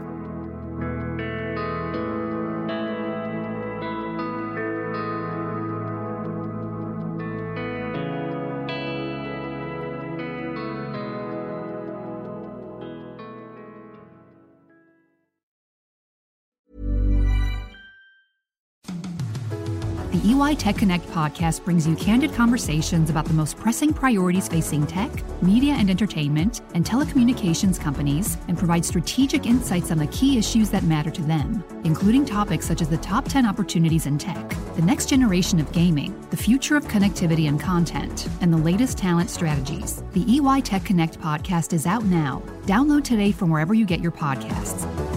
EY 20.37 20.53
Tech 20.53 20.77
Connect 20.77 21.05
podcast 21.07 21.65
brings 21.65 21.87
you 21.87 21.95
candid 21.95 22.31
conversations 22.31 23.09
about 23.09 23.25
the 23.25 23.33
most 23.33 23.57
pressing 23.57 23.91
priorities 23.91 24.47
facing 24.47 24.85
tech, 24.85 25.11
media 25.41 25.73
and 25.73 25.89
entertainment, 25.89 26.61
and 26.75 26.85
telecommunications 26.85 27.79
companies, 27.79 28.37
and 28.47 28.55
provides 28.55 28.87
strategic 28.87 29.47
insights 29.47 29.89
on 29.89 29.97
the 29.97 30.05
key 30.07 30.37
issues 30.37 30.69
that 30.69 30.83
matter 30.83 31.09
to 31.09 31.23
them, 31.23 31.63
including 31.85 32.23
topics 32.23 32.67
such 32.67 32.81
as 32.81 32.89
the 32.89 32.97
top 32.97 33.25
10 33.25 33.47
opportunities 33.47 34.05
in 34.05 34.19
tech, 34.19 34.47
the 34.75 34.81
next 34.83 35.09
generation 35.09 35.59
of 35.59 35.71
gaming, 35.71 36.13
the 36.29 36.37
future 36.37 36.75
of 36.75 36.85
connectivity 36.85 37.47
and 37.47 37.59
content, 37.59 38.27
and 38.39 38.53
the 38.53 38.57
latest 38.57 38.95
talent 38.95 39.31
strategies. 39.31 40.03
The 40.13 40.25
EY 40.37 40.61
Tech 40.61 40.85
Connect 40.85 41.19
podcast 41.19 41.73
is 41.73 41.87
out 41.87 42.05
now. 42.05 42.43
Download 42.63 43.03
today 43.03 43.31
from 43.31 43.49
wherever 43.49 43.73
you 43.73 43.85
get 43.85 44.01
your 44.01 44.11
podcasts. 44.11 45.16